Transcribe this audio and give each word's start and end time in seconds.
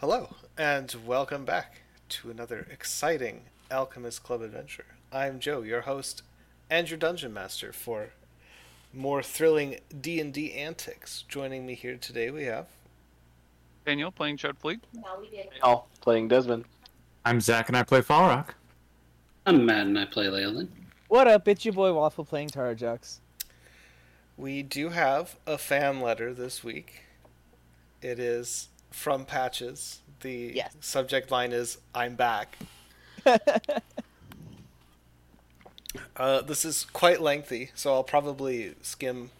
Hello, 0.00 0.36
and 0.56 0.94
welcome 1.04 1.44
back 1.44 1.80
to 2.10 2.30
another 2.30 2.68
exciting 2.70 3.46
Alchemist 3.68 4.22
Club 4.22 4.42
adventure. 4.42 4.84
I'm 5.10 5.40
Joe, 5.40 5.62
your 5.62 5.80
host 5.80 6.22
and 6.70 6.88
your 6.88 7.00
dungeon 7.00 7.34
master 7.34 7.72
for 7.72 8.10
more 8.94 9.24
thrilling 9.24 9.78
D&D 10.00 10.52
antics. 10.52 11.24
Joining 11.28 11.66
me 11.66 11.74
here 11.74 11.96
today 11.96 12.30
we 12.30 12.44
have 12.44 12.66
Daniel 13.84 14.12
playing 14.12 14.36
Chud 14.36 14.56
Fleet. 14.58 14.78
Al 15.64 15.88
playing 16.00 16.28
Desmond. 16.28 16.66
I'm 17.24 17.40
Zach 17.40 17.66
and 17.68 17.76
I 17.76 17.82
play 17.82 18.00
Fall 18.00 18.28
Rock. 18.28 18.54
I'm 19.46 19.66
Matt 19.66 19.88
and 19.88 19.98
I 19.98 20.04
play 20.04 20.28
Leyland. 20.28 20.70
What 21.08 21.26
up? 21.26 21.48
It's 21.48 21.64
your 21.64 21.74
boy 21.74 21.92
Waffle 21.92 22.24
playing 22.24 22.50
Terrajux. 22.50 23.18
we 24.36 24.62
do 24.62 24.90
have 24.90 25.34
a 25.44 25.58
fan 25.58 26.00
letter 26.00 26.32
this 26.32 26.62
week. 26.62 27.02
It 28.00 28.20
is 28.20 28.68
from 28.90 29.24
Patches. 29.24 30.00
The 30.20 30.52
Yes. 30.54 30.74
subject 30.80 31.30
line 31.30 31.52
is 31.52 31.78
I'm 31.94 32.14
back. 32.16 32.56
Uh, 36.16 36.42
this 36.42 36.64
is 36.64 36.84
quite 36.92 37.20
lengthy, 37.22 37.70
so 37.74 37.92
I'll 37.94 38.04
probably 38.04 38.74
skim 38.82 39.30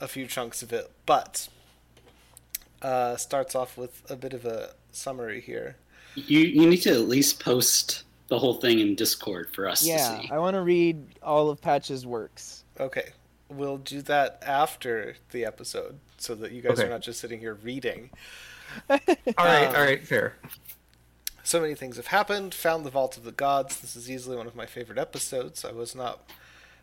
a 0.00 0.08
few 0.08 0.26
chunks 0.26 0.62
of 0.62 0.72
it, 0.72 0.90
but 1.04 1.48
uh, 2.80 3.16
starts 3.16 3.54
off 3.54 3.76
with 3.76 4.08
a 4.10 4.16
bit 4.16 4.32
of 4.32 4.44
a 4.46 4.70
summary 4.92 5.40
here. 5.40 5.76
You 6.14 6.40
you 6.40 6.68
need 6.68 6.78
to 6.78 6.90
at 6.92 7.08
least 7.08 7.40
post 7.40 8.04
the 8.28 8.38
whole 8.38 8.54
thing 8.54 8.78
in 8.78 8.94
Discord 8.94 9.50
for 9.52 9.68
us 9.68 9.84
yeah, 9.86 10.16
to 10.16 10.22
see. 10.22 10.30
I 10.30 10.38
want 10.38 10.54
to 10.54 10.62
read 10.62 11.04
all 11.22 11.50
of 11.50 11.60
Patch's 11.60 12.06
works. 12.06 12.64
Okay, 12.80 13.10
we'll 13.48 13.78
do 13.78 14.00
that 14.02 14.42
after 14.46 15.16
the 15.32 15.44
episode, 15.44 15.98
so 16.16 16.34
that 16.36 16.52
you 16.52 16.62
guys 16.62 16.78
Okay. 16.78 16.84
are 16.86 16.90
not 16.90 17.02
just 17.02 17.20
sitting 17.20 17.38
here 17.40 17.54
reading. 17.54 18.10
All 18.90 18.98
right, 18.98 19.66
Um, 19.68 19.74
all 19.76 19.82
right, 19.82 20.06
fair. 20.06 20.36
So 21.42 21.60
many 21.60 21.74
things 21.74 21.96
have 21.96 22.08
happened. 22.08 22.54
Found 22.54 22.84
the 22.84 22.90
Vault 22.90 23.16
of 23.16 23.24
the 23.24 23.32
Gods. 23.32 23.80
This 23.80 23.96
is 23.96 24.10
easily 24.10 24.36
one 24.36 24.46
of 24.46 24.54
my 24.54 24.66
favorite 24.66 24.98
episodes. 24.98 25.64
I 25.64 25.72
was 25.72 25.94
not 25.94 26.28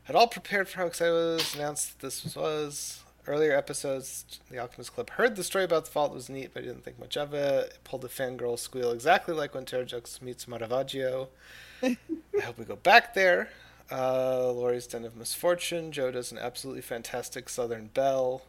at 0.10 0.16
all 0.16 0.28
prepared 0.28 0.68
for 0.68 0.80
how 0.80 0.88
excited 0.88 1.12
I 1.14 1.16
was. 1.16 1.56
Announced 1.56 2.00
that 2.00 2.06
this 2.08 2.36
was 2.36 3.04
earlier 3.28 3.56
episodes. 3.56 4.26
The 4.50 4.58
Alchemist 4.58 4.94
Club 4.94 5.12
heard 5.12 5.36
the 5.36 5.44
story 5.44 5.66
about 5.66 5.86
the 5.86 5.92
Vault 5.92 6.12
It 6.12 6.16
was 6.16 6.30
neat, 6.30 6.52
but 6.54 6.64
I 6.64 6.66
didn't 6.66 6.84
think 6.84 7.00
much 7.00 7.16
of 7.18 7.34
it. 7.34 7.66
It 7.70 7.80
pulled 7.84 8.06
a 8.06 8.08
fangirl 8.08 8.58
squeal 8.58 8.92
exactly 8.92 9.36
like 9.36 9.54
when 9.54 9.66
Terrajux 9.66 10.22
meets 10.22 10.48
Maravaggio. 10.48 11.30
I 11.84 11.98
hope 12.44 12.58
we 12.58 12.66
go 12.66 12.76
back 12.76 13.14
there. 13.14 13.50
Uh, 13.92 14.52
Laurie's 14.52 14.88
Den 14.88 15.06
of 15.06 15.16
Misfortune. 15.16 15.92
Joe 15.92 16.10
does 16.10 16.32
an 16.32 16.40
absolutely 16.40 16.82
fantastic 16.82 17.50
Southern 17.50 17.88
Belle. 17.94 18.42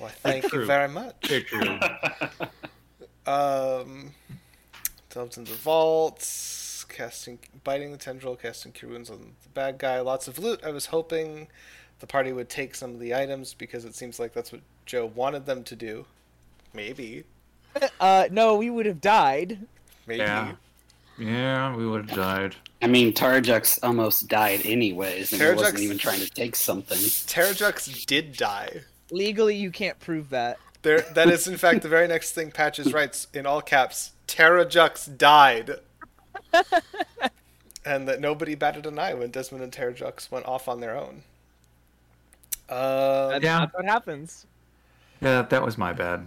Well, 0.00 0.10
thank 0.22 0.52
you 0.52 0.64
very 0.66 0.88
much. 0.88 1.14
Very 1.28 1.42
true. 1.42 1.78
Um, 3.26 4.12
delved 5.10 5.36
into 5.36 5.50
the 5.50 5.58
vaults, 5.58 6.86
casting, 6.88 7.40
biting 7.64 7.90
the 7.90 7.98
tendril, 7.98 8.36
casting 8.36 8.70
cure 8.70 8.92
wounds 8.92 9.10
on 9.10 9.18
the 9.42 9.48
bad 9.48 9.78
guy. 9.78 9.98
Lots 9.98 10.28
of 10.28 10.38
loot. 10.38 10.60
I 10.64 10.70
was 10.70 10.86
hoping 10.86 11.48
the 11.98 12.06
party 12.06 12.32
would 12.32 12.48
take 12.48 12.76
some 12.76 12.92
of 12.94 13.00
the 13.00 13.16
items 13.16 13.52
because 13.52 13.84
it 13.84 13.96
seems 13.96 14.20
like 14.20 14.32
that's 14.32 14.52
what 14.52 14.60
Joe 14.84 15.06
wanted 15.06 15.44
them 15.44 15.64
to 15.64 15.74
do. 15.74 16.06
Maybe, 16.72 17.24
Uh, 18.00 18.28
no, 18.30 18.54
we 18.56 18.70
would 18.70 18.86
have 18.86 19.00
died. 19.00 19.58
maybe. 20.06 20.20
Yeah. 20.20 20.52
Yeah, 21.18 21.74
we 21.74 21.86
would 21.86 22.08
have 22.10 22.16
died. 22.16 22.56
I 22.82 22.86
mean, 22.86 23.12
Tarjux 23.12 23.78
almost 23.82 24.28
died 24.28 24.60
anyways, 24.64 25.32
and 25.32 25.42
he 25.42 25.48
wasn't 25.48 25.80
even 25.80 25.98
trying 25.98 26.20
to 26.20 26.30
take 26.30 26.54
something. 26.54 26.98
Terrajux 26.98 28.06
did 28.06 28.36
die. 28.36 28.82
Legally, 29.10 29.54
you 29.56 29.70
can't 29.70 29.98
prove 30.00 30.30
that. 30.30 30.58
There, 30.82 31.00
that 31.00 31.28
is 31.28 31.48
in 31.48 31.56
fact 31.56 31.82
the 31.82 31.88
very 31.88 32.06
next 32.06 32.32
thing 32.32 32.50
Patches 32.50 32.92
writes 32.92 33.26
in 33.34 33.46
all 33.46 33.60
caps. 33.60 34.12
Terrajux 34.28 35.16
died. 35.16 35.76
and 37.84 38.08
that 38.08 38.20
nobody 38.20 38.54
batted 38.54 38.86
an 38.86 38.98
eye 38.98 39.14
when 39.14 39.30
Desmond 39.30 39.64
and 39.64 39.72
Terrajux 39.72 40.30
went 40.30 40.46
off 40.46 40.68
on 40.68 40.80
their 40.80 40.96
own. 40.96 41.22
Uh, 42.68 43.28
That's, 43.30 43.44
Yeah. 43.44 43.58
that's 43.60 43.74
what 43.74 43.84
happens. 43.84 44.46
Yeah, 45.20 45.42
that 45.42 45.62
was 45.64 45.78
my 45.78 45.92
bad. 45.92 46.26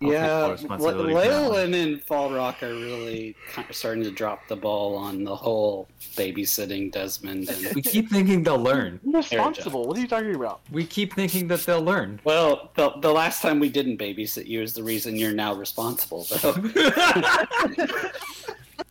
I'll 0.00 0.08
take 0.08 0.18
yeah, 0.18 0.40
full 0.40 0.52
responsibility 0.52 1.12
for 1.12 1.20
that. 1.20 1.50
Leyland 1.50 1.74
and 1.74 2.02
Fall 2.02 2.30
Rock 2.30 2.62
are 2.62 2.72
really 2.72 3.34
kind 3.52 3.68
of 3.68 3.74
starting 3.74 4.04
to 4.04 4.10
drop 4.10 4.46
the 4.48 4.56
ball 4.56 4.96
on 4.96 5.24
the 5.24 5.34
whole 5.34 5.88
babysitting 6.14 6.92
Desmond. 6.92 7.48
And 7.48 7.74
We 7.74 7.82
keep 7.82 8.08
thinking 8.08 8.42
they'll 8.42 8.58
learn. 8.58 9.00
I'm 9.04 9.12
responsible. 9.12 9.86
What 9.86 9.96
are 9.96 10.00
you 10.00 10.08
talking 10.08 10.34
about? 10.34 10.60
We 10.70 10.86
keep 10.86 11.14
thinking 11.14 11.48
that 11.48 11.60
they'll 11.60 11.82
learn. 11.82 12.20
well, 12.24 12.70
the, 12.76 12.90
the 13.00 13.12
last 13.12 13.42
time 13.42 13.58
we 13.58 13.68
didn't 13.68 13.98
babysit 13.98 14.46
you 14.46 14.62
is 14.62 14.72
the 14.74 14.84
reason 14.84 15.16
you're 15.16 15.32
now 15.32 15.54
responsible, 15.54 16.24
though. 16.24 16.54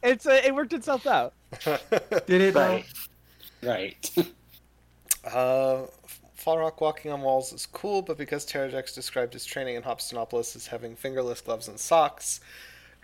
It's 0.04 0.26
uh, 0.26 0.42
it 0.44 0.54
worked 0.54 0.74
itself 0.74 1.08
out. 1.08 1.34
Did 2.28 2.42
it? 2.42 2.56
right, 2.56 2.86
right. 3.64 4.12
Uh, 5.26 5.84
Fall 6.48 6.60
Rock 6.60 6.80
walking 6.80 7.12
on 7.12 7.24
walls 7.24 7.52
is 7.52 7.66
cool, 7.66 8.02
but 8.02 8.18
because 8.18 8.46
Terrajux 8.46 8.96
described 8.96 9.34
his 9.34 9.44
training 9.44 9.76
in 9.76 9.84
Hobstonopolis 9.84 10.56
as 10.56 10.68
having 10.68 10.96
fingerless 10.96 11.42
gloves 11.42 11.68
and 11.68 11.78
socks, 11.78 12.40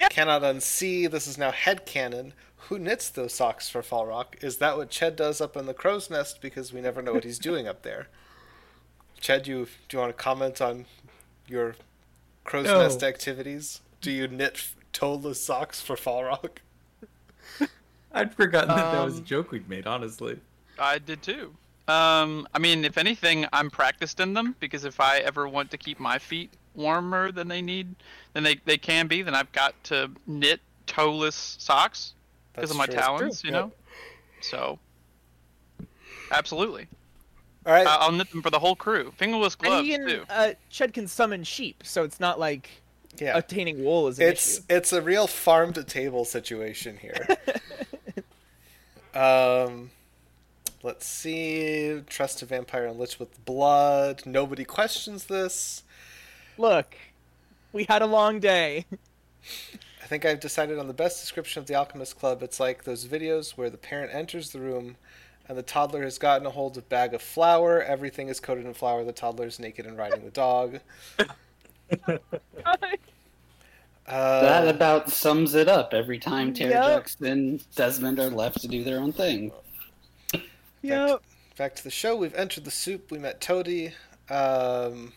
cannot 0.09 0.43
unsee 0.43 1.11
this 1.11 1.27
is 1.27 1.37
now 1.37 1.51
head 1.51 1.85
headcanon. 1.85 2.31
Who 2.69 2.79
knits 2.79 3.09
those 3.09 3.33
socks 3.33 3.67
for 3.67 3.83
Fall 3.83 4.05
Rock? 4.05 4.37
Is 4.39 4.59
that 4.59 4.77
what 4.77 4.89
Ched 4.89 5.17
does 5.17 5.41
up 5.41 5.57
in 5.57 5.65
the 5.65 5.73
crow's 5.73 6.09
nest? 6.09 6.39
Because 6.39 6.71
we 6.71 6.79
never 6.79 7.01
know 7.01 7.11
what 7.11 7.25
he's 7.25 7.37
doing 7.37 7.67
up 7.67 7.81
there. 7.81 8.07
Ched, 9.19 9.45
you 9.45 9.67
do 9.89 9.97
you 9.97 9.99
want 9.99 10.15
to 10.15 10.23
comment 10.23 10.61
on 10.61 10.85
your 11.45 11.75
crow's 12.45 12.67
No. 12.67 12.79
nest 12.81 13.03
activities? 13.03 13.81
Do 13.99 14.09
you 14.09 14.29
knit 14.29 14.69
toeless 14.93 15.43
socks 15.43 15.81
for 15.81 15.97
Fall 15.97 16.23
Rock? 16.23 16.61
I'd 18.13 18.33
forgotten 18.33 18.69
that 18.69 18.93
that 18.93 19.03
was 19.03 19.15
a 19.15 19.17
Um, 19.17 19.25
joke 19.25 19.51
we'd 19.51 19.67
made, 19.67 19.85
honestly. 19.85 20.39
I 20.79 20.97
did 20.97 21.21
too. 21.21 21.57
Um, 21.87 22.47
I 22.53 22.59
mean, 22.59 22.85
if 22.85 22.97
anything, 22.97 23.45
I'm 23.51 23.69
practiced 23.69 24.19
in 24.19 24.33
them 24.33 24.55
because 24.59 24.85
if 24.85 24.99
I 24.99 25.17
ever 25.19 25.47
want 25.47 25.69
to 25.71 25.77
keep 25.77 25.99
my 25.99 26.17
feet 26.17 26.49
warmer 26.75 27.31
than 27.31 27.47
they 27.49 27.61
need, 27.61 27.93
than 28.33 28.43
they, 28.43 28.55
they 28.65 28.77
can 28.77 29.07
be, 29.07 29.21
then 29.21 29.35
I've 29.35 29.51
got 29.51 29.75
to 29.85 30.09
knit 30.25 30.61
toeless 30.87 31.57
socks 31.59 32.13
because 32.53 32.71
of 32.71 32.77
my 32.77 32.85
true. 32.85 32.95
talons, 32.95 33.43
you 33.43 33.51
Yep. 33.51 33.59
know. 33.61 33.71
So, 34.39 34.79
absolutely, 36.31 36.87
All 37.65 37.73
right. 37.73 37.85
I- 37.87 37.97
I'll 37.97 38.11
knit 38.11 38.29
them 38.31 38.41
for 38.41 38.49
the 38.49 38.59
whole 38.59 38.75
crew. 38.75 39.11
Fingerless 39.17 39.55
gloves 39.55 39.77
and 39.79 39.85
he 39.85 39.97
can, 39.97 40.07
too. 40.07 40.23
uh, 40.29 40.53
Ched 40.71 40.93
can 40.93 41.07
summon 41.07 41.43
sheep, 41.43 41.83
so 41.85 42.03
it's 42.03 42.19
not 42.19 42.39
like 42.39 42.69
yeah. 43.17 43.37
attaining 43.37 43.83
wool 43.83 44.07
is 44.07 44.19
an 44.19 44.27
it's 44.29 44.57
issue. 44.57 44.63
it's 44.69 44.93
a 44.93 45.01
real 45.01 45.27
farm 45.27 45.73
to 45.73 45.83
table 45.83 46.25
situation 46.25 46.97
here. 46.97 47.27
um, 49.13 49.91
let's 50.83 51.05
see. 51.05 52.01
Trust 52.07 52.41
a 52.41 52.45
vampire 52.45 52.85
and 52.85 52.99
lich 52.99 53.19
with 53.19 53.43
blood. 53.45 54.23
Nobody 54.25 54.65
questions 54.65 55.25
this. 55.25 55.83
Look, 56.57 56.95
we 57.71 57.85
had 57.85 58.01
a 58.01 58.05
long 58.05 58.39
day. 58.39 58.85
I 60.03 60.05
think 60.05 60.25
I've 60.25 60.39
decided 60.39 60.77
on 60.77 60.87
the 60.87 60.93
best 60.93 61.21
description 61.21 61.61
of 61.61 61.67
the 61.67 61.75
Alchemist 61.75 62.19
Club. 62.19 62.43
It's 62.43 62.59
like 62.59 62.83
those 62.83 63.05
videos 63.05 63.51
where 63.51 63.69
the 63.69 63.77
parent 63.77 64.13
enters 64.13 64.51
the 64.51 64.59
room 64.59 64.97
and 65.47 65.57
the 65.57 65.63
toddler 65.63 66.03
has 66.03 66.17
gotten 66.17 66.45
a 66.45 66.49
hold 66.49 66.77
of 66.77 66.83
a 66.83 66.87
bag 66.87 67.13
of 67.13 67.21
flour. 67.21 67.81
Everything 67.81 68.27
is 68.27 68.39
coated 68.39 68.65
in 68.65 68.73
flour. 68.73 69.03
The 69.03 69.11
toddler 69.11 69.47
is 69.47 69.59
naked 69.59 69.85
and 69.85 69.97
riding 69.97 70.23
the 70.23 70.31
dog. 70.31 70.79
Uh, 74.05 74.41
that 74.41 74.67
about 74.67 75.09
sums 75.09 75.55
it 75.55 75.69
up. 75.69 75.93
Every 75.93 76.19
time 76.19 76.49
Yep. 76.53 77.05
Tarjux 77.05 77.21
and 77.21 77.63
Desmond 77.73 78.19
are 78.19 78.29
left 78.29 78.59
to 78.61 78.67
do 78.67 78.83
their 78.83 78.99
own 78.99 79.13
thing. 79.13 79.51
Yep. 80.89 81.21
back 81.57 81.75
to 81.75 81.83
the 81.83 81.89
show. 81.91 82.15
We've 82.15 82.35
entered 82.35 82.65
the 82.65 82.71
soup. 82.71 83.09
We 83.11 83.17
met 83.19 83.41
Toady. 83.41 83.93
Um, 84.29 85.13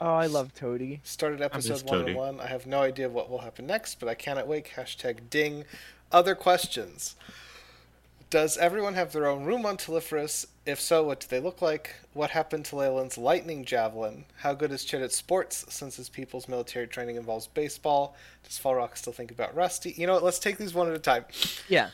Oh, 0.00 0.14
I 0.14 0.26
love 0.26 0.52
Toady. 0.52 1.00
Started 1.04 1.40
episode 1.40 1.74
miss 1.74 1.84
one 1.84 1.98
Toady. 2.00 2.10
and 2.10 2.18
one. 2.18 2.40
I 2.40 2.46
have 2.48 2.66
no 2.66 2.80
idea 2.82 3.08
what 3.08 3.30
will 3.30 3.38
happen 3.38 3.66
next, 3.68 4.00
but 4.00 4.08
I 4.08 4.14
cannot 4.14 4.48
wait. 4.48 4.66
Hashtag 4.76 5.30
ding. 5.30 5.64
Other 6.10 6.34
questions. 6.34 7.14
Does 8.28 8.56
everyone 8.56 8.94
have 8.94 9.12
their 9.12 9.26
own 9.28 9.44
room 9.44 9.64
on 9.66 9.76
Telephorus? 9.76 10.46
If 10.66 10.80
so, 10.80 11.04
what 11.04 11.20
do 11.20 11.26
they 11.28 11.38
look 11.38 11.60
like? 11.62 11.94
What 12.14 12.30
happened 12.30 12.64
to 12.66 12.76
Leyland's 12.76 13.16
lightning 13.18 13.64
javelin? 13.64 14.24
How 14.38 14.54
good 14.54 14.72
is 14.72 14.84
Ched 14.84 15.04
at 15.04 15.12
sports 15.12 15.66
since 15.68 15.96
his 15.96 16.08
people's 16.08 16.48
military 16.48 16.86
training 16.88 17.16
involves 17.16 17.46
baseball? 17.46 18.16
Does 18.42 18.58
Fall 18.58 18.74
Rock 18.76 18.96
still 18.96 19.12
think 19.12 19.30
about 19.30 19.54
Rusty? 19.54 19.92
You 19.96 20.06
know 20.06 20.14
what? 20.14 20.24
Let's 20.24 20.38
take 20.38 20.56
these 20.56 20.72
one 20.74 20.88
at 20.88 20.94
a 20.94 20.98
time. 20.98 21.26
Yeah. 21.68 21.90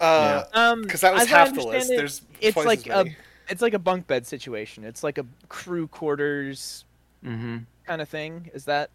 Uh, 0.00 0.44
Um, 0.54 0.82
Because 0.82 1.02
that 1.02 1.12
was 1.12 1.22
as 1.22 1.32
I 1.32 1.36
half 1.38 1.54
the 1.54 1.62
list. 1.62 1.90
it, 1.90 1.96
There's 1.96 2.22
it's 2.40 2.54
twice 2.54 2.66
like 2.66 2.86
as 2.88 3.06
a 3.06 3.16
it's 3.48 3.62
like 3.62 3.74
a 3.74 3.78
bunk 3.78 4.06
bed 4.06 4.26
situation. 4.26 4.84
It's 4.84 5.02
like 5.02 5.18
a 5.18 5.26
crew 5.48 5.86
quarters 5.88 6.84
Mm-hmm. 7.24 7.58
kind 7.86 8.00
of 8.00 8.08
thing. 8.08 8.50
Is 8.54 8.64
that 8.64 8.90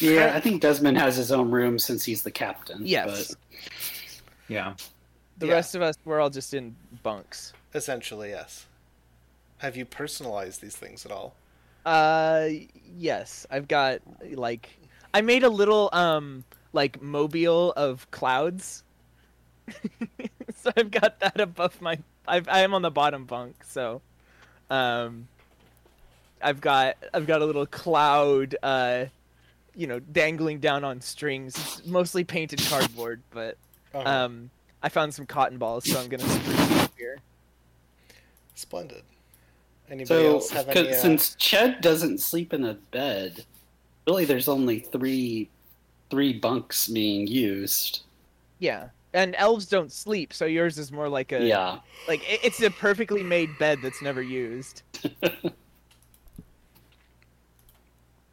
Yeah, 0.00 0.32
I 0.34 0.40
think 0.40 0.62
Desmond 0.62 0.96
has 0.98 1.16
his 1.16 1.32
own 1.32 1.50
room 1.50 1.78
since 1.78 2.04
he's 2.04 2.22
the 2.22 2.30
captain. 2.30 2.80
Yes. 2.86 3.34
Yeah. 4.48 4.74
the 5.38 5.46
Yeah. 5.48 5.54
rest 5.54 5.74
of 5.74 5.82
us? 5.82 5.96
We're 6.04 6.20
all 6.20 6.30
just 6.30 6.54
in 6.54 6.76
bunks. 7.02 7.52
Essentially, 7.74 8.30
yes. 8.30 8.66
Have 9.58 9.76
you 9.76 9.84
personalized 9.84 10.60
these 10.60 10.76
things 10.76 11.04
at 11.06 11.12
all? 11.12 11.34
Uh, 11.84 12.48
yes, 12.96 13.46
I've 13.50 13.66
got 13.66 14.00
like 14.34 14.68
I 15.14 15.20
made 15.20 15.42
a 15.42 15.48
little 15.48 15.88
um 15.92 16.44
like 16.72 17.02
mobile 17.02 17.72
of 17.72 18.08
clouds. 18.12 18.84
so 20.56 20.70
I've 20.76 20.90
got 20.90 21.20
that 21.20 21.40
above 21.40 21.80
my. 21.80 21.98
I've, 22.26 22.48
I 22.48 22.60
am 22.60 22.74
on 22.74 22.82
the 22.82 22.90
bottom 22.90 23.24
bunk, 23.24 23.64
so 23.64 24.00
um, 24.70 25.28
I've 26.40 26.60
got 26.60 26.96
I've 27.14 27.26
got 27.26 27.42
a 27.42 27.46
little 27.46 27.66
cloud, 27.66 28.56
uh, 28.62 29.06
you 29.74 29.86
know, 29.86 29.98
dangling 30.00 30.58
down 30.60 30.84
on 30.84 31.00
strings. 31.00 31.56
It's 31.58 31.86
mostly 31.86 32.24
painted 32.24 32.60
cardboard, 32.68 33.22
but 33.30 33.56
Uh-huh. 33.94 34.08
um, 34.08 34.50
I 34.82 34.88
found 34.88 35.14
some 35.14 35.26
cotton 35.26 35.58
balls, 35.58 35.84
so 35.84 35.98
I'm 35.98 36.08
gonna 36.08 36.24
spruce 36.28 36.70
it 36.70 36.76
up 36.78 36.92
here. 36.96 37.18
Splendid. 38.54 39.02
Anybody 39.90 40.06
So, 40.06 40.34
else 40.34 40.50
have 40.50 40.68
'cause 40.68 40.86
any? 40.86 40.94
Uh, 40.94 41.00
since 41.00 41.36
Ched 41.36 41.80
doesn't 41.80 42.18
sleep 42.18 42.52
in 42.54 42.64
a 42.64 42.74
bed, 42.74 43.44
really, 44.06 44.24
there's 44.24 44.48
only 44.48 44.78
three 44.80 45.48
three 46.10 46.32
bunks 46.34 46.88
being 46.88 47.26
used. 47.26 48.02
Yeah, 48.58 48.90
and 49.14 49.34
elves 49.36 49.66
don't 49.66 49.92
sleep, 49.92 50.32
so 50.32 50.44
yours 50.46 50.78
is 50.78 50.90
more 50.92 51.08
like 51.08 51.32
a 51.32 51.44
Yeah. 51.44 51.78
like 52.08 52.20
it- 52.30 52.40
it's 52.42 52.60
a 52.62 52.70
perfectly 52.70 53.22
made 53.22 53.56
bed 53.58 53.78
that's 53.82 54.00
never 54.02 54.22
used. 54.22 54.82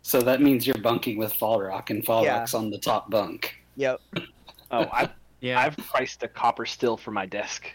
So 0.02 0.22
that 0.22 0.42
means 0.42 0.66
you're 0.66 0.76
bunking 0.82 1.18
with 1.18 1.34
Falrock, 1.34 1.92
and 1.92 2.00
Yeah. 2.00 2.06
Falrock's 2.10 2.54
on 2.56 2.72
the 2.72 2.80
top 2.80 3.10
bunk. 3.10 3.56
Yep. 3.76 4.02
Oh, 4.72 4.88
I, 4.92 5.10
Yeah. 5.42 5.60
I've 5.60 5.76
priced 5.78 6.22
a 6.22 6.28
copper 6.28 6.64
still 6.66 6.96
for 6.96 7.10
my 7.10 7.26
desk 7.26 7.66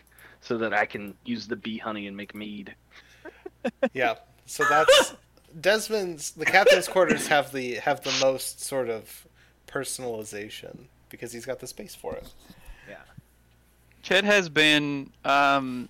so 0.41 0.57
that 0.59 0.73
I 0.73 0.85
can 0.87 1.17
use 1.25 1.49
the 1.49 1.57
bee 1.57 1.77
honey 1.79 2.07
and 2.07 2.17
make 2.17 2.35
mead. 2.37 2.73
yeah. 3.95 4.15
So 4.47 4.65
that's 4.69 5.15
Desmond's. 5.61 6.31
The 6.33 6.45
captain's 6.45 6.87
quarters 6.87 7.27
have 7.27 7.50
the 7.53 7.75
have 7.77 8.00
the 8.03 8.12
most 8.21 8.61
sort 8.62 8.89
of 8.89 9.27
personalization 9.67 10.85
because 11.09 11.33
he's 11.33 11.47
got 11.47 11.59
the 11.59 11.67
space 11.67 11.97
for 11.97 12.15
it. 12.15 12.33
Ched 14.05 14.25
has 14.25 14.49
been, 14.49 15.11
um, 15.25 15.89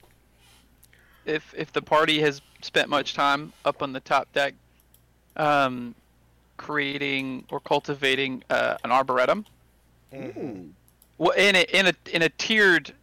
if 1.25 1.53
if 1.57 1.73
the 1.73 1.83
party 1.83 2.21
has 2.21 2.41
spent 2.63 2.89
much 2.89 3.15
time 3.15 3.53
up 3.65 3.83
on 3.83 3.93
the 3.93 4.01
top 4.01 4.33
deck, 4.33 4.55
um, 5.37 5.95
creating 6.57 7.45
or 7.51 7.59
cultivating 7.59 8.43
uh, 8.51 8.77
an 8.85 8.93
arboretum. 8.93 9.45
Mhm. 10.13 10.71
Well, 11.19 11.33
in 11.33 11.57
a 11.57 11.63
in 11.77 11.87
a 11.87 11.95
in 12.13 12.23
a 12.23 12.29
tiered 12.29 12.95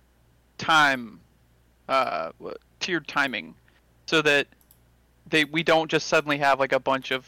time, 0.57 1.19
uh, 1.89 2.31
tiered 2.79 3.07
timing, 3.07 3.53
so 4.05 4.21
that 4.21 4.47
they 5.27 5.43
we 5.43 5.61
don't 5.61 5.91
just 5.91 6.07
suddenly 6.07 6.37
have 6.37 6.59
like 6.59 6.71
a 6.71 6.79
bunch 6.79 7.11
of, 7.11 7.27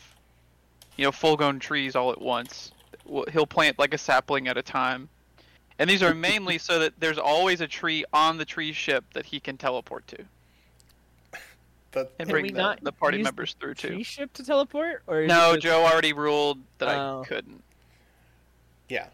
you 0.95 1.03
know, 1.03 1.11
full-grown 1.11 1.59
trees 1.59 1.95
all 1.97 2.11
at 2.11 2.21
once. 2.21 2.71
He'll 3.31 3.45
plant 3.45 3.77
like 3.77 3.93
a 3.93 3.97
sapling 3.97 4.47
at 4.47 4.57
a 4.57 4.61
time, 4.61 5.09
and 5.79 5.89
these 5.89 6.03
are 6.03 6.13
mainly 6.13 6.57
so 6.57 6.79
that 6.79 6.93
there's 6.99 7.17
always 7.17 7.61
a 7.61 7.67
tree 7.67 8.05
on 8.13 8.37
the 8.37 8.45
tree 8.45 8.73
ship 8.73 9.03
that 9.13 9.25
he 9.25 9.39
can 9.39 9.57
teleport 9.57 10.05
to 10.07 10.17
But 11.91 12.11
and 12.19 12.27
Can 12.27 12.33
bring 12.33 12.43
we 12.43 12.49
the, 12.51 12.57
not 12.57 12.83
the 12.83 12.91
party 12.91 13.17
use 13.17 13.25
the 13.25 13.31
members 13.31 13.55
through 13.59 13.75
too. 13.75 13.87
Tree 13.89 14.03
ship 14.03 14.33
to 14.33 14.43
teleport, 14.45 15.03
or 15.07 15.25
No, 15.27 15.53
just- 15.53 15.61
Joe 15.63 15.83
already 15.85 16.13
ruled 16.13 16.59
that 16.79 16.97
Oh. 16.97 17.21
I 17.21 17.27
couldn't. 17.27 17.63
yeah, 18.89 19.07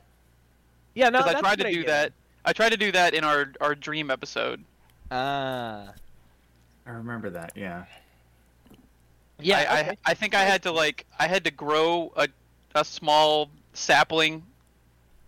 Yeah, 0.96 1.10
no, 1.10 1.20
Because 1.20 1.36
I 1.36 1.40
tried 1.42 1.58
to 1.58 1.64
do 1.64 1.70
idea. 1.70 1.86
that. 1.88 2.14
I 2.46 2.54
tried 2.54 2.70
to 2.70 2.78
do 2.78 2.92
that 2.94 3.14
in 3.14 3.24
our 3.24 3.52
our 3.62 3.76
dream 3.76 4.10
episode. 4.10 4.64
Ah, 5.12 5.92
I 6.86 6.90
remember 6.92 7.30
that. 7.32 7.52
Yeah. 7.56 7.84
yeah. 9.40 9.58
I, 9.58 9.80
okay. 9.82 9.90
I, 10.06 10.12
I 10.12 10.14
think 10.14 10.34
I 10.36 10.44
had 10.44 10.64
to 10.64 10.72
like 10.72 11.06
I 11.20 11.28
had 11.28 11.44
to 11.46 11.52
grow 11.52 12.12
a 12.16 12.28
a 12.76 12.86
small 12.86 13.50
sapling 13.74 14.44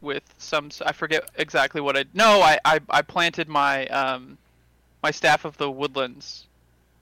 with 0.01 0.24
some 0.38 0.69
I 0.86 0.92
forget 0.92 1.30
exactly 1.36 1.80
what 1.81 1.95
I 1.98 2.06
no 2.13 2.42
I 2.42 2.59
I, 2.65 2.80
I 2.89 3.01
planted 3.01 3.48
my 3.48 3.86
um 3.88 4.38
my 5.03 5.12
staff 5.12 5.45
of 5.45 5.57
the 5.57 5.69
woodlands 5.69 6.48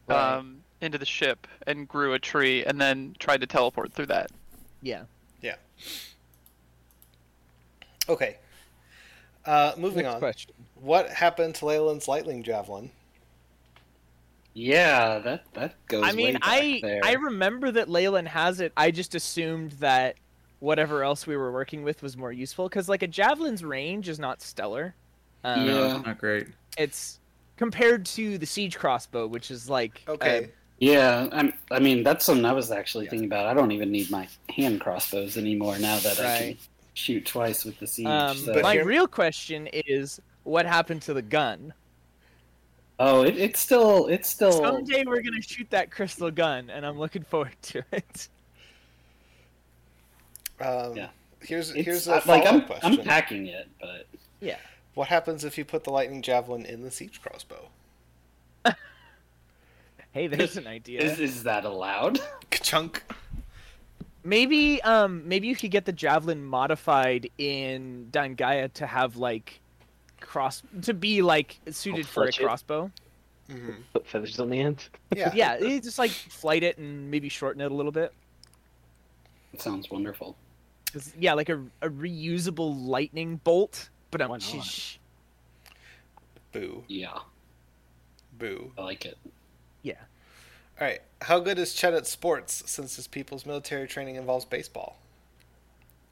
Right. 0.08 0.36
um 0.38 0.62
into 0.82 0.98
the 0.98 1.06
ship 1.06 1.46
and 1.68 1.88
grew 1.88 2.14
a 2.14 2.20
tree 2.20 2.64
and 2.66 2.80
then 2.80 3.16
tried 3.20 3.42
to 3.42 3.48
teleport 3.48 3.94
through 3.94 4.08
that. 4.08 4.32
yeah. 4.82 5.04
Yeah. 5.42 5.56
Okay. 8.08 8.38
Uh, 9.46 9.74
moving 9.78 10.04
Next 10.04 10.16
on. 10.16 10.20
question. 10.20 10.54
What 10.76 11.10
happened 11.10 11.56
to 11.56 11.66
Leyland's 11.66 12.08
lightning 12.08 12.44
javelin? 12.44 12.92
Yeah, 14.54 15.20
that 15.20 15.46
that 15.54 15.76
goes. 15.88 16.04
I 16.04 16.10
way 16.10 16.16
mean, 16.16 16.34
back 16.34 16.42
I 16.44 16.80
there. 16.82 17.02
I 17.04 17.14
remember 17.14 17.72
that 17.72 17.88
Leyland 17.88 18.28
has 18.30 18.60
it. 18.60 18.74
I 18.76 18.92
just 18.92 19.16
assumed 19.16 19.72
that 19.74 20.16
whatever 20.60 21.04
else 21.04 21.26
we 21.26 21.38
were 21.38 21.52
working 21.52 21.84
with 21.84 22.02
was 22.02 22.18
more 22.18 22.32
useful 22.32 22.68
because 22.68 22.90
like 22.90 23.02
a 23.04 23.08
javelin's 23.08 23.64
range 23.64 24.10
is 24.10 24.20
not 24.20 24.42
stellar. 24.42 24.94
Um, 25.44 25.66
Yeah. 25.66 25.74
No, 25.74 25.96
it's 25.98 26.06
not 26.06 26.18
great. 26.18 26.48
It's 26.78 27.20
compared 27.58 28.06
to 28.08 28.38
the 28.38 28.46
siege 28.46 28.78
crossbow, 28.78 29.28
which 29.28 29.52
is 29.52 29.70
like 29.70 30.02
Okay. 30.08 30.50
Yeah, 30.80 31.28
I'm, 31.32 31.54
I 31.72 31.80
mean 31.80 32.04
that's 32.04 32.26
something 32.26 32.46
I 32.46 32.54
was 32.54 32.72
actually 32.72 33.06
Yeah. 33.06 33.12
thinking 33.12 33.28
about. 33.28 33.46
I 33.48 33.54
don't 33.54 33.72
even 33.72 33.92
need 33.92 34.10
my 34.12 34.28
hand 34.50 34.80
crossbows 34.82 35.38
anymore 35.38 35.78
now 35.80 35.98
that 36.00 36.20
I 36.20 36.38
can 36.40 36.58
shoot 36.94 37.26
twice 37.26 37.64
with 37.66 37.80
the 37.80 37.88
siege. 37.88 38.08
um, 38.08 38.38
so. 38.38 38.54
But 38.54 38.64
my 38.64 38.74
here- 38.74 38.86
real 38.86 39.08
question 39.08 39.68
is, 39.74 40.20
what 40.44 40.66
happened 40.66 41.02
to 41.04 41.14
the 41.14 41.22
gun? 41.22 41.74
oh, 43.02 43.24
it, 43.24 43.38
it's 43.38 43.60
still 43.62 44.08
it's 44.08 44.28
still 44.28 44.52
Someday 44.52 45.06
we're 45.06 45.22
gonna 45.22 45.42
shoot 45.42 45.70
that 45.70 45.90
crystal 45.92 46.32
gun, 46.32 46.70
and 46.70 46.86
I'm 46.86 46.98
looking 47.00 47.24
forward 47.24 47.56
to 47.64 47.84
it. 47.94 48.28
Um, 50.62 50.96
Yeah. 50.96 51.10
Here's 51.42 51.72
it's, 51.72 51.86
here's 51.86 52.08
uh, 52.08 52.12
a 52.12 52.14
like 52.16 52.44
follow-up 52.44 52.54
I'm 52.54 52.62
question. 52.66 53.00
I'm 53.00 53.06
packing 53.06 53.48
it, 53.48 53.70
but 53.80 54.08
Yeah. 54.42 54.58
What 54.94 55.08
happens 55.08 55.46
if 55.46 55.58
you 55.58 55.64
put 55.66 55.84
the 55.86 55.92
lightning 55.92 56.22
javelin 56.22 56.66
in 56.66 56.82
the 56.82 56.92
siege 56.92 57.22
crossbow? 57.22 57.70
Hey, 60.12 60.26
there's 60.28 60.58
an 60.58 60.66
idea. 60.68 61.02
is 61.02 61.20
is 61.20 61.44
that 61.44 61.66
allowed? 61.66 62.20
Chunk. 62.52 63.04
Maybe 64.24 64.82
um 64.82 65.28
maybe 65.28 65.48
you 65.48 65.56
could 65.56 65.72
get 65.72 65.86
the 65.86 65.94
javelin 65.94 66.44
modified 66.44 67.30
in 67.38 68.08
Dangaia 68.12 68.74
to 68.74 68.88
have 68.88 69.18
like 69.18 69.60
cross 70.20 70.64
to 70.82 70.94
be 70.94 71.22
like 71.22 71.60
suited 71.70 72.08
for 72.08 72.24
a 72.24 72.26
fletch 72.26 72.40
it. 72.40 72.44
crossbow. 72.44 72.92
hmm 73.50 73.72
Put 73.94 74.08
feathers 74.08 74.40
on 74.40 74.50
the 74.50 74.60
end. 74.60 74.90
Yeah. 75.16 75.32
Yeah, 75.34 75.80
just 75.80 76.00
like 76.00 76.12
flight 76.12 76.64
it 76.64 76.78
and 76.80 77.10
maybe 77.12 77.30
shorten 77.30 77.62
it 77.62 77.72
a 77.72 77.76
little 77.76 77.92
bit. 77.92 78.12
It 79.54 79.62
sounds 79.62 79.90
wonderful. 79.90 80.36
'Cause, 80.92 81.14
yeah, 81.20 81.34
like 81.34 81.50
a, 81.50 81.60
a 81.82 81.90
reusable 81.90 82.88
lightning 82.88 83.38
bolt. 83.44 83.90
But 84.12 84.22
I'm 84.22 84.30
Why 84.30 84.38
not? 84.38 84.98
Boo. 86.52 86.84
Yeah, 86.88 87.20
Boo. 88.40 88.72
I 88.78 88.82
like 88.82 89.06
it. 89.06 89.18
yeah. 89.84 89.94
All 90.82 90.88
right. 90.88 91.02
How 91.22 91.40
good 91.40 91.60
is 91.60 91.74
Ched 91.74 91.96
at 91.96 92.08
sports 92.08 92.64
since 92.66 92.96
his 92.96 93.06
people's 93.08 93.46
military 93.46 93.86
training 93.88 94.16
involves 94.16 94.46
baseball? 94.46 94.98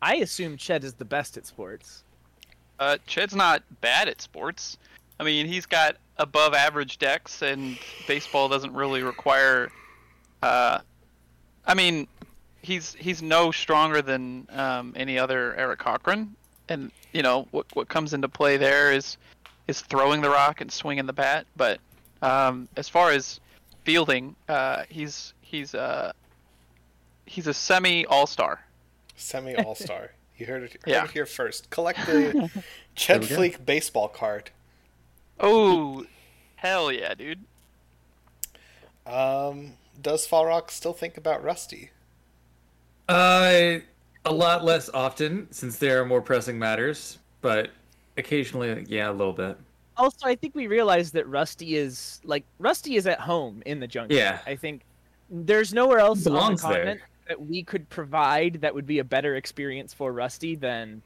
I 0.02 0.16
assume 0.18 0.58
Ched 0.58 0.84
is 0.84 0.94
the 0.94 1.06
best 1.06 1.38
at 1.38 1.46
sports. 1.48 2.04
Uh, 2.80 2.98
Ched's 3.08 3.34
not 3.34 3.64
bad 3.82 4.08
at 4.10 4.22
sports. 4.22 4.78
I 5.20 5.24
mean, 5.24 5.48
he's 5.48 5.66
got 5.66 5.96
above 6.18 6.54
average 6.54 7.00
Dex, 7.00 7.42
and 7.42 7.80
baseball 8.08 8.48
doesn't 8.50 8.74
really 8.74 9.02
require. 9.02 9.72
Uh, 10.44 10.80
I 11.66 11.74
mean, 11.74 12.08
he's 12.68 12.94
he's 12.96 13.22
no 13.22 13.52
stronger 13.52 14.02
than 14.02 14.48
um, 14.52 14.94
any 14.96 15.18
other 15.18 15.56
aarakocra, 15.58 16.28
and 16.70 16.92
you 17.14 17.22
know 17.24 17.48
what 17.52 17.66
what 17.74 17.88
comes 17.88 18.14
into 18.14 18.28
play 18.30 18.58
there 18.58 18.92
is 18.92 19.18
is 19.68 19.82
throwing 19.82 20.22
the 20.22 20.30
rock 20.30 20.62
and 20.62 20.72
swinging 20.72 21.06
the 21.06 21.14
bat. 21.14 21.46
But 21.56 21.80
um, 22.22 22.68
as 22.76 22.90
far 22.90 23.12
as 23.12 23.40
fielding, 23.84 24.36
uh, 24.50 24.84
he's 24.90 25.34
he's 25.42 25.74
uh, 25.74 26.12
he's 27.26 27.48
a 27.48 27.54
semi 27.54 28.06
all 28.06 28.28
star. 28.28 28.60
Semi 29.20 29.56
All 29.56 29.74
Star. 29.74 30.12
you 30.38 30.46
heard 30.46 30.62
it, 30.62 30.74
heard 30.74 30.82
Yeah. 30.86 31.06
it 31.06 31.10
here 31.10 31.26
first. 31.26 31.72
Collect 31.72 32.06
the 32.06 32.52
Ched. 32.96 33.22
Fleek 33.26 33.66
baseball 33.66 34.08
card. 34.10 34.52
Oh, 35.40 36.06
hell 36.58 36.92
yeah, 36.92 37.16
dude! 37.16 37.40
Um, 39.08 39.74
does 40.00 40.28
Falrock 40.28 40.70
still 40.70 40.94
think 40.94 41.18
about 41.18 41.44
Rusty? 41.44 41.90
Uh, 43.08 43.80
a 44.26 44.32
lot 44.34 44.64
less 44.66 44.90
often 44.94 45.48
since 45.52 45.78
there 45.78 46.02
are 46.02 46.06
more 46.06 46.22
pressing 46.22 46.60
matters, 46.60 47.20
but 47.42 47.70
occasionally, 48.18 48.86
yeah, 48.90 49.10
a 49.10 49.14
little 49.14 49.34
bit. 49.34 49.58
Also, 49.96 50.28
I 50.28 50.36
think 50.36 50.54
we 50.54 50.68
realized 50.68 51.14
that 51.14 51.28
Rusty 51.28 51.76
is 51.76 52.20
like 52.24 52.44
Rusty 52.60 52.98
is 52.98 53.08
at 53.08 53.20
home 53.20 53.64
in 53.66 53.80
the 53.80 53.88
junkyard. 53.88 54.12
Yeah. 54.20 54.40
I 54.46 54.56
think 54.56 54.82
there's 55.30 55.74
nowhere 55.74 56.00
else 56.00 56.20
on 56.20 56.24
the 56.26 56.30
belongs 56.40 56.62
there. 56.62 56.72
continent 56.72 57.02
that 57.28 57.42
we 57.42 57.64
could 57.64 57.90
provide 57.90 58.56
that 58.62 58.74
would 58.76 58.86
be 58.86 59.00
a 59.00 59.04
better 59.04 59.36
experience 59.38 59.94
for 59.94 60.12
Rusty 60.14 60.56
than 60.56 61.02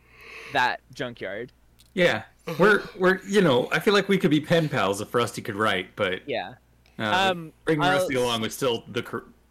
that 0.54 0.82
junkyard. 0.94 1.52
Yeah, 1.94 2.24
we're 2.60 2.82
we're 2.98 3.20
you 3.28 3.42
know 3.42 3.70
I 3.72 3.80
feel 3.80 3.94
like 3.94 4.08
we 4.10 4.18
could 4.18 4.32
be 4.32 4.40
pen 4.42 4.68
pals 4.70 5.00
if 5.02 5.14
Rusty 5.14 5.42
could 5.42 5.56
write, 5.56 5.96
but 5.96 6.22
Yeah. 6.28 6.54
uh, 7.00 7.32
Um, 7.32 7.54
bringing 7.66 7.84
I'll- 7.84 8.00
Rusty 8.00 8.16
along 8.16 8.42
was 8.42 8.54
still 8.56 8.84
the 8.88 9.04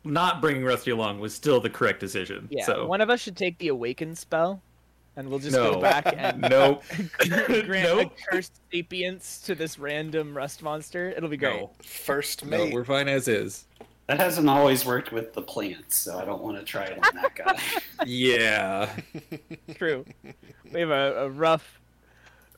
not 0.04 0.40
bringing 0.40 0.64
Rusty 0.64 0.90
along 0.90 1.20
was 1.20 1.34
still 1.34 1.60
the 1.60 1.70
correct 1.70 2.00
decision. 2.00 2.48
Yeah. 2.50 2.64
So 2.64 2.86
One 2.86 3.00
of 3.00 3.10
us 3.10 3.20
should 3.20 3.36
take 3.36 3.58
the 3.58 3.68
awaken 3.68 4.14
spell 4.14 4.62
and 5.16 5.28
we'll 5.28 5.38
just 5.40 5.54
No. 5.56 5.74
go 5.74 5.80
back 5.80 6.14
and 6.16 6.40
Nope. 6.50 6.82
grant 7.18 7.68
Nope. 7.68 8.12
a 8.12 8.30
cursed 8.30 8.60
sapience 8.72 9.40
to 9.42 9.54
this 9.54 9.78
random 9.78 10.34
rust 10.36 10.62
monster. 10.62 11.10
It'll 11.10 11.28
be 11.28 11.36
great. 11.36 11.60
No. 11.60 11.70
First 11.82 12.44
No, 12.46 12.64
mate. 12.64 12.72
we're 12.72 12.84
fine 12.84 13.08
as 13.08 13.28
is. 13.28 13.66
That 14.06 14.18
hasn't 14.18 14.48
always 14.48 14.84
worked 14.84 15.12
with 15.12 15.34
the 15.34 15.42
plants, 15.42 15.96
so 15.96 16.18
I 16.18 16.24
don't 16.24 16.42
want 16.42 16.56
to 16.58 16.64
try 16.64 16.84
it 16.86 16.98
on 17.04 17.14
that 17.22 17.34
guy. 17.36 17.60
Yeah. 18.04 18.90
True. 19.76 20.04
We 20.72 20.80
have 20.80 20.90
a, 20.90 21.26
a 21.26 21.28
rough, 21.30 21.80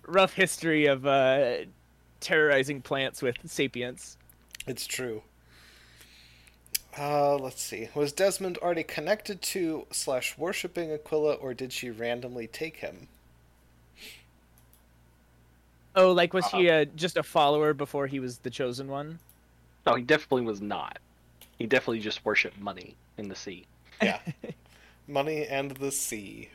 rough 0.07 0.33
history 0.33 0.87
of 0.87 1.07
uh, 1.07 1.57
terrorizing 2.21 2.81
plants 2.81 3.21
with 3.21 3.37
sapience. 3.45 4.17
It's 4.67 4.87
true. 4.87 5.23
Uh, 6.99 7.37
let's 7.37 7.63
see. 7.63 7.89
Was 7.95 8.13
Desmond 8.13 8.59
already 8.59 8.83
connected 8.83 9.41
to 9.43 9.87
slash 9.91 10.37
worshipping 10.37 10.93
Aquila, 10.93 11.35
or 11.35 11.55
did 11.55 11.73
she 11.73 11.91
randomly 11.91 12.47
take 12.47 12.77
him? 12.77 13.09
Oh, 15.95 16.13
like 16.13 16.33
was 16.33 16.47
he 16.49 16.71
uh, 16.71 16.87
just 16.97 17.17
a 17.17 17.23
follower 17.23 17.75
before 17.75 18.07
he 18.07 18.21
was 18.21 18.39
the 18.39 18.51
chosen 18.51 18.89
one? 18.89 19.19
No, 19.87 19.95
he 19.95 20.03
definitely 20.03 20.43
was 20.43 20.61
not. 20.61 20.99
He 21.59 21.67
definitely 21.67 22.01
just 22.01 22.25
worshipped 22.25 22.59
money 22.59 22.95
in 23.19 23.29
the 23.29 23.37
sea. 23.37 23.67
Yeah. 24.03 24.19
Money 25.09 25.47
and 25.47 25.73
the 25.73 25.91
sea. 25.91 26.49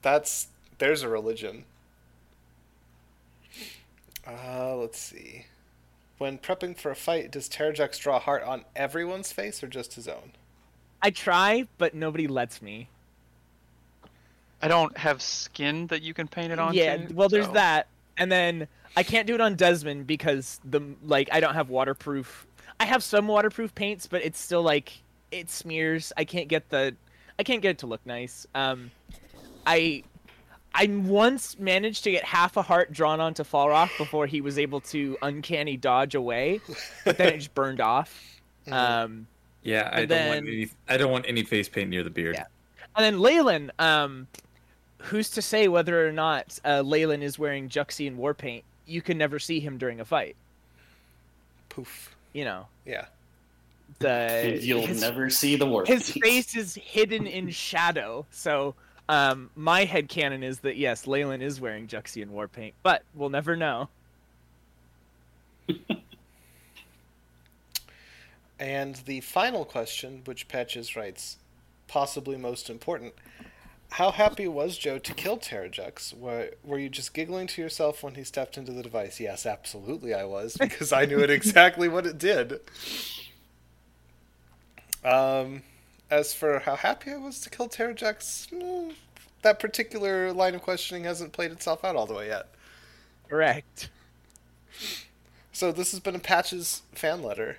That's 0.00 0.48
there's 0.78 1.02
a 1.02 1.08
religion. 1.08 1.64
Uh, 4.26 4.76
let's 4.76 4.98
see. 4.98 5.46
When 6.22 6.38
prepping 6.38 6.78
for 6.78 6.92
a 6.92 6.94
fight, 6.94 7.32
does 7.32 7.48
Terrajux 7.48 7.98
draw 7.98 8.18
a 8.18 8.20
heart 8.20 8.44
on 8.44 8.64
everyone's 8.76 9.32
face 9.32 9.60
or 9.60 9.66
just 9.66 9.94
his 9.94 10.06
own? 10.06 10.30
I 11.02 11.10
try, 11.10 11.66
but 11.78 11.96
nobody 11.96 12.28
lets 12.28 12.62
me. 12.62 12.86
I 14.62 14.68
don't 14.68 14.96
have 14.96 15.20
skin 15.20 15.88
that 15.88 16.02
you 16.02 16.14
can 16.14 16.28
paint 16.28 16.52
it 16.52 16.60
on. 16.60 16.74
yeah, 16.74 17.06
well, 17.12 17.28
there's 17.28 17.46
so- 17.46 17.54
that, 17.54 17.88
and 18.16 18.30
then 18.30 18.68
I 18.96 19.02
can't 19.02 19.26
do 19.26 19.34
it 19.34 19.40
on 19.40 19.56
Desmond 19.56 20.06
because 20.06 20.60
the 20.64 20.80
like 21.02 21.28
I 21.32 21.40
don't 21.40 21.54
have 21.54 21.70
waterproof. 21.70 22.46
I 22.78 22.84
have 22.84 23.02
some 23.02 23.26
waterproof 23.26 23.74
paints, 23.74 24.06
but 24.06 24.24
it's 24.24 24.38
still 24.38 24.62
like 24.62 24.92
it 25.32 25.50
smears. 25.50 26.12
I 26.16 26.24
can't 26.24 26.46
get 26.46 26.68
the, 26.68 26.94
I 27.36 27.42
can't 27.42 27.62
get 27.62 27.70
it 27.70 27.78
to 27.78 27.88
look 27.88 28.06
nice. 28.06 28.46
Um, 28.54 28.92
I, 29.66 30.04
I 30.74 30.86
once 30.86 31.58
managed 31.58 32.04
to 32.04 32.10
get 32.10 32.24
half 32.24 32.56
a 32.56 32.62
heart 32.62 32.92
drawn 32.92 33.20
onto 33.20 33.42
Falrock 33.44 33.90
before 33.98 34.26
he 34.26 34.40
was 34.40 34.58
able 34.58 34.80
to 34.82 35.18
uncanny 35.22 35.76
dodge 35.76 36.14
away, 36.14 36.60
but 37.04 37.18
then 37.18 37.34
it 37.34 37.38
just 37.38 37.54
burned 37.54 37.80
off. 37.80 38.28
Mhm. 38.66 38.72
Um, 38.72 39.26
Yeah, 39.64 39.90
I 39.92 40.06
But 40.06 40.08
don't 40.10 40.28
want 40.28 40.46
any. 40.48 40.68
I 40.88 40.96
don't 40.96 41.10
want 41.10 41.24
any 41.26 41.42
face 41.42 41.68
paint 41.68 41.90
near 41.90 42.04
the 42.04 42.10
beard. 42.10 42.36
Yeah. 42.36 42.44
And 42.94 43.04
then 43.04 43.18
Leyland, 43.20 43.72
um, 43.80 44.28
who's 44.98 45.30
to 45.30 45.42
say 45.42 45.66
whether 45.66 46.06
or 46.08 46.12
not 46.12 46.60
uh, 46.64 46.80
Leyland 46.82 47.24
is 47.24 47.40
wearing 47.40 47.68
Juxian 47.68 48.14
war 48.14 48.34
paint? 48.34 48.62
You 48.86 49.02
can 49.02 49.18
never 49.18 49.40
see 49.40 49.58
him 49.58 49.78
during 49.78 49.98
a 49.98 50.04
fight. 50.04 50.36
Poof. 51.70 52.14
You 52.32 52.44
know, 52.44 52.66
Yeah. 52.86 53.06
the 53.98 54.58
You'll 54.62 54.86
his, 54.86 55.00
never 55.00 55.28
see 55.28 55.56
the 55.56 55.66
word. 55.66 55.88
his 55.88 56.10
face 56.10 56.54
is 56.56 56.76
hidden 56.76 57.26
in 57.26 57.50
shadow. 57.50 58.24
So, 58.30 58.74
um, 59.08 59.50
my 59.54 59.84
head 59.84 60.08
canon 60.08 60.42
is 60.42 60.60
that 60.60 60.76
yes, 60.76 61.06
Leyland 61.06 61.42
is 61.42 61.60
wearing 61.60 61.86
Juxian 61.86 62.28
war 62.28 62.48
paint, 62.48 62.74
but 62.82 63.02
we'll 63.14 63.30
never 63.30 63.56
know. 63.56 63.88
And 68.62 68.94
the 69.06 69.20
final 69.22 69.64
question, 69.64 70.22
which 70.24 70.46
Patches 70.46 70.94
writes, 70.94 71.36
possibly 71.88 72.36
most 72.36 72.70
important. 72.70 73.12
How 73.90 74.12
happy 74.12 74.46
was 74.46 74.78
Joe 74.78 74.98
to 74.98 75.14
kill 75.14 75.36
Terrajux? 75.36 76.16
Were, 76.16 76.50
were 76.62 76.78
you 76.78 76.88
just 76.88 77.12
giggling 77.12 77.48
to 77.48 77.60
yourself 77.60 78.04
when 78.04 78.14
he 78.14 78.22
stepped 78.22 78.56
into 78.56 78.70
the 78.70 78.84
device? 78.84 79.18
Yes, 79.18 79.46
absolutely 79.46 80.14
I 80.14 80.22
was, 80.26 80.56
because 80.56 80.92
I 80.92 81.06
knew 81.06 81.18
it 81.18 81.28
exactly 81.38 81.88
what 81.88 82.06
it 82.06 82.18
did. 82.18 82.60
Um, 85.04 85.64
as 86.12 86.34
for 86.34 86.58
how 86.58 86.76
happy 86.76 87.10
I 87.10 87.16
was 87.16 87.40
to 87.40 87.50
kill 87.50 87.68
Terrajux, 87.68 88.50
mm, 88.50 88.92
that 89.40 89.58
particular 89.58 90.30
line 90.32 90.54
of 90.54 90.60
questioning 90.60 91.04
hasn't 91.04 91.32
played 91.32 91.50
itself 91.50 91.84
out 91.84 91.96
all 91.96 92.06
the 92.06 92.14
way 92.14 92.28
yet. 92.28 92.48
Correct. 93.28 93.88
So 95.52 95.72
this 95.72 95.90
has 95.92 96.00
been 96.00 96.14
a 96.14 96.18
Patches 96.20 96.82
fan 96.92 97.22
letter. 97.22 97.56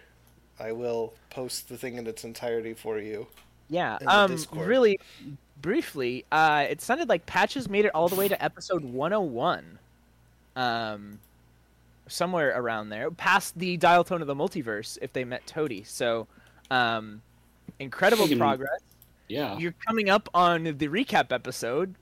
I 0.59 0.71
will 0.71 1.13
post 1.31 1.67
the 1.67 1.77
thing 1.77 1.95
in 1.95 2.05
its 2.05 2.23
entirety 2.23 2.75
for 2.75 2.99
you. 2.99 3.25
Yeah. 3.69 3.97
Um. 4.05 4.31
Discord. 4.31 4.67
Really 4.67 4.99
briefly, 5.59 6.25
uh, 6.31 6.67
it 6.69 6.81
sounded 6.81 7.09
like 7.09 7.25
Patches 7.25 7.67
made 7.67 7.85
it 7.85 7.91
all 7.95 8.07
the 8.07 8.15
way 8.15 8.27
to 8.27 8.43
episode 8.43 8.83
101. 8.83 9.79
Um, 10.55 11.19
somewhere 12.07 12.53
around 12.55 12.89
there, 12.89 13.09
past 13.09 13.57
the 13.57 13.77
dial 13.77 14.03
tone 14.03 14.21
of 14.21 14.27
the 14.27 14.35
multiverse. 14.35 14.99
If 15.01 15.11
they 15.13 15.23
met 15.23 15.47
Toady, 15.47 15.83
so, 15.83 16.27
um, 16.69 17.23
incredible 17.83 18.25
Friggin- 18.27 18.37
progress. 18.39 18.79
Yeah. 19.29 19.57
You're 19.57 19.75
coming 19.87 20.09
up 20.09 20.29
on 20.33 20.63
the 20.63 20.87
recap 20.87 21.31
episode, 21.31 21.95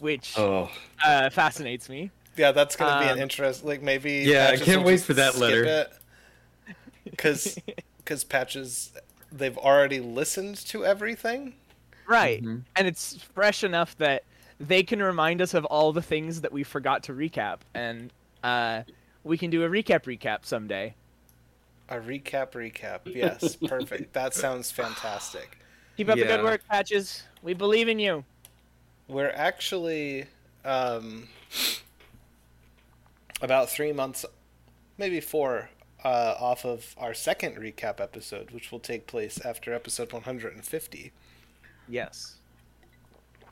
which 0.00 0.38
Oh, 0.38 0.70
uh, 1.04 1.30
fascinates 1.30 1.88
me. 1.88 2.10
Yeah, 2.36 2.52
that's 2.52 2.76
gonna 2.76 3.00
be 3.04 3.06
an 3.10 3.18
Um, 3.18 3.22
interest. 3.22 3.64
Like 3.64 3.82
maybe. 3.82 4.12
Yeah, 4.26 4.48
I 4.52 4.56
can't 4.56 4.84
wait 4.84 5.00
for 5.00 5.14
that 5.14 5.36
letter. 5.36 5.86
Cause, 7.18 7.58
cause 8.04 8.24
patches, 8.24 8.92
they've 9.32 9.56
already 9.58 10.00
listened 10.00 10.56
to 10.68 10.84
everything. 10.84 11.54
Right. 12.06 12.42
Mhm. 12.42 12.62
And 12.76 12.86
it's 12.86 13.16
fresh 13.34 13.64
enough 13.64 13.96
that 13.98 14.24
they 14.58 14.82
can 14.82 15.02
remind 15.02 15.40
us 15.42 15.54
of 15.54 15.64
all 15.66 15.92
the 15.92 16.02
things 16.02 16.40
that 16.42 16.52
we 16.52 16.62
forgot 16.62 17.02
to 17.04 17.12
recap, 17.12 17.58
and 17.74 18.12
uh, 18.44 18.82
we 19.24 19.36
can 19.38 19.50
do 19.50 19.64
a 19.64 19.68
recap 19.68 20.04
recap 20.04 20.44
someday. 20.44 20.94
A 21.90 21.96
recap, 21.96 22.52
recap. 22.52 23.00
Yes, 23.04 23.56
perfect. 23.66 24.12
that 24.12 24.32
sounds 24.34 24.70
fantastic. 24.70 25.58
Keep 25.96 26.08
up 26.08 26.18
the 26.18 26.24
good 26.24 26.42
work, 26.44 26.62
Patches. 26.68 27.24
We 27.42 27.52
believe 27.52 27.88
in 27.88 27.98
you. 27.98 28.24
We're 29.08 29.32
actually 29.34 30.26
um, 30.64 31.26
about 33.42 33.68
three 33.70 33.92
months, 33.92 34.24
maybe 34.98 35.20
four, 35.20 35.68
uh, 36.04 36.34
off 36.38 36.64
of 36.64 36.94
our 36.96 37.12
second 37.12 37.56
recap 37.56 38.00
episode, 38.00 38.50
which 38.52 38.70
will 38.70 38.78
take 38.78 39.06
place 39.06 39.44
after 39.44 39.74
episode 39.74 40.12
150. 40.12 41.12
Yes. 41.88 42.36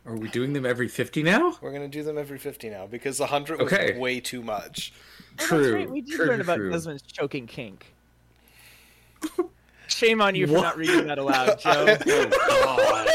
are 0.06 0.16
we 0.16 0.28
doing 0.28 0.52
them 0.52 0.64
every 0.64 0.86
fifty 0.88 1.24
now? 1.24 1.58
We're 1.60 1.72
gonna 1.72 1.88
do 1.88 2.04
them 2.04 2.16
every 2.16 2.38
50 2.38 2.70
now 2.70 2.86
because 2.86 3.18
100 3.18 3.60
was 3.60 3.72
Okay. 3.72 3.98
way 3.98 4.20
too 4.20 4.42
much. 4.42 4.92
Oh, 5.40 5.44
True. 5.44 5.58
that's 5.62 5.74
right. 5.74 5.90
We 5.90 6.00
did 6.02 6.14
true, 6.14 6.26
learn 6.26 6.40
about 6.40 6.56
true. 6.56 6.70
Desmond's 6.70 7.02
choking 7.02 7.46
kink. 7.48 7.86
Shame 9.88 10.20
on 10.20 10.34
you 10.34 10.46
for 10.46 10.54
What? 10.54 10.62
not 10.62 10.76
reading 10.76 11.06
that 11.06 11.18
aloud, 11.18 11.58
Joe. 11.60 11.96
Oh, 12.06 13.06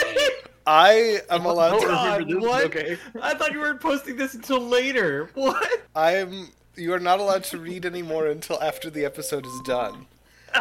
I 0.66 1.20
am 1.30 1.46
allowed 1.46 1.80
to. 1.80 1.86
God, 1.88 2.34
what? 2.42 2.66
Okay. 2.66 2.98
I 3.22 3.34
thought 3.36 3.52
you 3.52 3.60
weren't 3.60 3.82
posting 3.82 4.16
this 4.16 4.34
until 4.34 4.60
later. 4.60 5.30
What? 5.34 5.70
I'm. 5.96 6.50
You 6.76 6.94
are 6.94 7.00
not 7.00 7.20
allowed 7.20 7.44
to 7.46 7.60
read 7.60 7.86
anymore 7.86 8.28
until 8.28 8.60
after 8.62 8.90
the 8.90 9.06
episode 9.06 9.46
is 9.46 9.62
done. 9.66 10.08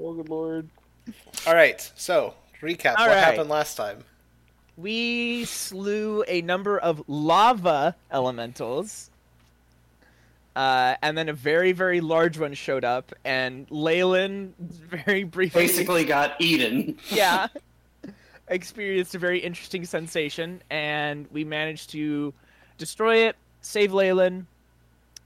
Oh 0.00 0.12
good 0.14 0.28
lord. 0.28 0.68
All 1.46 1.54
right. 1.54 1.80
So 1.96 2.34
recap. 2.62 2.94
All 2.98 3.06
what 3.06 3.14
right. 3.14 3.18
happened 3.24 3.48
last 3.50 3.76
time? 3.76 4.04
we 4.76 5.44
slew 5.44 6.22
a 6.28 6.40
number 6.42 6.78
of 6.78 7.02
lava 7.08 7.96
elementals. 8.12 9.10
Uh, 10.58 10.96
and 11.02 11.16
then 11.16 11.28
a 11.28 11.32
very, 11.32 11.70
very 11.70 12.00
large 12.00 12.36
one 12.36 12.52
showed 12.52 12.84
up, 12.84 13.12
and 13.24 13.70
Leyland 13.70 14.54
very 14.58 15.22
briefly, 15.22 15.62
Basically 15.62 16.04
got 16.04 16.34
eaten. 16.40 16.98
yeah, 17.10 17.46
experienced 18.48 19.14
a 19.14 19.20
very 19.20 19.38
interesting 19.38 19.84
sensation, 19.84 20.60
and 20.68 21.28
we 21.30 21.44
managed 21.44 21.90
to 21.90 22.34
destroy 22.76 23.28
it, 23.28 23.36
save 23.60 23.92
Leyland. 23.92 24.46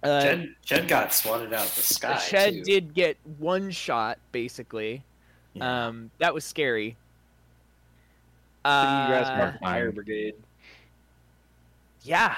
Uh, 0.03 0.21
Ched, 0.21 0.55
Ched 0.67 0.89
got 0.89 1.15
swatted 1.15 1.55
out 1.55 1.65
of 1.65 1.77
the 1.77 1.83
sky. 1.83 2.19
Shed 2.19 2.53
too. 2.53 2.65
did 2.65 2.93
get 2.93 3.17
one 3.39 3.71
shot, 3.71 4.19
basically. 4.33 5.03
Um, 5.59 6.11
that 6.19 6.35
was 6.35 6.45
scary. 6.45 6.89
you 6.89 6.95
guys 8.67 9.29
Uh, 9.29 9.59
fire 9.63 9.93
brigade. 9.93 10.35
yeah 12.03 12.35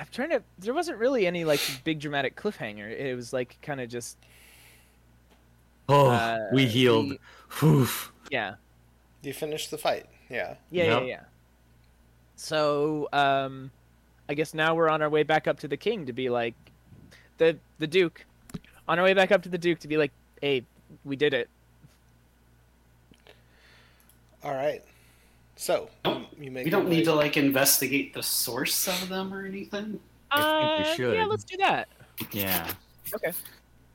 i'm 0.00 0.06
trying 0.10 0.30
to 0.30 0.42
there 0.58 0.74
wasn't 0.74 0.96
really 0.98 1.26
any 1.26 1.44
like 1.44 1.60
big 1.84 2.00
dramatic 2.00 2.34
cliffhanger 2.34 2.90
it 2.90 3.14
was 3.14 3.32
like 3.32 3.56
kind 3.62 3.80
of 3.80 3.88
just 3.88 4.16
Oh, 5.92 6.08
Uh, 6.08 6.38
we 6.52 6.66
healed. 6.66 7.10
we- 7.10 7.18
Whew. 7.58 7.86
yeah 8.30 8.54
You 9.22 9.32
finished 9.32 9.70
the 9.70 9.78
fight. 9.78 10.06
Yeah. 10.28 10.54
yeah 10.70 10.84
Yep. 10.84 11.02
yeah 11.02 11.06
yeah 11.08 11.20
so 12.36 13.08
um 13.12 13.70
i 14.28 14.34
guess 14.34 14.54
now 14.54 14.74
we're 14.74 14.88
on 14.88 15.02
our 15.02 15.10
way 15.10 15.22
back 15.24 15.46
up 15.46 15.58
to 15.60 15.68
the 15.68 15.76
king 15.76 16.06
to 16.06 16.12
be 16.12 16.30
like 16.30 16.54
the 17.38 17.58
the 17.78 17.86
duke 17.86 18.24
on 18.88 18.98
our 18.98 19.04
way 19.04 19.12
back 19.14 19.30
up 19.32 19.42
to 19.42 19.48
the 19.48 19.58
duke 19.58 19.78
to 19.80 19.88
be 19.88 19.96
like 19.98 20.12
hey 20.40 20.64
we 21.04 21.16
did 21.16 21.34
it 21.34 21.48
All 24.42 24.54
right. 24.54 24.82
So 25.56 25.90
you, 26.04 26.26
you 26.40 26.50
make 26.50 26.64
We 26.64 26.70
don't 26.70 26.88
need 26.88 27.04
to 27.04 27.14
like 27.14 27.36
investigate 27.36 28.14
the 28.14 28.22
source 28.22 28.88
of 28.88 29.08
them 29.08 29.32
or 29.32 29.44
anything. 29.44 30.00
I 30.30 30.84
think 30.84 30.98
we 30.98 31.04
Uh, 31.06 31.12
Yeah, 31.12 31.24
let's 31.26 31.44
do 31.44 31.56
that. 31.58 31.88
Yeah. 32.32 32.70
Okay. 33.14 33.32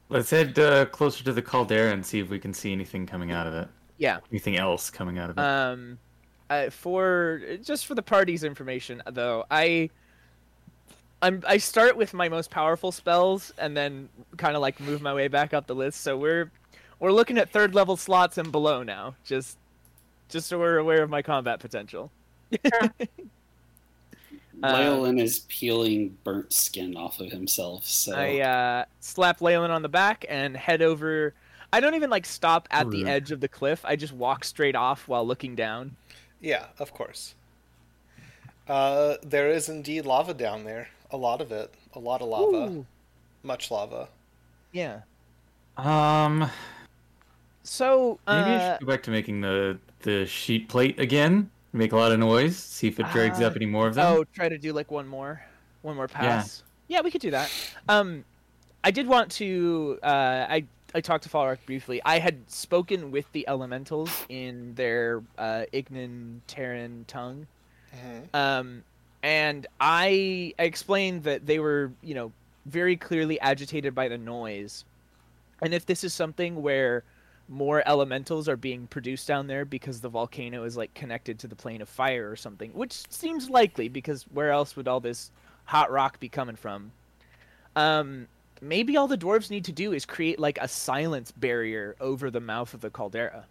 Let's 0.09 0.29
head 0.29 0.57
uh, 0.59 0.85
closer 0.85 1.23
to 1.23 1.33
the 1.33 1.41
caldera 1.41 1.91
and 1.91 2.05
see 2.05 2.19
if 2.19 2.29
we 2.29 2.39
can 2.39 2.53
see 2.53 2.71
anything 2.71 3.05
coming 3.05 3.31
out 3.31 3.47
of 3.47 3.53
it. 3.53 3.67
Yeah. 3.97 4.19
Anything 4.31 4.57
else 4.57 4.89
coming 4.89 5.17
out 5.17 5.29
of 5.31 5.37
it? 5.37 5.41
Um, 5.41 5.97
uh, 6.49 6.69
for 6.69 7.41
just 7.63 7.87
for 7.87 7.95
the 7.95 8.03
party's 8.03 8.43
information, 8.43 9.01
though, 9.11 9.45
I 9.49 9.89
I'm 11.21 11.41
I 11.47 11.57
start 11.57 11.97
with 11.97 12.13
my 12.13 12.29
most 12.29 12.51
powerful 12.51 12.91
spells 12.91 13.51
and 13.57 13.75
then 13.75 14.09
kind 14.37 14.55
of 14.55 14.61
like 14.61 14.79
move 14.79 15.01
my 15.01 15.13
way 15.13 15.27
back 15.27 15.53
up 15.53 15.65
the 15.65 15.75
list. 15.75 16.01
So 16.01 16.17
we're 16.17 16.51
we're 16.99 17.11
looking 17.11 17.37
at 17.37 17.49
third 17.49 17.73
level 17.73 17.97
slots 17.97 18.37
and 18.37 18.51
below 18.51 18.83
now. 18.83 19.15
Just 19.23 19.57
just 20.29 20.47
so 20.47 20.59
we're 20.59 20.77
aware 20.77 21.03
of 21.03 21.09
my 21.09 21.21
combat 21.21 21.59
potential. 21.59 22.11
Um, 22.63 22.91
Leyland 24.61 25.19
is 25.19 25.39
peeling 25.49 26.17
burnt 26.23 26.53
skin 26.53 26.95
off 26.95 27.19
of 27.19 27.31
himself, 27.31 27.85
so 27.85 28.15
I 28.15 28.39
uh, 28.39 28.85
slap 29.01 29.41
Leyland 29.41 29.73
on 29.73 29.81
the 29.81 29.89
back 29.89 30.25
and 30.29 30.55
head 30.55 30.81
over. 30.81 31.33
I 31.73 31.79
don't 31.81 31.95
even 31.95 32.09
like 32.09 32.25
stop 32.25 32.67
at 32.71 32.89
the 32.89 33.05
edge 33.05 33.31
of 33.31 33.41
the 33.41 33.49
cliff. 33.49 33.81
I 33.83 33.95
just 33.97 34.13
walk 34.13 34.45
straight 34.45 34.75
off 34.75 35.07
while 35.09 35.27
looking 35.27 35.55
down. 35.55 35.95
Yeah, 36.39 36.67
of 36.79 36.93
course. 36.93 37.35
Uh, 38.67 39.15
there 39.21 39.49
is 39.49 39.67
indeed 39.67 40.05
lava 40.05 40.33
down 40.33 40.63
there. 40.63 40.87
A 41.11 41.17
lot 41.17 41.41
of 41.41 41.51
it. 41.51 41.73
A 41.93 41.99
lot 41.99 42.21
of 42.21 42.29
lava. 42.29 42.71
Ooh, 42.71 42.85
Much 43.43 43.69
lava. 43.69 44.07
yeah. 44.71 45.01
um, 45.77 46.49
So 47.65 48.19
maybe 48.29 48.51
I 48.51 48.55
uh, 48.55 48.77
should 48.77 48.85
go 48.85 48.91
back 48.91 49.03
to 49.03 49.11
making 49.11 49.41
the 49.41 49.77
the 50.01 50.25
sheet 50.25 50.69
plate 50.69 50.99
again. 50.99 51.49
Make 51.73 51.91
a 51.91 51.97
lot 51.97 52.11
of 52.11 52.19
noise. 52.19 52.55
See 52.55 52.87
if 52.87 52.99
it 52.99 53.07
drags 53.11 53.41
Ah, 53.41 53.47
up 53.47 53.55
any 53.57 53.65
more 53.65 53.87
of 53.87 53.95
them. 53.95 54.05
Oh, 54.05 54.23
try 54.33 54.47
to 54.47 54.57
do 54.57 54.71
like 54.71 54.91
one 54.91 55.07
more, 55.07 55.41
one 55.81 55.95
more 55.97 56.07
pass. 56.07 56.63
Yeah, 56.87 56.97
yeah 56.97 57.01
we 57.01 57.11
could 57.11 57.21
do 57.21 57.31
that. 57.31 57.51
Um, 57.89 58.23
I 58.83 58.91
did 58.91 59.07
want 59.07 59.31
to. 59.33 59.99
Uh, 60.01 60.45
I 60.47 60.63
I 60.93 61.01
talked 61.01 61.23
to 61.23 61.29
Falrock 61.29 61.57
briefly. 61.65 62.01
I 62.05 62.19
had 62.19 62.49
spoken 62.49 63.11
with 63.11 63.29
the 63.33 63.45
elementals 63.49 64.09
in 64.29 64.73
their 64.75 65.23
uh, 65.37 65.65
Ignan 65.73 66.39
Terran 66.47 67.03
tongue, 67.07 67.47
hmm 67.91 68.19
um, 68.33 68.83
and 69.23 69.65
I, 69.81 70.53
I 70.59 70.63
explained 70.63 71.23
that 71.23 71.47
they 71.47 71.59
were, 71.59 71.91
you 72.03 72.13
know, 72.13 72.31
very 72.67 72.95
clearly 72.95 73.39
agitated 73.41 73.93
by 73.95 74.07
the 74.07 74.17
noise, 74.19 74.85
and 75.61 75.73
if 75.73 75.85
this 75.85 76.03
is 76.05 76.13
something 76.13 76.61
where 76.61 77.03
more 77.47 77.83
elementals 77.87 78.49
are 78.49 78.57
being 78.57 78.87
produced 78.87 79.27
down 79.27 79.47
there 79.47 79.65
because 79.65 80.01
the 80.01 80.09
volcano 80.09 80.63
is 80.63 80.75
like 80.75 80.93
connected 80.93 81.39
to 81.39 81.47
the 81.47 81.55
plane 81.55 81.81
of 81.81 81.89
fire 81.89 82.29
or 82.29 82.35
something, 82.35 82.71
which 82.73 83.09
seems 83.11 83.49
likely 83.49 83.87
because 83.87 84.23
where 84.33 84.51
else 84.51 84.75
would 84.75 84.87
all 84.87 84.99
this 84.99 85.31
hot 85.65 85.91
rock 85.91 86.19
be 86.19 86.29
coming 86.29 86.55
from? 86.55 86.91
Um, 87.75 88.27
maybe 88.61 88.97
all 88.97 89.07
the 89.07 89.17
dwarves 89.17 89.49
need 89.49 89.65
to 89.65 89.71
do 89.71 89.93
is 89.93 90.05
create 90.05 90.39
like 90.39 90.57
a 90.61 90.67
silence 90.67 91.31
barrier 91.31 91.95
over 91.99 92.31
the 92.31 92.39
mouth 92.39 92.73
of 92.73 92.81
the 92.81 92.89
caldera 92.89 93.45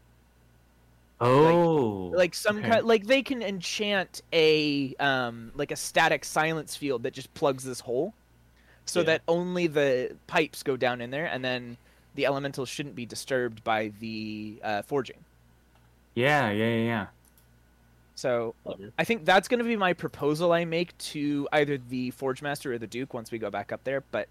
oh, 1.20 2.12
like 2.14 2.34
some 2.34 2.58
okay. 2.58 2.68
kind 2.68 2.84
like 2.84 3.06
they 3.06 3.22
can 3.22 3.42
enchant 3.42 4.22
a 4.32 4.94
um 4.96 5.52
like 5.54 5.70
a 5.70 5.76
static 5.76 6.24
silence 6.24 6.76
field 6.76 7.02
that 7.02 7.12
just 7.12 7.32
plugs 7.34 7.64
this 7.64 7.80
hole 7.80 8.14
so 8.86 9.00
Yeah. 9.00 9.04
that 9.04 9.22
only 9.28 9.66
the 9.66 10.16
pipes 10.26 10.62
go 10.62 10.76
down 10.76 11.00
in 11.00 11.10
there 11.10 11.26
and 11.26 11.44
then 11.44 11.76
the 12.14 12.26
elementals 12.26 12.68
shouldn't 12.68 12.94
be 12.94 13.06
disturbed 13.06 13.62
by 13.64 13.92
the 14.00 14.61
uh, 14.62 14.83
forging 14.83 15.16
Yeah, 16.14 16.50
yeah, 16.50 16.68
yeah, 16.68 16.85
yeah. 16.85 17.06
so 18.14 18.54
i 18.99 19.04
think 19.04 19.25
that's 19.25 19.49
going 19.49 19.59
to 19.59 19.64
be 19.64 19.76
my 19.76 19.92
proposal 19.92 20.52
i 20.52 20.64
make 20.64 20.97
to 20.99 21.49
either 21.52 21.78
the 21.78 22.11
forge 22.12 22.42
master 22.42 22.72
or 22.72 22.79
the 22.79 22.87
duke 22.87 23.12
once 23.14 23.31
we 23.31 23.38
go 23.38 23.50
back 23.50 23.72
up 23.72 23.83
there 23.85 24.03
but 24.12 24.29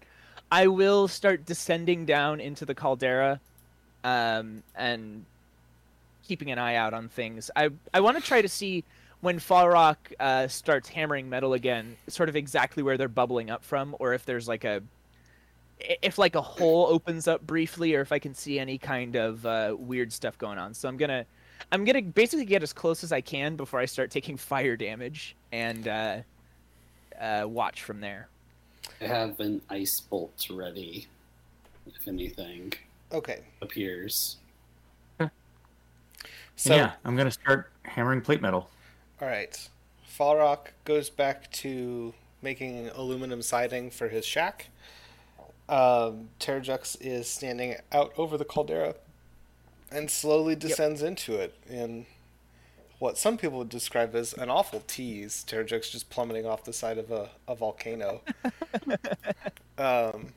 i 0.50 0.66
will 0.66 1.06
start 1.08 1.44
descending 1.44 2.04
down 2.06 2.40
into 2.40 2.64
the 2.64 2.74
caldera 2.74 3.40
um, 4.04 4.62
and 4.76 5.24
keeping 6.26 6.50
an 6.50 6.58
eye 6.58 6.76
out 6.76 6.94
on 6.94 7.08
things. 7.08 7.50
I 7.56 7.70
I 7.92 8.00
want 8.00 8.16
to 8.18 8.22
try 8.22 8.42
to 8.42 8.48
see 8.48 8.84
when 9.20 9.38
Falrock 9.38 9.96
uh, 10.20 10.48
starts 10.48 10.88
hammering 10.90 11.28
metal 11.30 11.54
again, 11.54 11.96
sort 12.08 12.28
of 12.28 12.36
exactly 12.36 12.82
where 12.82 12.96
they're 12.98 13.08
bubbling 13.08 13.50
up 13.50 13.64
from, 13.64 13.96
or 13.98 14.12
if 14.12 14.26
there's 14.26 14.46
like 14.46 14.64
a 14.64 14.82
if 15.80 16.18
like 16.18 16.34
a 16.34 16.42
hole 16.42 16.86
opens 16.86 17.28
up 17.28 17.42
briefly, 17.46 17.94
or 17.94 18.00
if 18.00 18.12
I 18.12 18.18
can 18.18 18.34
see 18.34 18.58
any 18.58 18.78
kind 18.78 19.16
of 19.16 19.44
uh, 19.46 19.76
weird 19.78 20.12
stuff 20.12 20.38
going 20.38 20.58
on. 20.58 20.74
So 20.74 20.88
I'm 20.88 20.96
gonna 20.96 21.26
I'm 21.72 21.84
gonna 21.84 22.02
basically 22.02 22.44
get 22.46 22.62
as 22.62 22.72
close 22.72 23.04
as 23.04 23.12
I 23.12 23.20
can 23.20 23.56
before 23.56 23.80
I 23.80 23.84
start 23.86 24.10
taking 24.10 24.36
fire 24.38 24.76
damage 24.76 25.36
and 25.52 25.88
uh, 25.88 26.18
uh, 27.20 27.44
watch 27.46 27.82
from 27.82 28.00
there. 28.00 28.28
I 29.00 29.06
have 29.06 29.40
an 29.40 29.62
ice 29.70 30.00
bolt 30.00 30.46
ready. 30.50 31.06
If 31.86 32.08
anything 32.08 32.72
Okay. 33.12 33.40
appears, 33.60 34.38
So, 36.56 36.76
yeah, 36.76 36.92
I'm 37.04 37.16
gonna 37.16 37.30
start 37.30 37.72
hammering 37.84 38.20
plate 38.20 38.40
metal. 38.40 38.70
all 39.20 39.28
right. 39.28 39.68
Falrock 40.18 40.68
goes 40.84 41.10
back 41.10 41.50
to 41.52 42.14
making 42.42 42.88
aluminum 42.90 43.42
siding 43.42 43.90
for 43.90 44.08
his 44.08 44.24
shack. 44.24 44.68
Um, 45.68 46.28
Terrajux 46.38 46.96
is 47.00 47.28
standing 47.28 47.76
out 47.90 48.12
over 48.18 48.36
the 48.36 48.44
caldera 48.44 48.94
and 49.90 50.10
slowly 50.10 50.54
descends 50.54 51.02
into 51.02 51.36
it 51.36 51.54
in 51.68 52.06
what 52.98 53.16
some 53.16 53.36
people 53.36 53.58
would 53.58 53.68
describe 53.68 54.14
as 54.14 54.32
an 54.34 54.50
awful 54.50 54.82
tease. 54.86 55.44
Terrajux 55.46 55.90
just 55.90 56.10
plummeting 56.10 56.46
off 56.46 56.64
the 56.64 56.72
side 56.72 56.98
of 56.98 57.10
a, 57.10 57.30
a 57.48 57.54
volcano. 57.54 58.20
um, 59.78 60.32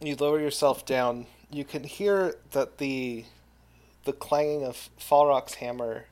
you 0.00 0.16
lower 0.16 0.40
yourself 0.40 0.84
down. 0.86 1.26
You 1.50 1.64
can 1.64 1.84
hear 1.84 2.36
that 2.52 2.78
the 2.78 3.24
the 4.04 4.12
clanging 4.12 4.64
of 4.64 4.88
Falrock's 5.00 5.54
hammer 5.54 6.04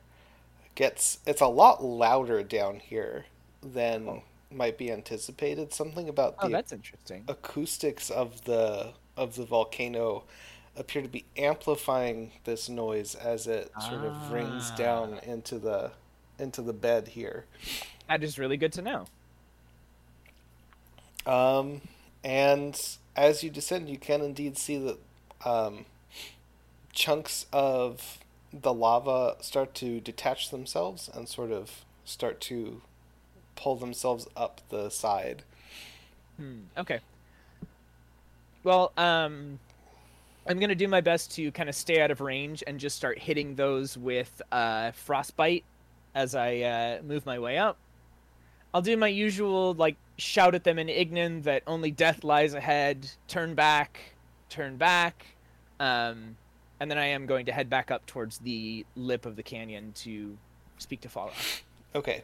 gets 0.75 1.19
it's 1.25 1.41
a 1.41 1.47
lot 1.47 1.83
louder 1.83 2.43
down 2.43 2.79
here 2.79 3.25
than 3.63 4.21
might 4.55 4.77
be 4.77 4.91
anticipated. 4.91 5.73
Something 5.73 6.09
about 6.09 6.35
Oh, 6.39 6.47
the 6.47 6.53
that's 6.53 6.71
interesting. 6.71 7.23
acoustics 7.27 8.09
of 8.09 8.45
the 8.45 8.93
of 9.17 9.35
the 9.35 9.45
volcano 9.45 10.23
appear 10.75 11.01
to 11.01 11.07
be 11.07 11.23
amplifying 11.37 12.31
this 12.43 12.67
noise 12.67 13.15
as 13.15 13.47
it 13.47 13.71
sort 13.81 14.03
of 14.03 14.31
rings 14.31 14.69
Ah. 14.73 14.75
down 14.75 15.19
into 15.19 15.57
the 15.59 15.91
into 16.39 16.61
the 16.61 16.73
bed 16.73 17.09
here. 17.09 17.45
That 18.09 18.23
is 18.23 18.37
really 18.37 18.57
good 18.57 18.73
to 18.73 18.81
know. 18.81 19.07
Um, 21.25 21.81
and 22.23 22.79
as 23.15 23.43
you 23.43 23.49
descend, 23.49 23.89
you 23.89 23.97
can 23.97 24.21
indeed 24.21 24.57
see 24.57 24.77
that 24.77 24.97
um, 25.49 25.85
chunks 26.93 27.45
of 27.51 28.19
the 28.53 28.73
lava 28.73 29.35
start 29.41 29.73
to 29.75 29.99
detach 29.99 30.49
themselves 30.49 31.09
and 31.13 31.27
sort 31.27 31.51
of 31.51 31.83
start 32.05 32.39
to 32.41 32.81
pull 33.55 33.75
themselves 33.75 34.27
up 34.35 34.61
the 34.69 34.89
side. 34.89 35.43
Hmm. 36.37 36.61
Okay. 36.77 36.99
Well, 38.63 38.91
um, 38.97 39.59
I'm 40.47 40.59
gonna 40.59 40.75
do 40.75 40.87
my 40.87 41.01
best 41.01 41.31
to 41.35 41.51
kind 41.51 41.69
of 41.69 41.75
stay 41.75 42.01
out 42.01 42.11
of 42.11 42.21
range 42.21 42.63
and 42.65 42.79
just 42.79 42.95
start 42.95 43.19
hitting 43.19 43.55
those 43.55 43.97
with 43.97 44.41
uh, 44.51 44.91
frostbite 44.91 45.63
as 46.13 46.35
I 46.35 46.59
uh, 46.59 47.01
move 47.03 47.25
my 47.25 47.39
way 47.39 47.57
up. 47.57 47.77
I'll 48.73 48.81
do 48.81 48.97
my 48.97 49.07
usual 49.07 49.73
like 49.73 49.95
shout 50.17 50.55
at 50.55 50.63
them 50.63 50.79
in 50.79 50.87
Ignan 50.87 51.43
that 51.43 51.63
only 51.67 51.91
death 51.91 52.23
lies 52.23 52.53
ahead. 52.53 53.09
Turn 53.27 53.55
back, 53.55 53.99
turn 54.49 54.77
back, 54.77 55.25
um, 55.79 56.35
and 56.79 56.91
then 56.91 56.97
I 56.97 57.05
am 57.07 57.25
going 57.25 57.45
to 57.45 57.51
head 57.51 57.69
back 57.69 57.91
up 57.91 58.05
towards 58.05 58.39
the 58.39 58.85
lip 58.95 59.25
of 59.25 59.35
the 59.35 59.43
canyon 59.43 59.93
to 59.97 60.37
speak 60.77 61.01
to 61.01 61.09
Fallout. 61.09 61.33
Okay. 61.95 62.23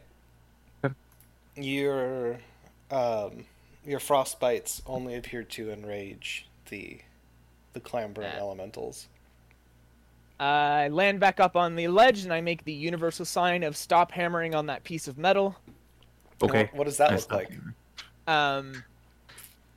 Your 1.56 2.38
um, 2.90 3.44
your 3.86 4.00
frostbites 4.00 4.80
only 4.86 5.14
appear 5.16 5.42
to 5.42 5.70
enrage 5.70 6.46
the 6.68 7.00
the 7.72 7.80
clamber 7.80 8.22
Ah. 8.24 8.38
elementals. 8.38 9.08
I 10.40 10.88
land 10.88 11.20
back 11.20 11.38
up 11.38 11.56
on 11.56 11.76
the 11.76 11.86
ledge 11.88 12.24
and 12.24 12.32
I 12.32 12.40
make 12.40 12.64
the 12.64 12.72
universal 12.72 13.24
sign 13.24 13.62
of 13.62 13.76
stop 13.76 14.10
hammering 14.12 14.54
on 14.54 14.66
that 14.66 14.82
piece 14.82 15.06
of 15.06 15.16
metal. 15.16 15.56
Okay. 16.42 16.64
What, 16.64 16.74
what 16.74 16.84
does 16.84 16.96
that 16.96 17.12
I 17.12 17.16
look 17.16 17.32
like? 17.32 17.48
hammering. 17.50 17.74
Um, 18.26 18.84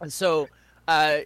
and 0.01 0.11
so, 0.11 0.49
uh, 0.87 1.17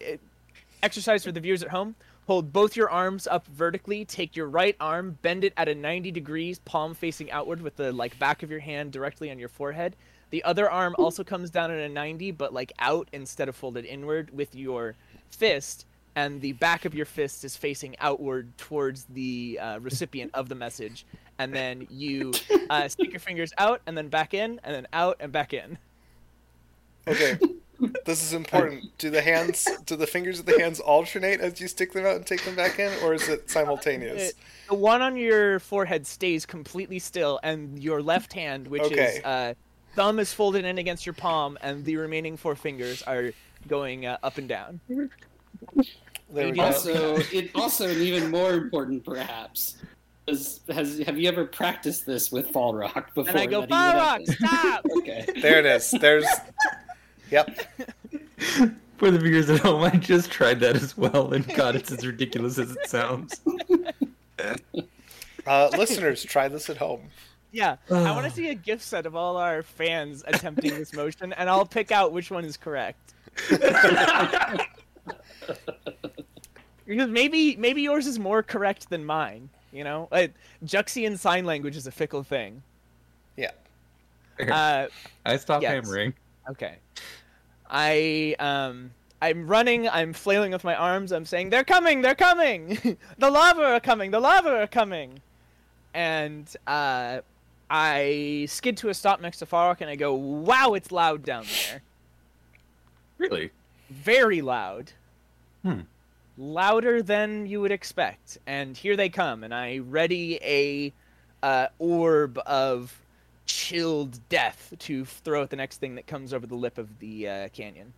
exercise 0.83 1.23
for 1.23 1.31
the 1.31 1.39
viewers 1.39 1.63
at 1.63 1.69
home. 1.69 1.95
Hold 2.27 2.51
both 2.51 2.75
your 2.75 2.89
arms 2.89 3.27
up 3.27 3.47
vertically. 3.47 4.03
Take 4.05 4.35
your 4.35 4.47
right 4.47 4.75
arm, 4.79 5.17
bend 5.21 5.43
it 5.43 5.53
at 5.57 5.67
a 5.69 5.73
90 5.75 6.11
degrees, 6.11 6.59
palm 6.59 6.93
facing 6.93 7.31
outward, 7.31 7.61
with 7.61 7.77
the 7.77 7.91
like 7.93 8.19
back 8.19 8.43
of 8.43 8.51
your 8.51 8.59
hand 8.59 8.91
directly 8.91 9.31
on 9.31 9.39
your 9.39 9.49
forehead. 9.49 9.95
The 10.31 10.43
other 10.43 10.69
arm 10.69 10.95
also 10.99 11.23
comes 11.23 11.49
down 11.49 11.71
at 11.71 11.79
a 11.79 11.89
90, 11.89 12.31
but 12.31 12.53
like 12.53 12.71
out 12.79 13.07
instead 13.13 13.49
of 13.49 13.55
folded 13.55 13.85
inward 13.85 14.29
with 14.31 14.53
your 14.55 14.95
fist, 15.31 15.85
and 16.15 16.41
the 16.41 16.51
back 16.53 16.85
of 16.85 16.93
your 16.93 17.05
fist 17.05 17.43
is 17.43 17.55
facing 17.55 17.95
outward 17.99 18.55
towards 18.57 19.05
the 19.05 19.57
uh, 19.61 19.79
recipient 19.79 20.31
of 20.33 20.49
the 20.49 20.55
message. 20.55 21.05
and 21.39 21.53
then 21.53 21.87
you 21.89 22.31
uh, 22.69 22.87
stick 22.89 23.11
your 23.11 23.19
fingers 23.21 23.53
out 23.57 23.81
and 23.87 23.97
then 23.97 24.09
back 24.09 24.33
in, 24.33 24.59
and 24.63 24.75
then 24.75 24.87
out 24.93 25.17
and 25.19 25.31
back 25.31 25.53
in. 25.53 25.77
Okay. 27.07 27.39
This 28.05 28.21
is 28.21 28.33
important. 28.33 28.95
Do 28.97 29.09
the 29.09 29.21
hands, 29.21 29.65
do 29.85 29.95
the 29.95 30.05
fingers 30.05 30.39
of 30.39 30.45
the 30.45 30.59
hands 30.59 30.81
alternate 30.81 31.39
as 31.39 31.61
you 31.61 31.67
stick 31.69 31.93
them 31.93 32.05
out 32.05 32.17
and 32.17 32.25
take 32.25 32.43
them 32.43 32.55
back 32.55 32.77
in, 32.77 32.91
or 33.01 33.13
is 33.13 33.29
it 33.29 33.49
simultaneous? 33.49 34.33
The 34.67 34.75
one 34.75 35.01
on 35.01 35.15
your 35.15 35.59
forehead 35.61 36.05
stays 36.05 36.45
completely 36.45 36.99
still, 36.99 37.39
and 37.41 37.81
your 37.81 38.01
left 38.01 38.33
hand, 38.33 38.67
which 38.67 38.81
Okay. 38.81 39.19
is 39.19 39.23
uh, 39.23 39.53
thumb, 39.95 40.19
is 40.19 40.33
folded 40.33 40.65
in 40.65 40.77
against 40.77 41.05
your 41.05 41.13
palm, 41.13 41.57
and 41.61 41.83
the 41.85 41.97
remaining 41.97 42.37
four 42.37 42.55
fingers 42.55 43.01
are 43.03 43.31
going 43.67 44.05
uh, 44.05 44.17
up 44.23 44.37
and 44.37 44.47
down. 44.47 44.79
There 44.87 46.45
we 46.45 46.51
go. 46.51 46.63
Also, 46.63 47.17
it 47.17 47.51
also 47.55 47.89
and 47.89 47.97
even 47.99 48.29
more 48.29 48.53
important, 48.53 49.03
perhaps, 49.03 49.77
is 50.27 50.61
has 50.69 50.99
have 50.99 51.17
you 51.17 51.27
ever 51.27 51.45
practiced 51.45 52.05
this 52.05 52.31
with 52.31 52.49
Fall 52.49 52.73
Rock 52.73 53.13
before? 53.15 53.29
And 53.31 53.39
I 53.39 53.45
go, 53.45 53.65
Fall 53.65 53.67
he 53.67 53.93
would 53.93 54.01
have 54.01 54.21
Balrog, 54.21 54.25
to-" 54.25 54.31
stop! 54.33 54.85
Okay. 54.99 55.25
There 55.41 55.59
it 55.59 55.65
is. 55.65 55.91
There's. 55.91 56.25
Yep. 57.31 57.59
For 58.97 59.11
the 59.11 59.17
viewers 59.19 59.49
at 59.49 59.61
home, 59.61 59.83
I 59.83 59.91
just 59.91 60.29
tried 60.29 60.59
that 60.59 60.75
as 60.75 60.97
well, 60.97 61.33
and 61.33 61.47
God, 61.55 61.75
it's 61.75 61.89
as 61.89 62.05
ridiculous 62.05 62.57
as 62.57 62.71
it 62.71 62.89
sounds. 62.89 63.39
Uh, 65.47 65.67
listeners, 65.75 66.23
try 66.23 66.47
this 66.47 66.69
at 66.69 66.77
home. 66.77 67.01
Yeah, 67.51 67.77
I 67.89 68.11
want 68.11 68.25
to 68.25 68.31
see 68.35 68.49
a 68.49 68.55
GIF 68.55 68.81
set 68.81 69.05
of 69.05 69.15
all 69.15 69.37
our 69.37 69.63
fans 69.63 70.23
attempting 70.27 70.75
this 70.75 70.93
motion, 70.93 71.33
and 71.33 71.49
I'll 71.49 71.65
pick 71.65 71.91
out 71.91 72.11
which 72.11 72.31
one 72.31 72.45
is 72.45 72.57
correct. 72.57 73.13
Because 76.85 77.09
maybe 77.09 77.55
maybe 77.55 77.81
yours 77.81 78.07
is 78.07 78.19
more 78.19 78.41
correct 78.43 78.89
than 78.89 79.05
mine. 79.05 79.49
You 79.71 79.83
know, 79.83 80.07
like, 80.11 80.33
Juxian 80.65 81.17
sign 81.17 81.45
language 81.45 81.75
is 81.75 81.85
a 81.85 81.91
fickle 81.91 82.23
thing. 82.23 82.63
Yeah. 83.37 83.51
Uh, 84.39 84.87
I 85.25 85.37
stopped 85.37 85.63
yes. 85.63 85.71
hammering. 85.71 86.13
Okay. 86.49 86.77
I 87.69 88.35
um 88.39 88.91
I'm 89.21 89.47
running, 89.47 89.87
I'm 89.89 90.13
flailing 90.13 90.51
with 90.51 90.63
my 90.63 90.75
arms, 90.75 91.11
I'm 91.11 91.25
saying, 91.25 91.49
They're 91.49 91.65
coming, 91.65 92.01
they're 92.01 92.15
coming! 92.15 92.97
the 93.17 93.29
lava 93.29 93.63
are 93.63 93.79
coming, 93.79 94.11
the 94.11 94.19
lava 94.19 94.61
are 94.61 94.67
coming! 94.67 95.21
And 95.93 96.47
uh 96.65 97.19
I 97.69 98.47
skid 98.49 98.77
to 98.77 98.89
a 98.89 98.93
stop 98.93 99.21
next 99.21 99.39
to 99.39 99.45
Falrock 99.45 99.81
and 99.81 99.89
I 99.89 99.95
go, 99.95 100.13
Wow, 100.13 100.73
it's 100.73 100.91
loud 100.91 101.23
down 101.23 101.45
there. 101.69 101.81
Really? 103.17 103.51
Very 103.89 104.41
loud. 104.41 104.91
Hmm. 105.63 105.81
Louder 106.37 107.01
than 107.03 107.45
you 107.45 107.61
would 107.61 107.71
expect. 107.71 108.37
And 108.47 108.77
here 108.77 108.95
they 108.95 109.09
come, 109.09 109.43
and 109.43 109.53
I 109.53 109.79
ready 109.79 110.39
a 110.41 110.93
uh, 111.45 111.67
orb 111.79 112.39
of 112.45 112.97
chilled 113.45 114.19
death 114.29 114.73
to 114.79 115.03
throw 115.03 115.43
at 115.43 115.49
the 115.49 115.57
next 115.57 115.77
thing 115.77 115.95
that 115.95 116.07
comes 116.07 116.33
over 116.33 116.47
the 116.47 116.55
lip 116.55 116.77
of 116.77 116.99
the 116.99 117.27
uh, 117.27 117.49
canyon. 117.49 117.93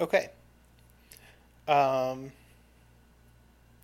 Okay. 0.00 0.30
Um. 1.68 2.32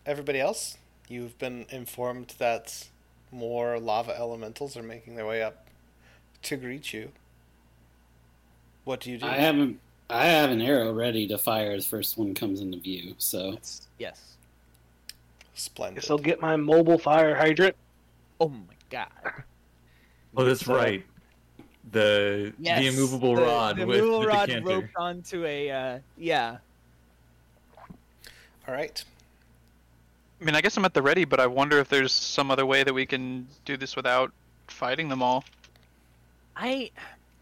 Everybody 0.07 0.41
else, 0.41 0.79
you've 1.09 1.37
been 1.37 1.67
informed 1.69 2.35
that 2.39 2.87
more 3.33 3.79
lava 3.79 4.17
elementals 4.17 4.77
are 4.77 4.83
making 4.83 5.17
their 5.17 5.27
way 5.27 5.43
up 5.43 5.67
to 6.43 6.57
greet 6.57 6.93
you. 6.93 7.11
What 8.85 9.01
do 9.01 9.11
you 9.11 9.19
do? 9.19 9.27
I 9.27 9.35
haven't. 9.35 9.81
I 10.09 10.27
have 10.27 10.51
an 10.51 10.63
arrow 10.63 10.93
ready 10.93 11.27
to 11.29 11.37
fire 11.39 11.73
as 11.73 11.85
first 11.87 12.17
one 12.17 12.33
comes 12.35 12.61
into 12.61 12.79
view. 12.79 13.15
So 13.19 13.53
Yes. 13.53 13.89
Yes. 13.99 14.37
Splendid. 15.55 16.03
Guess 16.03 16.11
I'll 16.11 16.19
get 16.19 16.41
my 16.41 16.55
mobile 16.57 16.99
fire 16.99 17.35
hydrant. 17.35 17.75
Oh 18.41 18.49
my 18.49 18.75
god. 18.91 19.09
Oh, 20.37 20.45
that's 20.45 20.65
So- 20.67 20.77
right. 20.77 21.05
The 21.93 22.53
Yes. 22.59 22.81
the 22.81 22.87
immovable 22.89 23.35
the, 23.37 23.43
rod 23.43 23.77
The 23.79 23.87
with 23.87 23.99
immovable 23.99 24.21
the 24.21 24.27
rod 24.29 24.47
decanter. 24.47 24.69
roped 24.69 24.97
onto 24.97 25.45
a 25.45 25.71
uh, 25.71 25.99
yeah. 26.19 26.59
All 28.69 28.75
right. 28.75 29.03
I 30.41 30.45
mean, 30.45 30.55
I 30.55 30.61
guess 30.61 30.77
I'm 30.77 30.85
at 30.85 30.93
the 30.95 31.03
ready, 31.03 31.25
but 31.25 31.41
I 31.41 31.47
wonder 31.47 31.79
if 31.79 31.89
there's 31.89 32.13
some 32.13 32.51
other 32.51 32.67
way 32.67 32.85
that 32.85 32.93
we 32.93 33.07
can 33.07 33.47
do 33.65 33.77
this 33.77 33.97
without 33.97 34.33
fighting 34.69 35.09
them 35.09 35.23
all. 35.23 35.45
I 36.57 36.91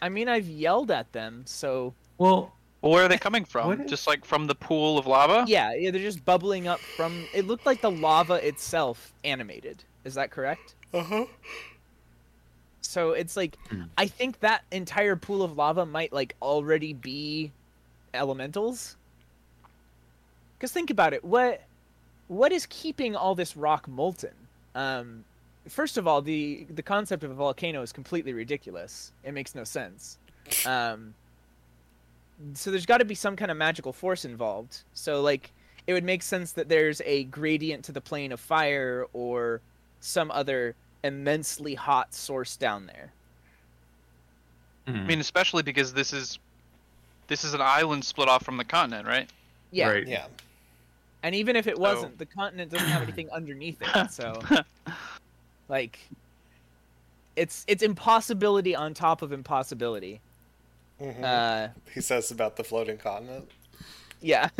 I 0.02 0.08
mean 0.08 0.28
I've 0.28 0.46
yelled 0.48 0.90
at 0.90 1.12
them, 1.12 1.42
so 1.46 1.94
Well, 2.18 2.52
Well, 2.82 2.92
where 2.92 3.04
are 3.04 3.08
they 3.08 3.18
coming 3.18 3.44
from? 3.44 3.66
What 3.68 3.80
is- 3.80 3.90
Just 3.90 4.06
like 4.06 4.24
from 4.24 4.46
the 4.46 4.54
pool 4.54 4.98
of 4.98 5.06
lava? 5.06 5.44
yeah, 5.48 5.72
yeah, 5.74 5.90
they're 5.90 6.00
just 6.02 6.24
bubbling 6.24 6.66
up 6.68 6.80
from 6.80 7.26
it 7.34 7.46
looked 7.46 7.66
like 7.66 7.80
the 7.80 7.90
lava 7.90 8.34
itself 8.46 9.12
animated. 9.24 9.82
Is 10.04 10.14
that 10.14 10.30
correct? 10.30 10.74
Uh 10.92 11.02
huh. 11.02 11.24
So 12.82 13.12
it's 13.12 13.36
like 13.36 13.56
Hmm. 13.70 13.84
I 13.98 14.06
think 14.06 14.40
that 14.40 14.62
entire 14.70 15.16
pool 15.16 15.42
of 15.42 15.56
lava 15.56 15.84
might 15.86 16.12
like 16.12 16.36
already 16.42 16.92
be 16.92 17.50
elementals. 18.12 18.96
Cuz 20.60 20.70
think 20.70 20.90
about 20.90 21.12
it. 21.14 21.24
What 21.24 21.62
what 22.28 22.52
is 22.52 22.66
keeping 22.66 23.14
all 23.16 23.34
this 23.34 23.56
rock 23.56 23.88
molten? 23.88 24.34
Um 24.74 25.24
first 25.68 25.96
of 25.96 26.06
all, 26.06 26.22
the 26.22 26.66
the 26.70 26.82
concept 26.82 27.24
of 27.24 27.30
a 27.30 27.34
volcano 27.34 27.82
is 27.82 27.92
completely 27.92 28.32
ridiculous. 28.32 29.12
It 29.22 29.32
makes 29.32 29.54
no 29.54 29.64
sense. 29.64 30.18
Um 30.66 31.14
so 32.54 32.70
there's 32.70 32.86
got 32.86 32.98
to 32.98 33.04
be 33.04 33.14
some 33.14 33.36
kind 33.36 33.50
of 33.50 33.56
magical 33.56 33.92
force 33.92 34.24
involved. 34.24 34.82
So 34.92 35.20
like 35.22 35.52
it 35.86 35.92
would 35.92 36.04
make 36.04 36.22
sense 36.22 36.52
that 36.52 36.68
there's 36.68 37.00
a 37.04 37.24
gradient 37.24 37.84
to 37.84 37.92
the 37.92 38.00
plane 38.00 38.32
of 38.32 38.40
fire 38.40 39.06
or 39.12 39.60
some 40.00 40.30
other 40.30 40.74
immensely 41.02 41.74
hot 41.74 42.14
source 42.14 42.56
down 42.56 42.86
there. 42.86 43.12
hmm, 44.86 44.96
I 44.96 45.04
mean, 45.04 45.20
especially 45.20 45.62
because 45.62 45.92
this 45.92 46.12
is 46.12 46.38
this 47.28 47.44
is 47.44 47.54
an 47.54 47.60
island 47.60 48.04
split 48.04 48.28
off 48.28 48.42
from 48.42 48.56
the 48.56 48.64
continent, 48.64 49.06
right? 49.06 49.28
Yeah. 49.70 49.88
right. 49.88 50.06
Yeah. 50.06 50.26
And 51.24 51.34
even 51.34 51.56
if 51.56 51.66
it 51.66 51.78
wasn't, 51.78 52.18
the 52.18 52.26
continent 52.26 52.70
doesn't 52.70 52.86
have 52.86 53.02
anything 53.02 53.30
underneath 53.30 53.78
it. 53.80 54.10
So 54.10 54.40
like 55.68 55.98
it's 57.34 57.64
it's 57.66 57.82
impossibility 57.82 58.76
on 58.76 58.92
top 58.94 59.22
of 59.22 59.32
impossibility. 59.32 60.20
Mhm. 61.00 61.24
Uh 61.24 61.68
he 61.92 62.00
says 62.02 62.30
about 62.30 62.56
the 62.56 62.62
floating 62.62 62.98
continent. 62.98 63.50
yeah. 64.20 64.50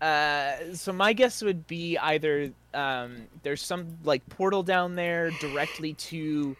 uh 0.00 0.52
so 0.72 0.92
my 0.92 1.12
guess 1.12 1.42
would 1.42 1.66
be 1.66 1.98
either 1.98 2.52
um 2.72 3.16
there's 3.42 3.60
some 3.62 3.98
like 4.04 4.26
portal 4.30 4.62
down 4.62 4.94
there 4.94 5.30
directly 5.40 5.92
to 5.94 6.56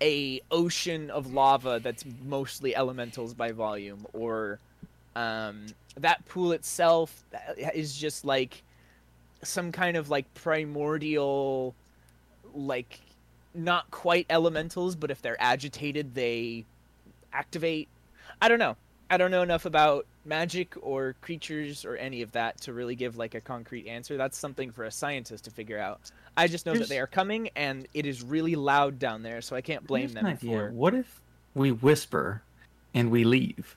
a 0.00 0.40
ocean 0.50 1.10
of 1.10 1.32
lava 1.32 1.78
that's 1.82 2.04
mostly 2.24 2.74
elementals 2.74 3.34
by 3.34 3.52
volume 3.52 4.06
or 4.14 4.58
um 5.16 5.66
that 5.96 6.24
pool 6.26 6.52
itself 6.52 7.24
is 7.74 7.96
just 7.96 8.24
like 8.24 8.62
some 9.42 9.72
kind 9.72 9.96
of 9.96 10.08
like 10.10 10.32
primordial 10.34 11.74
like 12.54 13.00
not 13.54 13.90
quite 13.90 14.26
elementals 14.30 14.94
but 14.94 15.10
if 15.10 15.20
they're 15.22 15.40
agitated 15.40 16.14
they 16.14 16.64
activate. 17.32 17.88
I 18.42 18.48
don't 18.48 18.58
know. 18.58 18.76
I 19.08 19.16
don't 19.16 19.30
know 19.30 19.42
enough 19.42 19.64
about 19.66 20.06
magic 20.24 20.74
or 20.82 21.14
creatures 21.20 21.84
or 21.84 21.96
any 21.96 22.22
of 22.22 22.32
that 22.32 22.60
to 22.62 22.72
really 22.72 22.94
give 22.94 23.16
like 23.16 23.34
a 23.34 23.40
concrete 23.40 23.86
answer. 23.86 24.16
That's 24.16 24.38
something 24.38 24.70
for 24.70 24.84
a 24.84 24.90
scientist 24.90 25.44
to 25.44 25.50
figure 25.50 25.78
out. 25.78 26.00
I 26.36 26.46
just 26.46 26.66
know 26.66 26.72
Here's- 26.72 26.88
that 26.88 26.94
they 26.94 27.00
are 27.00 27.06
coming 27.06 27.50
and 27.56 27.86
it 27.94 28.06
is 28.06 28.22
really 28.22 28.54
loud 28.54 28.98
down 28.98 29.22
there 29.22 29.40
so 29.42 29.56
i 29.56 29.60
can't 29.60 29.86
blame 29.86 30.10
Here's 30.10 30.14
them 30.14 30.36
for 30.36 30.70
What 30.70 30.94
if 30.94 31.20
we 31.54 31.72
whisper 31.72 32.42
and 32.94 33.10
we 33.10 33.24
leave? 33.24 33.76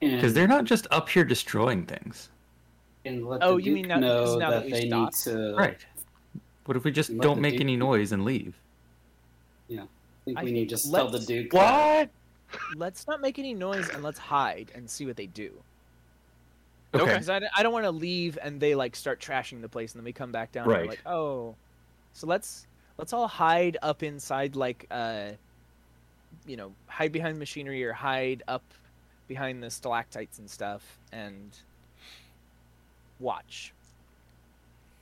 Because 0.00 0.32
they're 0.34 0.48
not 0.48 0.64
just 0.64 0.86
up 0.90 1.08
here 1.08 1.24
destroying 1.24 1.84
things. 1.84 2.30
and 3.04 3.26
let 3.26 3.42
Oh, 3.42 3.56
the 3.56 3.62
you 3.64 3.72
mean 3.72 3.84
Duke 3.84 3.88
now- 3.90 3.98
know 4.00 4.38
now 4.38 4.50
that 4.50 4.56
that 4.60 4.64
we 4.66 4.72
they 4.72 4.88
need 4.88 5.12
to. 5.24 5.54
Right. 5.56 5.78
What 6.66 6.76
if 6.76 6.84
we 6.84 6.90
just 6.90 7.10
Let 7.10 7.22
don't 7.22 7.40
make 7.40 7.52
Duke- 7.54 7.62
any 7.62 7.76
noise 7.76 8.12
and 8.12 8.24
leave? 8.24 8.58
Yeah. 9.68 9.82
I 9.82 9.86
think 10.24 10.38
I 10.38 10.42
we 10.42 10.46
think 10.48 10.54
need 10.54 10.68
to 10.68 10.74
just 10.76 10.92
tell 10.92 11.06
the 11.06 11.12
let's- 11.14 11.26
Duke. 11.26 11.50
that- 11.52 12.10
What? 12.50 12.58
let's 12.76 13.06
not 13.06 13.20
make 13.20 13.38
any 13.38 13.54
noise 13.54 13.88
and 13.90 14.02
let's 14.02 14.18
hide 14.18 14.70
and 14.74 14.88
see 14.90 15.06
what 15.06 15.16
they 15.16 15.26
do 15.26 15.52
Okay. 16.92 17.04
Okay. 17.04 17.12
because 17.12 17.28
I, 17.30 17.40
I 17.56 17.62
don't 17.62 17.72
want 17.72 17.84
to 17.84 17.90
leave 17.92 18.36
and 18.42 18.58
they 18.60 18.74
like 18.74 18.96
start 18.96 19.20
trashing 19.20 19.60
the 19.60 19.68
place 19.68 19.92
and 19.92 20.00
then 20.00 20.04
we 20.04 20.12
come 20.12 20.32
back 20.32 20.50
down 20.50 20.64
and 20.64 20.72
Right. 20.72 20.82
we're 20.82 20.88
like 20.88 21.06
oh 21.06 21.54
so 22.12 22.26
let's 22.26 22.66
let's 22.98 23.12
all 23.12 23.28
hide 23.28 23.76
up 23.82 24.02
inside 24.02 24.56
like 24.56 24.86
uh 24.90 25.30
you 26.46 26.56
know 26.56 26.72
hide 26.88 27.12
behind 27.12 27.38
machinery 27.38 27.84
or 27.84 27.92
hide 27.92 28.42
up 28.48 28.64
behind 29.30 29.62
the 29.62 29.70
stalactites 29.70 30.40
and 30.40 30.50
stuff 30.50 30.98
and 31.12 31.56
watch 33.20 33.72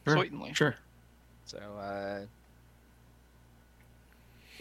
Sure. 0.06 0.16
Certainly. 0.18 0.52
Sure. 0.52 0.74
so 1.46 1.56
uh 1.58 2.26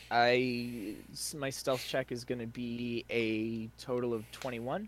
I 0.10 0.96
s- 1.12 1.36
my 1.38 1.50
stealth 1.50 1.86
check 1.86 2.14
is 2.14 2.24
going 2.24 2.40
to 2.40 2.48
be 2.48 3.04
a 3.10 3.68
total 3.78 4.14
of 4.14 4.24
21 4.32 4.88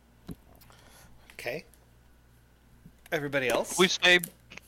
Okay. 1.34 1.66
Everybody 3.12 3.50
else? 3.50 3.78
We 3.78 3.90
stay 3.90 4.20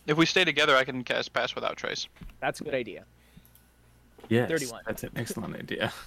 If 0.08 0.18
we 0.18 0.26
stay 0.26 0.44
together, 0.44 0.76
I 0.76 0.84
can 0.84 1.04
cast 1.06 1.32
Pass 1.32 1.56
Without 1.56 1.78
Trace. 1.78 2.08
That's 2.42 2.60
a 2.60 2.64
good 2.66 2.74
idea. 2.74 3.06
Yes, 4.30 4.50
31. 4.50 4.82
That's 4.86 5.04
an 5.04 5.12
excellent 5.16 5.56
idea. 5.56 5.94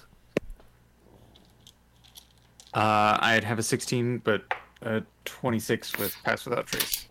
Uh, 2.75 3.17
I'd 3.21 3.43
have 3.45 3.57
a 3.57 3.63
16, 3.63 4.17
but 4.19 4.43
a 4.81 5.01
26 5.23 5.97
with 5.97 6.15
Pass 6.25 6.45
Without 6.45 6.67
Trace. 6.67 7.07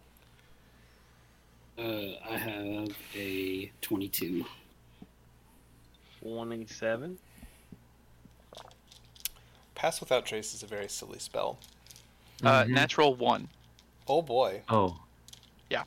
Uh, 1.78 1.82
I 2.30 2.36
have 2.36 2.88
a 3.16 3.72
22. 3.80 4.44
27. 6.22 7.18
Pass 9.74 10.00
without 10.00 10.24
trace 10.24 10.54
is 10.54 10.62
a 10.62 10.66
very 10.66 10.88
silly 10.88 11.18
spell. 11.18 11.58
Uh, 12.42 12.62
Mhm. 12.64 12.68
Natural 12.68 13.14
one. 13.14 13.48
Oh 14.06 14.22
boy. 14.22 14.62
Oh, 14.68 14.98
Yeah. 15.70 15.84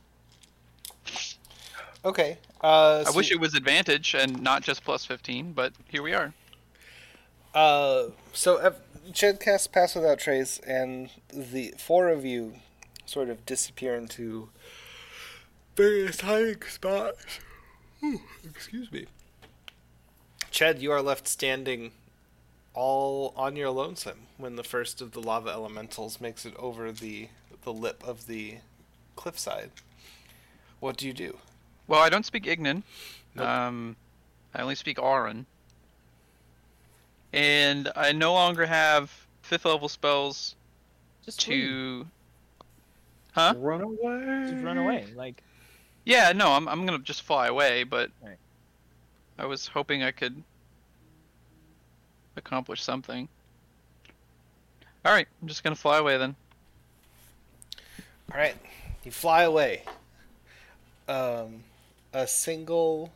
Okay. 2.04 2.38
Uh, 2.62 2.98
I 3.06 3.10
so- 3.10 3.16
wish 3.16 3.30
it 3.32 3.40
was 3.40 3.54
advantage 3.54 4.14
and 4.14 4.40
not 4.42 4.62
just 4.62 4.84
plus 4.84 5.04
15, 5.06 5.52
but 5.52 5.72
here 5.88 6.02
we 6.02 6.12
are. 6.14 6.34
Uh, 7.54 8.08
so 8.34 8.58
uh, 8.58 8.72
Ched 9.12 9.40
casts 9.40 9.66
Pass 9.66 9.94
Without 9.94 10.18
Trace, 10.18 10.58
and 10.66 11.10
the 11.32 11.74
four 11.78 12.08
of 12.08 12.24
you 12.24 12.54
sort 13.06 13.30
of 13.30 13.46
disappear 13.46 13.94
into 13.94 14.50
various 15.76 16.20
hiding 16.20 16.62
spots. 16.68 17.40
Ooh, 18.04 18.20
excuse 18.44 18.92
me. 18.92 19.06
Ched, 20.50 20.80
you 20.80 20.92
are 20.92 21.02
left 21.02 21.26
standing 21.26 21.92
all 22.74 23.32
on 23.36 23.56
your 23.56 23.70
lonesome 23.70 24.26
when 24.36 24.56
the 24.56 24.62
first 24.62 25.00
of 25.00 25.12
the 25.12 25.20
lava 25.20 25.50
elementals 25.50 26.20
makes 26.20 26.44
it 26.44 26.54
over 26.56 26.92
the 26.92 27.28
the 27.64 27.72
lip 27.72 28.02
of 28.06 28.26
the 28.26 28.56
cliffside. 29.16 29.70
What 30.80 30.96
do 30.96 31.06
you 31.06 31.12
do? 31.12 31.38
Well, 31.86 32.00
I 32.00 32.08
don't 32.08 32.26
speak 32.26 32.44
Ignan. 32.44 32.82
Nope. 33.34 33.46
Um, 33.46 33.96
I 34.54 34.62
only 34.62 34.74
speak 34.74 34.98
Auran. 34.98 35.46
And 37.32 37.90
I 37.94 38.12
no 38.12 38.32
longer 38.32 38.64
have 38.66 39.10
fifth 39.42 39.64
level 39.64 39.88
spells 39.88 40.54
Just 41.24 41.46
leave. 41.48 41.64
to. 41.68 42.06
Huh? 43.32 43.54
Run 43.58 43.80
away. 43.82 44.46
Just 44.50 44.64
run 44.64 44.78
away. 44.78 45.06
Like 45.14 45.42
Yeah, 46.04 46.32
no, 46.32 46.52
I'm 46.52 46.68
I'm 46.68 46.86
gonna 46.86 46.98
just 46.98 47.22
fly 47.22 47.48
away, 47.48 47.84
but 47.84 48.10
Right. 48.22 48.38
I 49.38 49.46
was 49.46 49.68
hoping 49.68 50.02
I 50.02 50.10
could 50.10 50.42
accomplish 52.36 52.82
something. 52.82 53.28
All 55.04 55.12
right, 55.12 55.28
I'm 55.40 55.48
just 55.48 55.62
gonna 55.62 55.76
fly 55.76 55.98
away 55.98 56.16
then. 56.16 56.34
All 58.32 58.38
right, 58.38 58.56
you 59.04 59.10
fly 59.10 59.42
away. 59.42 59.82
Um, 61.08 61.62
a 62.12 62.26
single 62.26 63.10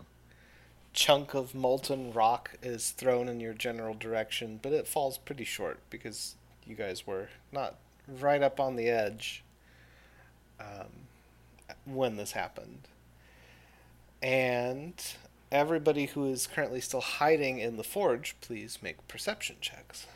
chunk 0.92 1.34
of 1.34 1.54
molten 1.54 2.12
rock 2.12 2.52
is 2.62 2.90
thrown 2.90 3.28
in 3.28 3.40
your 3.40 3.54
general 3.54 3.94
direction, 3.94 4.58
but 4.62 4.72
it 4.72 4.86
falls 4.86 5.18
pretty 5.18 5.44
short 5.44 5.78
because 5.90 6.34
you 6.66 6.74
guys 6.74 7.06
were 7.06 7.28
not 7.50 7.76
right 8.20 8.42
up 8.42 8.60
on 8.60 8.76
the 8.76 8.88
edge 8.88 9.42
um, 10.60 11.06
when 11.84 12.16
this 12.16 12.32
happened. 12.32 12.88
And 14.22 14.94
everybody 15.50 16.06
who 16.06 16.26
is 16.26 16.46
currently 16.46 16.80
still 16.80 17.00
hiding 17.00 17.58
in 17.58 17.76
the 17.76 17.84
forge, 17.84 18.36
please 18.40 18.78
make 18.82 19.06
perception 19.08 19.56
checks. 19.60 20.06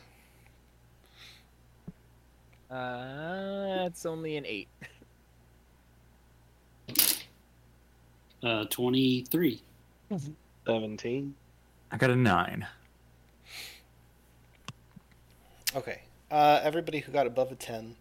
uh, 2.71 3.85
it's 3.87 4.05
only 4.05 4.37
an 4.37 4.45
eight. 4.45 4.67
Uh, 8.43 8.65
23. 8.65 9.61
17. 10.67 11.33
I 11.91 11.97
got 11.97 12.09
a 12.09 12.15
9. 12.15 12.67
Okay. 15.75 16.01
Uh, 16.29 16.59
everybody 16.61 16.99
who 16.99 17.11
got 17.11 17.25
above 17.25 17.51
a 17.53 17.55
10, 17.55 17.95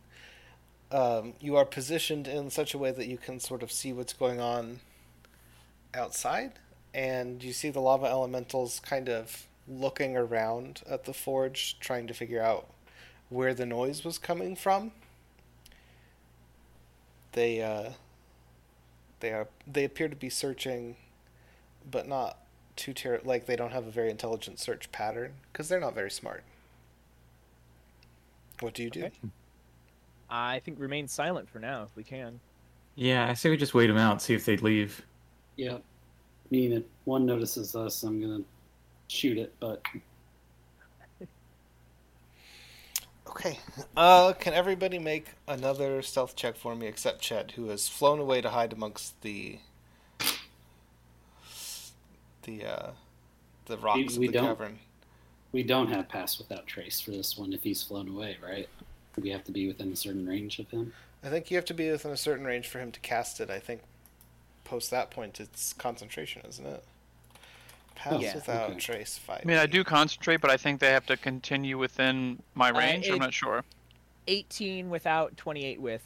um, 0.90 1.34
you 1.40 1.56
are 1.56 1.64
positioned 1.64 2.26
in 2.26 2.50
such 2.50 2.74
a 2.74 2.78
way 2.78 2.90
that 2.90 3.06
you 3.06 3.18
can 3.18 3.38
sort 3.38 3.62
of 3.62 3.70
see 3.70 3.92
what's 3.92 4.12
going 4.12 4.40
on 4.40 4.80
outside, 5.94 6.54
and 6.92 7.42
you 7.42 7.52
see 7.52 7.70
the 7.70 7.80
lava 7.80 8.06
elementals 8.06 8.80
kind 8.80 9.08
of 9.08 9.46
looking 9.68 10.16
around 10.16 10.82
at 10.88 11.04
the 11.04 11.14
forge, 11.14 11.78
trying 11.78 12.08
to 12.08 12.14
figure 12.14 12.42
out 12.42 12.66
where 13.28 13.54
the 13.54 13.66
noise 13.66 14.04
was 14.04 14.18
coming 14.18 14.56
from. 14.56 14.90
They, 17.32 17.62
uh, 17.62 17.90
they 19.20 19.32
are 19.32 19.46
they 19.66 19.84
appear 19.84 20.08
to 20.08 20.16
be 20.16 20.30
searching, 20.30 20.96
but 21.88 22.08
not 22.08 22.38
too 22.76 22.92
ter- 22.92 23.20
like 23.24 23.46
they 23.46 23.56
don't 23.56 23.72
have 23.72 23.86
a 23.86 23.90
very 23.90 24.10
intelligent 24.10 24.58
search 24.60 24.90
pattern 24.92 25.34
because 25.52 25.68
they're 25.68 25.80
not 25.80 25.94
very 25.94 26.10
smart. 26.10 26.44
What 28.60 28.74
do 28.74 28.82
you 28.82 28.90
do? 28.90 29.04
Okay. 29.06 29.12
I 30.28 30.60
think 30.60 30.78
remain 30.80 31.08
silent 31.08 31.48
for 31.48 31.58
now 31.58 31.82
if 31.84 31.94
we 31.96 32.04
can. 32.04 32.40
Yeah, 32.94 33.28
I 33.28 33.34
say 33.34 33.50
we 33.50 33.56
just 33.56 33.74
wait 33.74 33.88
them 33.88 33.98
out, 33.98 34.22
see 34.22 34.34
if 34.34 34.44
they'd 34.44 34.62
leave. 34.62 35.04
Yeah, 35.56 35.74
I 35.76 35.80
mean, 36.50 36.72
if 36.72 36.84
one 37.04 37.26
notices 37.26 37.74
us, 37.76 38.02
I'm 38.02 38.20
going 38.20 38.42
to 38.42 38.44
shoot 39.08 39.38
it, 39.38 39.54
but 39.60 39.82
Okay. 43.28 43.58
Uh, 43.96 44.32
can 44.32 44.54
everybody 44.54 44.98
make 44.98 45.34
another 45.46 46.00
stealth 46.00 46.36
check 46.36 46.56
for 46.56 46.74
me 46.74 46.86
except 46.86 47.22
Ched, 47.22 47.52
who 47.52 47.68
has 47.68 47.88
flown 47.88 48.18
away 48.18 48.40
to 48.40 48.50
hide 48.50 48.72
amongst 48.72 49.20
the 49.20 49.58
the 52.46 52.64
uh, 52.64 52.90
the 53.66 53.76
rocks 53.78 54.16
we 54.16 54.26
of 54.28 54.32
the 54.32 54.38
don't. 54.38 54.46
cavern? 54.46 54.78
we 55.52 55.62
don't 55.62 55.88
have 55.88 56.08
pass 56.08 56.38
without 56.38 56.66
trace 56.66 57.00
for 57.00 57.10
this 57.12 57.36
one 57.38 57.52
if 57.52 57.62
he's 57.62 57.82
flown 57.82 58.08
away, 58.08 58.36
right? 58.42 58.68
We 59.20 59.30
have 59.30 59.44
to 59.44 59.52
be 59.52 59.66
within 59.66 59.90
a 59.92 59.96
certain 59.96 60.26
range 60.26 60.58
of 60.58 60.68
him. 60.70 60.92
I 61.24 61.28
think 61.30 61.50
you 61.50 61.56
have 61.56 61.64
to 61.66 61.74
be 61.74 61.90
within 61.90 62.10
a 62.10 62.16
certain 62.16 62.44
range 62.44 62.68
for 62.68 62.78
him 62.78 62.92
to 62.92 63.00
cast 63.00 63.40
it. 63.40 63.48
I 63.48 63.58
think 63.58 63.80
post 64.64 64.90
that 64.90 65.10
point 65.10 65.40
it's 65.40 65.72
concentration, 65.72 66.42
isn't 66.48 66.66
it? 66.66 66.84
Pass 67.94 68.20
Yeah. 68.22 68.34
without 68.34 68.70
Okay. 68.72 68.78
trace 68.80 69.16
fight. 69.16 69.40
I 69.44 69.48
mean, 69.48 69.56
I 69.56 69.64
do 69.66 69.82
concentrate, 69.82 70.38
but 70.42 70.50
I 70.50 70.56
think 70.58 70.80
they 70.80 70.90
have 70.90 71.06
to 71.06 71.16
continue 71.16 71.78
within 71.78 72.42
my 72.54 72.68
Uh, 72.70 72.78
range. 72.78 73.08
I'm 73.08 73.18
not 73.18 73.32
sure. 73.32 73.64
18 74.26 74.90
without, 74.90 75.36
28 75.38 75.80
with. 75.80 76.02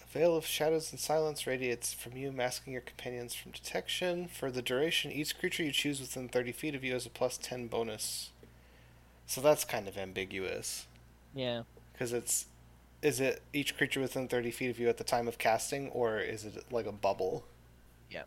veil 0.11 0.35
of 0.35 0.45
shadows 0.45 0.91
and 0.91 0.99
silence 0.99 1.47
radiates 1.47 1.93
from 1.93 2.17
you, 2.17 2.31
masking 2.31 2.73
your 2.73 2.81
companions 2.81 3.33
from 3.33 3.51
detection. 3.51 4.27
For 4.27 4.51
the 4.51 4.61
duration, 4.61 5.11
each 5.11 5.37
creature 5.39 5.63
you 5.63 5.71
choose 5.71 5.99
within 6.01 6.27
30 6.29 6.51
feet 6.51 6.75
of 6.75 6.83
you 6.83 6.93
has 6.93 7.05
a 7.05 7.09
plus 7.09 7.37
10 7.37 7.67
bonus. 7.67 8.31
So 9.25 9.39
that's 9.41 9.63
kind 9.63 9.87
of 9.87 9.97
ambiguous. 9.97 10.87
Yeah. 11.33 11.63
Because 11.93 12.13
it's. 12.13 12.47
Is 13.01 13.19
it 13.19 13.41
each 13.51 13.77
creature 13.77 13.99
within 13.99 14.27
30 14.27 14.51
feet 14.51 14.69
of 14.69 14.77
you 14.79 14.87
at 14.87 14.97
the 14.97 15.03
time 15.03 15.27
of 15.27 15.39
casting, 15.39 15.89
or 15.89 16.19
is 16.19 16.45
it 16.45 16.65
like 16.71 16.85
a 16.85 16.91
bubble? 16.91 17.43
Yeah. 18.11 18.23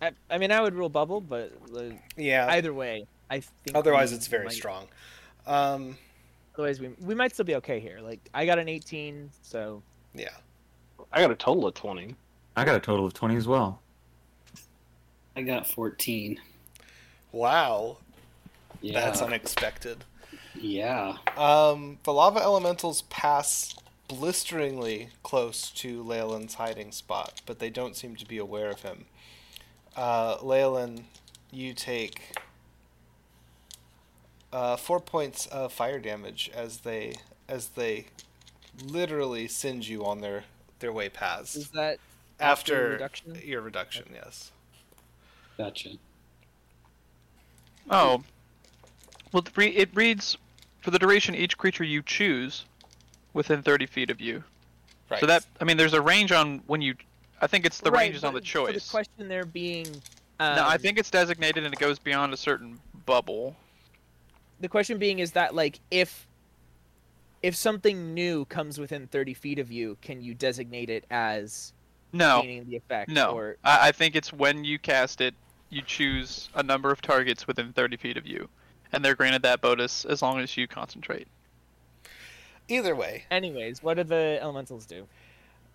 I, 0.00 0.12
I 0.30 0.38
mean, 0.38 0.50
I 0.52 0.62
would 0.62 0.74
rule 0.74 0.88
bubble, 0.88 1.20
but 1.20 1.52
uh, 1.76 1.82
Yeah. 2.16 2.46
either 2.50 2.72
way, 2.72 3.06
I 3.28 3.40
think. 3.40 3.76
otherwise, 3.76 4.12
it's 4.12 4.26
very 4.28 4.44
might- 4.46 4.54
strong. 4.54 4.86
Um, 5.46 5.98
Otherwise, 6.54 6.80
we 6.80 6.88
we 7.00 7.14
might 7.14 7.32
still 7.32 7.44
be 7.44 7.54
okay 7.56 7.78
here. 7.78 8.00
Like 8.00 8.18
I 8.34 8.44
got 8.44 8.58
an 8.58 8.68
18, 8.68 9.30
so 9.42 9.80
yeah. 10.14 10.28
I 11.12 11.20
got 11.20 11.30
a 11.30 11.36
total 11.36 11.66
of 11.66 11.74
20. 11.74 12.14
I 12.56 12.64
got 12.64 12.74
a 12.74 12.80
total 12.80 13.06
of 13.06 13.14
20 13.14 13.36
as 13.36 13.46
well. 13.46 13.80
I 15.36 15.42
got 15.42 15.66
14. 15.66 16.40
Wow. 17.32 17.98
Yeah. 18.80 19.00
That's 19.00 19.22
unexpected. 19.22 20.04
yeah. 20.54 21.16
Um, 21.36 21.98
the 22.04 22.12
lava 22.12 22.40
elementals 22.40 23.02
pass 23.02 23.76
blisteringly 24.08 25.10
close 25.22 25.70
to 25.70 26.02
Leyland's 26.02 26.54
hiding 26.54 26.92
spot, 26.92 27.40
but 27.46 27.58
they 27.58 27.70
don't 27.70 27.94
seem 27.96 28.16
to 28.16 28.26
be 28.26 28.38
aware 28.38 28.70
of 28.70 28.82
him. 28.82 29.04
Uh, 29.96 30.36
Leyland, 30.42 31.04
you 31.50 31.74
take 31.74 32.36
uh, 34.52 34.76
four 34.76 35.00
points 35.00 35.46
of 35.46 35.72
fire 35.72 35.98
damage 35.98 36.50
as 36.54 36.78
they 36.78 37.14
as 37.48 37.68
they 37.68 38.06
literally 38.86 39.48
singe 39.48 39.88
you 39.88 40.04
on 40.04 40.20
their 40.20 40.44
their 40.80 40.92
way 40.92 41.08
past 41.08 41.56
is 41.56 41.70
that 41.70 41.98
after, 42.40 42.74
after 42.74 42.88
reduction? 42.90 43.40
your 43.44 43.60
reduction. 43.60 44.04
Yes. 44.14 44.52
Gotcha. 45.56 45.90
Oh. 47.90 48.22
Well, 49.32 49.42
it 49.42 49.56
re- 49.56 49.66
it 49.76 49.90
reads 49.94 50.36
for 50.80 50.90
the 50.90 50.98
duration 50.98 51.34
each 51.34 51.58
creature 51.58 51.84
you 51.84 52.02
choose 52.02 52.64
within 53.34 53.62
30 53.62 53.86
feet 53.86 54.10
of 54.10 54.20
you. 54.20 54.44
Right. 55.10 55.20
So 55.20 55.26
that 55.26 55.44
I 55.60 55.64
mean, 55.64 55.76
there's 55.76 55.94
a 55.94 56.00
range 56.00 56.32
on 56.32 56.62
when 56.66 56.80
you. 56.82 56.94
I 57.40 57.46
think 57.46 57.64
it's 57.66 57.80
the 57.80 57.90
Right, 57.90 58.02
range 58.02 58.16
is 58.16 58.24
on 58.24 58.34
the 58.34 58.40
but 58.40 58.46
for 58.48 58.52
choice. 58.72 58.84
the 58.86 58.90
question 58.90 59.28
there 59.28 59.44
being. 59.44 59.86
Um, 60.40 60.56
no, 60.56 60.66
I 60.68 60.76
think 60.76 60.98
it's 60.98 61.10
designated 61.10 61.64
and 61.64 61.72
it 61.74 61.80
goes 61.80 61.98
beyond 61.98 62.32
a 62.32 62.36
certain 62.36 62.78
bubble. 63.06 63.56
the 64.60 64.68
question 64.68 64.98
being 64.98 65.18
is 65.18 65.32
that 65.32 65.54
like 65.54 65.80
if 65.90 66.26
if 67.42 67.54
something 67.56 68.14
new 68.14 68.44
comes 68.46 68.78
within 68.78 69.06
30 69.08 69.34
feet 69.34 69.58
of 69.58 69.70
you, 69.72 69.98
can 70.02 70.20
you 70.20 70.34
designate 70.34 70.90
it 70.90 71.06
as 71.10 71.72
No, 72.12 72.44
gaining 72.44 72.66
the 72.68 72.76
effect? 72.76 73.24
no. 73.24 73.30
Or 73.30 73.58
I, 73.64 73.88
I 73.88 73.92
think 73.92 74.14
it's 74.16 74.32
when 74.32 74.64
you 74.64 74.78
cast 74.78 75.20
it, 75.22 75.34
you 75.70 75.82
choose 75.82 76.50
a 76.54 76.62
number 76.62 76.90
of 76.90 77.00
targets 77.02 77.46
within 77.46 77.72
30 77.72 77.96
feet 77.96 78.16
of 78.18 78.26
you, 78.26 78.50
and 78.92 79.04
they're 79.04 79.14
granted 79.16 79.42
that 79.42 79.60
bonus 79.62 80.04
as 80.04 80.20
long 80.22 80.40
as 80.40 80.56
you 80.56 80.68
concentrate. 80.68 81.28
Either 82.68 82.94
way, 82.96 83.26
anyways, 83.30 83.82
what 83.82 83.94
do 83.94 84.04
the 84.04 84.38
elementals 84.40 84.86
do? 84.86 85.08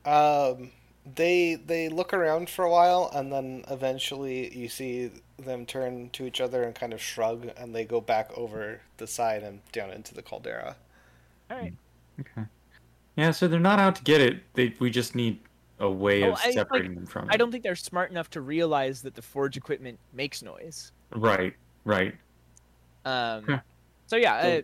um, 0.05 0.71
they 1.05 1.55
they 1.55 1.89
look 1.89 2.13
around 2.13 2.49
for 2.49 2.63
a 2.65 2.69
while, 2.71 3.09
and 3.13 3.31
then 3.31 3.63
eventually 3.69 4.55
you 4.57 4.69
see 4.69 5.11
them 5.37 5.65
turn 5.65 6.09
to 6.11 6.25
each 6.25 6.39
other 6.39 6.63
and 6.63 6.73
kind 6.75 6.93
of 6.93 7.01
shrug, 7.01 7.49
and 7.57 7.75
they 7.75 7.85
go 7.85 7.99
back 8.01 8.31
over 8.37 8.81
the 8.97 9.07
side 9.07 9.43
and 9.43 9.61
down 9.71 9.91
into 9.91 10.13
the 10.13 10.21
caldera. 10.21 10.77
All 11.51 11.57
right. 11.57 11.73
Okay. 12.19 12.47
Yeah, 13.15 13.31
so 13.31 13.47
they're 13.47 13.59
not 13.59 13.79
out 13.79 13.95
to 13.97 14.03
get 14.03 14.21
it. 14.21 14.43
They 14.53 14.73
we 14.79 14.89
just 14.89 15.15
need 15.15 15.39
a 15.79 15.89
way 15.89 16.23
Oh, 16.23 16.31
of 16.33 16.39
I- 16.41 16.45
like, 16.47 16.53
separating 16.53 16.95
them 16.95 17.05
from 17.05 17.25
it. 17.29 17.33
I 17.33 17.37
don't 17.37 17.51
think 17.51 17.63
they're 17.63 17.75
smart 17.75 18.09
enough 18.11 18.29
to 18.31 18.41
realize 18.41 19.01
that 19.01 19.15
the 19.15 19.21
forge 19.21 19.57
equipment 19.57 19.99
makes 20.13 20.41
noise. 20.41 20.91
Right, 21.11 21.53
right. 21.85 22.15
Um, 23.05 23.43
Huh. 23.47 23.59
So 24.07 24.15
yeah, 24.15 24.41
So- 24.41 24.57
uh, 24.57 24.61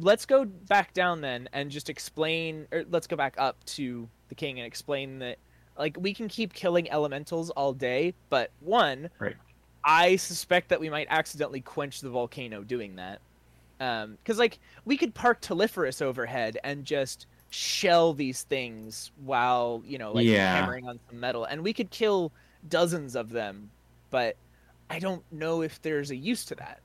let's 0.00 0.26
go 0.26 0.44
back 0.44 0.92
down 0.94 1.20
then 1.20 1.48
and 1.52 1.70
just 1.70 1.88
explain, 1.90 2.66
or 2.72 2.84
let's 2.90 3.06
go 3.06 3.16
back 3.16 3.34
up 3.38 3.62
to 3.66 4.08
the 4.28 4.34
king 4.34 4.58
and 4.58 4.66
explain 4.66 5.18
that, 5.20 5.38
like, 5.78 5.96
we 5.98 6.14
can 6.14 6.28
keep 6.28 6.52
killing 6.52 6.90
elementals 6.90 7.50
all 7.50 7.72
day, 7.72 8.14
but 8.30 8.50
one, 8.60 9.10
Right. 9.18 9.36
I 9.84 10.16
suspect 10.16 10.68
that 10.70 10.80
we 10.80 10.88
might 10.88 11.06
accidentally 11.10 11.60
quench 11.60 12.00
the 12.00 12.10
volcano 12.10 12.62
doing 12.62 12.96
that. 12.96 13.20
Um, 13.80 14.16
because 14.22 14.38
like 14.38 14.58
we 14.84 14.96
could 14.96 15.14
park 15.14 15.40
Telephorus 15.40 16.00
overhead 16.00 16.58
and 16.64 16.84
just 16.84 17.26
shell 17.50 18.12
these 18.14 18.42
things 18.42 19.10
while 19.24 19.82
you 19.86 19.98
know 19.98 20.12
like 20.12 20.26
Yeah. 20.26 20.54
hammering 20.60 20.88
on 20.88 20.98
some 21.08 21.20
metal, 21.20 21.44
and 21.44 21.62
we 21.62 21.72
could 21.72 21.90
kill 21.90 22.32
dozens 22.68 23.14
of 23.16 23.30
them, 23.30 23.70
but 24.10 24.36
I 24.90 24.98
don't 24.98 25.22
know 25.32 25.62
if 25.62 25.80
there's 25.82 26.10
a 26.10 26.16
use 26.16 26.44
to 26.46 26.54
that. 26.56 26.80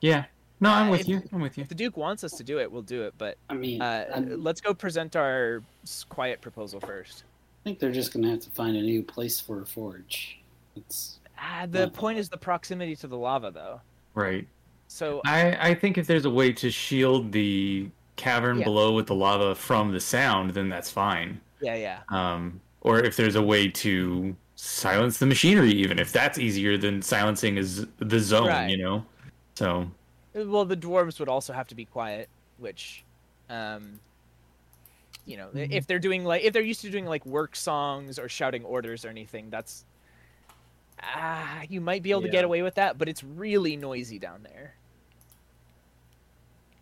Yeah. 0.00 0.24
No, 0.60 0.70
I'm 0.70 0.88
Uh, 0.88 0.90
with 0.92 1.00
if- 1.02 1.08
you. 1.08 1.22
I'm 1.32 1.40
with 1.40 1.58
you. 1.58 1.62
If 1.62 1.68
the 1.68 1.74
Duke 1.74 1.96
wants 1.96 2.22
us 2.24 2.32
to 2.32 2.44
do 2.44 2.58
it, 2.60 2.70
we'll 2.70 2.82
do 2.82 3.02
it. 3.02 3.14
But 3.18 3.36
I 3.50 3.54
mean, 3.54 3.82
uh, 3.82 4.24
let's 4.38 4.60
go 4.60 4.72
present 4.72 5.16
our 5.16 5.62
quiet 6.08 6.40
proposal 6.40 6.80
first. 6.80 7.24
I 7.60 7.64
think 7.64 7.78
they're 7.80 7.90
just 7.92 8.12
gonna 8.12 8.30
have 8.30 8.40
to 8.40 8.50
find 8.50 8.76
a 8.76 8.82
new 8.82 9.02
place 9.02 9.40
for 9.40 9.60
a 9.62 9.66
forge. 9.66 10.38
It's 10.76 11.18
Ah, 11.38 11.66
the 11.68 11.88
point 11.90 12.18
is 12.18 12.28
the 12.28 12.36
proximity 12.38 12.94
to 12.96 13.06
the 13.08 13.16
lava, 13.18 13.50
though. 13.50 13.80
Right. 14.14 14.46
So 14.94 15.20
I 15.26 15.70
I 15.70 15.74
think 15.74 15.98
if 15.98 16.06
there's 16.06 16.24
a 16.24 16.30
way 16.30 16.52
to 16.52 16.70
shield 16.70 17.32
the 17.32 17.90
cavern 18.14 18.60
Yeah. 18.60 18.64
below 18.64 18.92
with 18.94 19.08
the 19.08 19.14
lava 19.14 19.56
from 19.56 19.90
the 19.92 19.98
sound, 19.98 20.50
then 20.54 20.68
that's 20.68 20.88
fine. 20.90 21.40
yeah, 21.60 21.74
yeah. 21.74 22.00
Um, 22.10 22.60
or 22.80 23.00
if 23.00 23.16
there's 23.16 23.34
a 23.34 23.42
way 23.42 23.68
to 23.68 24.36
silence 24.54 25.18
the 25.18 25.26
machinery, 25.26 25.72
even 25.72 25.98
if 25.98 26.12
that's 26.12 26.38
easier 26.38 26.76
than 26.78 27.02
silencing 27.02 27.56
is 27.56 27.86
the 27.98 28.20
zone, 28.20 28.46
Right. 28.46 28.70
you 28.70 28.76
know. 28.76 29.04
So 29.56 29.90
Well, 30.32 30.64
the 30.64 30.76
dwarves 30.76 31.18
would 31.18 31.28
also 31.28 31.52
have 31.52 31.66
to 31.68 31.74
be 31.74 31.84
quiet, 31.86 32.28
which, 32.58 33.04
um, 33.48 34.00
you 35.26 35.36
know, 35.36 35.48
Mm-hmm. 35.48 35.72
if 35.72 35.86
they're 35.88 35.98
doing 35.98 36.24
like 36.24 36.42
if 36.44 36.52
they're 36.52 36.62
used 36.62 36.82
to 36.82 36.90
doing 36.90 37.06
like 37.06 37.26
work 37.26 37.56
songs 37.56 38.18
or 38.18 38.28
shouting 38.28 38.64
orders 38.64 39.04
or 39.04 39.08
anything, 39.08 39.50
that's 39.50 39.84
ah, 41.02 41.62
you 41.68 41.80
might 41.80 42.02
be 42.02 42.10
able 42.12 42.22
to 42.22 42.28
get 42.28 42.44
away 42.44 42.62
with 42.62 42.76
that, 42.76 42.98
but 42.98 43.08
it's 43.08 43.24
really 43.24 43.76
noisy 43.76 44.18
down 44.18 44.42
there. 44.44 44.76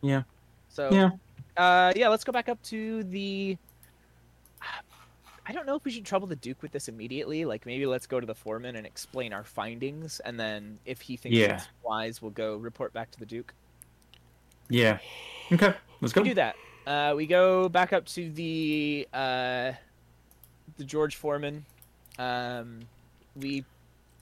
Yeah. 0.03 0.23
So 0.69 0.91
Yeah. 0.93 1.11
uh, 1.57 1.93
yeah, 1.97 2.09
let's 2.09 2.25
go 2.25 2.33
back 2.33 2.49
up 2.49 2.61
to 2.65 3.03
the. 3.05 3.57
I 5.45 5.53
don't 5.53 5.67
know 5.67 5.75
if 5.75 5.85
we 5.85 5.91
should 5.91 6.05
trouble 6.05 6.29
the 6.29 6.37
Duke 6.37 6.63
with 6.63 6.71
this 6.71 6.89
immediately. 6.89 7.45
Like 7.45 7.67
maybe 7.67 7.85
let's 7.87 8.07
go 8.07 8.21
to 8.21 8.27
the 8.27 8.35
foreman 8.35 8.77
and 8.77 8.87
explain 8.87 9.33
our 9.33 9.43
findings, 9.43 10.21
and 10.21 10.39
then 10.39 10.79
if 10.87 11.01
he 11.01 11.17
thinks 11.17 11.37
Yeah. 11.37 11.55
it's 11.57 11.69
wise, 11.83 12.23
we'll 12.23 12.31
go 12.31 12.57
report 12.57 12.93
back 12.93 13.11
to 13.11 13.19
the 13.19 13.27
Duke. 13.27 13.53
yeah. 14.69 14.99
Okay, 15.51 15.75
let's 16.01 16.13
go. 16.15 16.23
We 16.23 16.29
do 16.31 16.35
that. 16.37 16.55
Uh, 16.87 17.15
we 17.17 17.27
go 17.27 17.69
back 17.69 17.93
up 17.93 18.07
to 18.07 18.31
the 18.31 19.07
uh, 19.13 19.73
the 20.79 20.85
George 20.85 21.17
Foreman. 21.17 21.65
Um, 22.19 22.81
we 23.37 23.65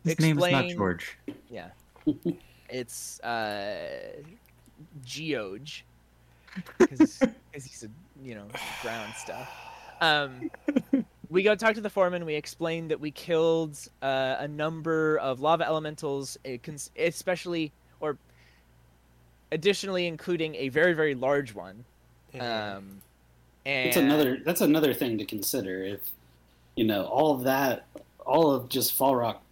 His 0.05 0.19
name 0.21 0.39
is 0.39 0.51
not 0.51 0.69
George. 0.71 1.17
yeah, 1.51 1.69
it's 2.71 3.21
uh, 3.21 4.23
Geoge 5.05 5.83
because 6.79 7.21
he's 7.53 7.85
a 7.85 7.89
you 8.25 8.35
know 8.35 8.47
ground 8.83 9.13
stuff. 9.17 9.51
Um, 10.01 10.51
we 11.31 11.43
go 11.43 11.55
talk 11.55 11.75
to 11.75 11.81
the 11.81 11.91
foreman. 11.91 12.25
We 12.25 12.35
explain 12.35 12.89
that 12.89 13.01
we 13.01 13.11
killed 13.11 13.79
uh, 14.03 14.37
a 14.39 14.49
number 14.49 15.19
of 15.19 15.41
lava 15.41 15.65
elementals, 15.65 16.39
uh, 16.47 16.57
especially 16.99 17.73
or 18.01 18.17
additionally 19.53 20.07
including 20.07 20.55
a 20.57 20.69
very 20.69 20.93
very 20.93 21.15
large 21.15 21.55
one. 21.55 21.85
Um, 22.39 23.03
and 23.67 23.89
it's 23.89 23.97
another 23.97 24.39
that's 24.45 24.61
another 24.61 24.95
thing 24.95 25.19
to 25.19 25.25
consider. 25.25 25.83
If 25.83 26.01
you 26.77 26.85
know 26.85 27.05
all 27.05 27.35
of 27.35 27.45
that, 27.45 27.87
all 28.25 28.51
of 28.53 28.69
just 28.69 28.95
fall 28.95 29.17
rock, 29.17 29.43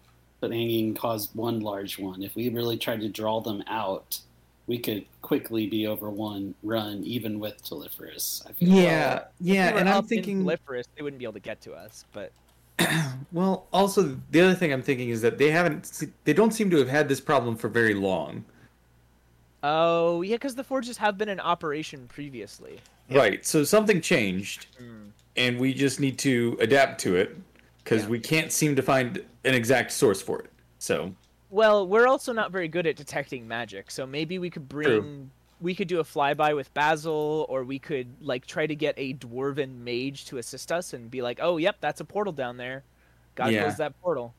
but 0.41 0.51
hanging 0.51 0.95
caused 0.95 1.35
one 1.35 1.61
large 1.61 1.99
one. 1.99 2.23
If 2.23 2.35
we 2.35 2.49
really 2.49 2.79
tried 2.79 3.01
to 3.01 3.09
draw 3.09 3.41
them 3.41 3.63
out, 3.67 4.21
we 4.69 4.79
could 4.79 5.05
quickly 5.23 5.67
be 5.67 5.87
over 5.89 6.11
one 6.11 6.55
run, 6.63 7.03
even 7.03 7.41
with 7.41 7.61
Telephorus. 7.65 8.45
Yeah, 8.59 9.17
If 9.17 9.23
yeah, 9.41 9.73
we 9.75 9.81
and 9.81 9.89
I'm 9.89 10.05
thinking. 10.05 10.45
Telephorus, 10.45 10.85
they 10.95 11.03
wouldn't 11.03 11.19
be 11.19 11.25
able 11.25 11.33
to 11.33 11.41
get 11.41 11.61
to 11.63 11.73
us. 11.73 12.05
But 12.13 12.31
well, 13.33 13.67
also 13.73 14.17
the 14.31 14.41
other 14.43 14.55
thing 14.55 14.73
I'm 14.73 14.83
thinking 14.83 15.09
is 15.09 15.23
that 15.23 15.39
they 15.39 15.51
haven't, 15.51 16.03
they 16.25 16.33
don't 16.35 16.53
seem 16.53 16.71
to 16.71 16.77
have 16.77 16.89
had 16.89 17.09
this 17.09 17.21
problem 17.21 17.57
for 17.57 17.69
very 17.69 17.95
long. 17.95 18.45
oh 19.65 20.23
yeah, 20.23 20.37
because 20.37 20.55
the 20.55 20.63
forges 20.65 20.97
have 20.99 21.19
been 21.19 21.29
in 21.29 21.41
operation 21.41 22.07
previously. 22.09 22.79
Yeah. 23.09 23.19
Right. 23.19 23.47
So 23.47 23.65
something 23.65 24.01
changed, 24.01 24.67
Mm. 24.81 25.11
and 25.37 25.59
we 25.59 25.73
just 25.75 25.99
need 25.99 26.19
to 26.19 26.57
adapt 26.61 27.01
to 27.03 27.17
it 27.17 27.37
because 27.83 28.03
Yeah. 28.03 28.09
we 28.11 28.21
can't 28.21 28.53
seem 28.53 28.77
to 28.77 28.83
find 28.83 29.25
an 29.45 29.55
exact 29.55 29.93
source 29.93 30.21
for 30.21 30.41
it. 30.41 30.51
So 30.79 31.15
Well, 31.51 31.87
we're 31.87 32.07
also 32.07 32.33
not 32.33 32.53
very 32.53 32.69
good 32.69 32.87
at 32.87 32.97
detecting 32.97 33.49
magic, 33.49 33.91
so 33.91 34.07
maybe 34.07 34.39
we 34.39 34.51
could 34.51 34.69
bring. 34.69 35.31
We 35.61 35.75
could 35.75 35.89
do 35.89 35.99
a 35.99 36.05
flyby 36.05 36.55
with 36.55 36.73
Basil, 36.73 37.45
or 37.49 37.65
we 37.65 37.79
could 37.81 38.07
like 38.21 38.47
try 38.47 38.67
to 38.67 38.77
get 38.77 38.95
a 38.97 39.15
dwarven 39.15 39.79
mage 39.79 40.27
to 40.27 40.39
assist 40.39 40.71
us 40.71 40.93
and 40.93 41.11
be 41.11 41.21
like, 41.21 41.41
"Oh, 41.43 41.57
yep, 41.57 41.77
that's 41.81 42.01
a 42.01 42.05
portal 42.05 42.33
down 42.33 42.59
there. 42.59 42.85
God 43.35 43.53
Yeah. 43.53 43.65
close 43.65 43.77
that 43.79 44.01
portal." 44.01 44.35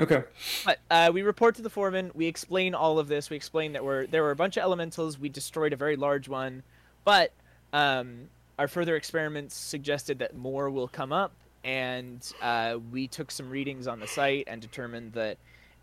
okay. 0.00 0.24
But 0.64 0.80
uh, 0.90 1.10
we 1.14 1.22
report 1.22 1.54
to 1.56 1.62
the 1.62 1.70
foreman. 1.70 2.10
We 2.14 2.26
explain 2.26 2.74
all 2.74 2.98
of 2.98 3.08
this. 3.08 3.30
We 3.30 3.36
explain 3.36 3.72
that 3.72 3.84
we're 3.84 4.06
there 4.06 4.22
were 4.22 4.32
a 4.32 4.36
bunch 4.36 4.56
of 4.56 4.62
elementals. 4.62 5.18
We 5.18 5.28
destroyed 5.28 5.72
a 5.72 5.76
very 5.76 5.96
large 5.96 6.28
one, 6.28 6.62
but 7.04 7.32
um, 7.72 8.28
our 8.58 8.68
further 8.68 8.96
experiments 8.96 9.54
suggested 9.54 10.18
that 10.18 10.36
more 10.36 10.68
will 10.68 10.88
come 10.88 11.12
up. 11.12 11.32
And 11.64 12.20
uh, 12.42 12.78
we 12.92 13.08
took 13.08 13.30
some 13.30 13.50
readings 13.50 13.86
on 13.86 13.98
the 14.00 14.06
site 14.06 14.44
and 14.46 14.60
determined 14.60 15.12
that 15.14 15.38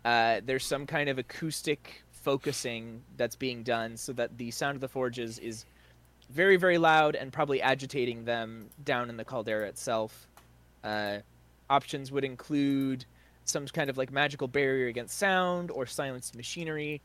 uh, 0.06 0.40
there's 0.46 0.64
some 0.64 0.86
kind 0.86 1.08
of 1.08 1.18
acoustic 1.18 2.04
focusing 2.12 3.02
that's 3.16 3.34
being 3.34 3.64
done, 3.64 3.96
so 3.96 4.12
that 4.12 4.38
the 4.38 4.52
sound 4.52 4.76
of 4.76 4.80
the 4.80 4.88
forges 4.88 5.40
is 5.40 5.64
very, 6.30 6.56
very 6.56 6.78
loud 6.78 7.16
and 7.16 7.32
probably 7.32 7.60
agitating 7.60 8.24
them 8.24 8.70
down 8.84 9.10
in 9.10 9.16
the 9.16 9.24
caldera 9.24 9.66
itself. 9.66 10.28
Uh, 10.84 11.18
options 11.68 12.12
would 12.12 12.24
include 12.24 13.04
some 13.44 13.66
kind 13.66 13.90
of 13.90 13.98
like 13.98 14.12
magical 14.12 14.46
barrier 14.46 14.86
against 14.86 15.18
sound 15.18 15.72
or 15.72 15.86
silenced 15.86 16.36
machinery. 16.36 17.00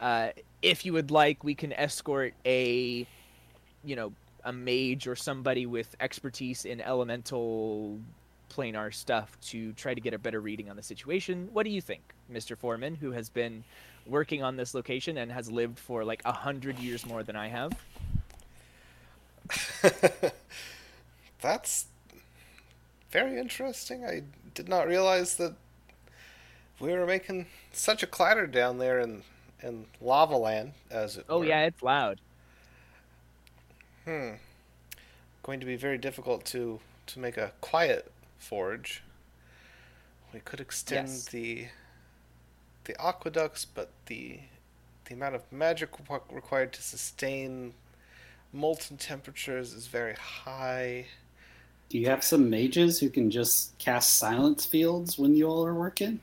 Uh, 0.00 0.28
if 0.62 0.86
you 0.86 0.92
would 0.92 1.10
like, 1.10 1.42
we 1.42 1.54
can 1.54 1.72
escort 1.72 2.34
a, 2.46 3.06
you 3.84 3.96
know, 3.96 4.12
a 4.44 4.52
mage 4.52 5.08
or 5.08 5.16
somebody 5.16 5.66
with 5.66 5.96
expertise 5.98 6.64
in 6.64 6.80
elemental 6.80 7.98
planar 8.54 8.92
stuff 8.94 9.36
to 9.50 9.72
try 9.74 9.94
to 9.94 10.00
get 10.00 10.14
a 10.14 10.18
better 10.18 10.40
reading 10.40 10.70
on 10.70 10.76
the 10.76 10.82
situation. 10.82 11.48
What 11.52 11.64
do 11.64 11.70
you 11.70 11.80
think, 11.80 12.14
Mr. 12.32 12.56
Foreman, 12.56 12.96
who 12.96 13.12
has 13.12 13.28
been 13.28 13.64
working 14.06 14.42
on 14.42 14.56
this 14.56 14.74
location 14.74 15.16
and 15.18 15.32
has 15.32 15.50
lived 15.50 15.78
for 15.78 16.04
like 16.04 16.22
a 16.24 16.32
hundred 16.32 16.78
years 16.78 17.06
more 17.06 17.22
than 17.22 17.36
I 17.36 17.48
have? 17.48 17.72
That's 21.40 21.86
very 23.10 23.38
interesting. 23.38 24.04
I 24.04 24.22
did 24.54 24.68
not 24.68 24.86
realize 24.86 25.36
that 25.36 25.54
we 26.80 26.92
were 26.92 27.06
making 27.06 27.46
such 27.72 28.02
a 28.02 28.06
clatter 28.06 28.46
down 28.46 28.78
there 28.78 28.98
in 29.00 29.22
in 29.62 29.86
lava 30.00 30.36
land, 30.36 30.72
as 30.90 31.16
it 31.16 31.26
Oh 31.28 31.40
were. 31.40 31.44
yeah, 31.44 31.64
it's 31.66 31.82
loud. 31.82 32.20
Hmm. 34.04 34.34
Going 35.42 35.60
to 35.60 35.66
be 35.66 35.76
very 35.76 35.98
difficult 35.98 36.44
to 36.46 36.80
to 37.06 37.18
make 37.18 37.36
a 37.36 37.52
quiet 37.60 38.10
forge. 38.44 39.02
We 40.32 40.40
could 40.40 40.60
extend 40.60 41.08
Yes. 41.08 41.24
the 41.26 41.66
the 42.84 43.00
aqueducts, 43.00 43.64
but 43.64 43.90
the 44.06 44.40
the 45.06 45.14
amount 45.14 45.34
of 45.34 45.50
magic 45.52 45.90
required 46.30 46.72
to 46.74 46.82
sustain 46.82 47.74
molten 48.52 48.96
temperatures 48.96 49.72
is 49.72 49.86
very 49.86 50.14
high. 50.14 51.06
Do 51.88 51.98
you 51.98 52.06
have 52.08 52.24
some 52.24 52.48
mages 52.50 52.98
who 53.00 53.10
can 53.10 53.30
just 53.30 53.76
cast 53.78 54.18
silence 54.18 54.64
fields 54.66 55.18
when 55.18 55.34
you 55.36 55.46
all 55.46 55.64
are 55.66 55.74
working? 55.74 56.20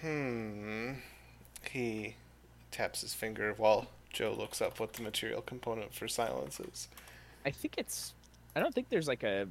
Hmm. 0.00 0.92
He 1.70 2.16
taps 2.70 3.00
his 3.00 3.14
finger 3.14 3.54
while 3.56 3.86
Joe 4.12 4.34
looks 4.36 4.60
up 4.60 4.78
what 4.78 4.92
the 4.92 5.02
material 5.02 5.40
component 5.42 5.94
for 5.94 6.08
silence 6.08 6.60
is. 6.60 6.88
I 7.46 7.50
think 7.50 7.74
it's. 7.78 8.12
I 8.54 8.60
don't 8.60 8.74
think 8.74 8.88
there's 8.90 9.08
like 9.08 9.22
a 9.22 9.48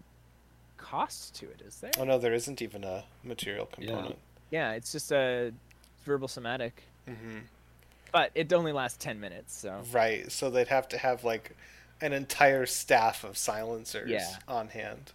cost 0.84 1.34
to 1.36 1.46
it, 1.50 1.62
is 1.66 1.78
there? 1.78 1.92
Oh 1.98 2.04
no, 2.04 2.18
there 2.20 2.34
isn't 2.34 2.62
even 2.62 2.84
a 2.84 3.06
material 3.24 3.66
component. 3.66 4.18
Yeah, 4.52 4.74
it's 4.74 4.92
just 4.92 5.12
a 5.12 5.52
verbal 6.06 6.28
somatic, 6.28 6.84
hmm 7.08 7.40
but 8.12 8.30
it 8.36 8.54
only 8.54 8.72
lasts 8.72 8.98
ten 9.04 9.20
minutes. 9.20 9.56
So 9.56 9.82
Right. 9.92 10.32
So 10.32 10.50
they'd 10.52 10.68
have 10.68 10.88
to 10.90 10.98
have 11.00 11.24
like 11.24 11.56
an 12.02 12.14
entire 12.14 12.66
staff 12.68 13.24
of 13.24 13.38
silencers 13.38 14.10
Yeah. 14.12 14.36
on 14.48 14.68
hand. 14.68 15.14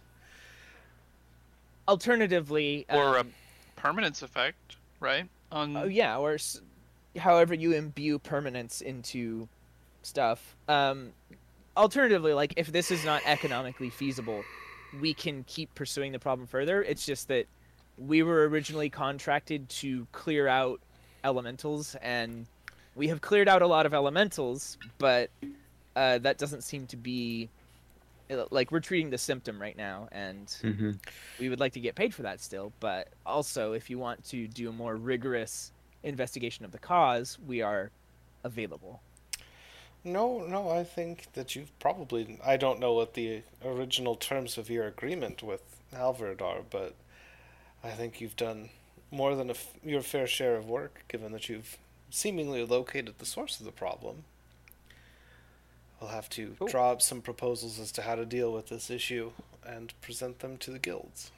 alternatively, 1.87 2.85
Or 2.89 3.17
a 3.17 3.21
um, 3.21 3.33
permanence 3.75 4.21
effect, 4.21 4.75
right? 4.99 5.27
On 5.51 5.75
Oh 5.77 5.85
yeah, 5.85 6.17
or 6.17 6.33
s- 6.33 6.61
however 7.17 7.53
you 7.53 7.71
imbue 7.73 8.19
permanence 8.19 8.81
into 8.81 9.47
stuff. 10.03 10.55
Um, 10.67 11.13
alternatively, 11.75 12.33
like 12.33 12.53
if 12.57 12.71
this 12.71 12.91
is 12.91 13.03
not 13.05 13.21
economically 13.25 13.89
feasible, 13.89 14.43
we 14.99 15.13
can 15.13 15.43
keep 15.45 15.73
pursuing 15.75 16.11
the 16.11 16.19
problem 16.19 16.47
further. 16.47 16.81
It's 16.83 17.05
just 17.05 17.27
that 17.27 17.45
we 17.97 18.23
were 18.23 18.47
originally 18.47 18.89
contracted 18.89 19.69
to 19.69 20.07
clear 20.11 20.47
out 20.47 20.79
elementals, 21.23 21.95
and 22.01 22.45
we 22.95 23.07
have 23.09 23.21
cleared 23.21 23.47
out 23.47 23.61
a 23.61 23.67
lot 23.67 23.85
of 23.85 23.93
elementals, 23.93 24.77
but 24.97 25.29
uh, 25.95 26.17
that 26.19 26.37
doesn't 26.37 26.63
seem 26.63 26.87
to 26.87 26.97
be 26.97 27.49
uh, 28.31 28.45
like 28.51 28.71
we're 28.71 28.79
treating 28.79 29.09
the 29.09 29.17
symptom 29.17 29.61
right 29.61 29.75
now, 29.75 30.07
and 30.11 30.47
Mm-hmm. 30.63 30.91
we 31.39 31.49
would 31.49 31.59
like 31.59 31.73
to 31.73 31.79
get 31.79 31.95
paid 31.95 32.13
for 32.13 32.21
that 32.23 32.39
still 32.41 32.71
but 32.79 33.07
also 33.25 33.73
if 33.73 33.89
you 33.89 33.97
want 33.97 34.23
to 34.25 34.47
do 34.47 34.69
a 34.69 34.71
more 34.71 34.95
rigorous 34.95 35.71
investigation 36.03 36.63
of 36.63 36.71
the 36.71 36.77
cause 36.79 37.37
we 37.47 37.61
are 37.61 37.91
available 38.43 39.01
No, 40.03 40.39
no, 40.45 40.69
I 40.69 40.83
think 40.83 41.27
that 41.33 41.55
you've 41.55 41.77
probably. 41.79 42.39
I 42.45 42.57
don't 42.57 42.79
know 42.79 42.93
what 42.93 43.13
the 43.15 43.41
original 43.63 44.15
terms 44.15 44.57
of 44.57 44.69
your 44.69 44.87
agreement 44.87 45.43
with 45.43 45.61
Halvard 45.93 46.41
are, 46.41 46.61
but 46.69 46.95
I 47.83 47.89
think 47.91 48.21
you've 48.21 48.35
done 48.37 48.69
more 49.11 49.35
than 49.35 49.49
a 49.49 49.53
f- 49.53 49.73
your 49.83 50.01
fair 50.01 50.27
share 50.27 50.55
of 50.55 50.69
work, 50.69 51.03
given 51.07 51.31
that 51.33 51.49
you've 51.49 51.77
seemingly 52.09 52.63
located 52.65 53.15
the 53.17 53.25
source 53.25 53.59
of 53.59 53.65
the 53.65 53.71
problem. 53.71 54.23
We'll 55.99 56.11
have 56.11 56.29
to 56.31 56.55
draw 56.67 56.91
up 56.91 57.01
some 57.01 57.21
proposals 57.21 57.77
as 57.79 57.91
to 57.93 58.03
how 58.03 58.15
to 58.15 58.25
deal 58.25 58.53
with 58.53 58.69
this 58.69 58.89
issue 58.89 59.31
and 59.65 59.93
present 60.01 60.39
them 60.39 60.57
to 60.59 60.71
the 60.71 60.79
guilds. 60.79 61.31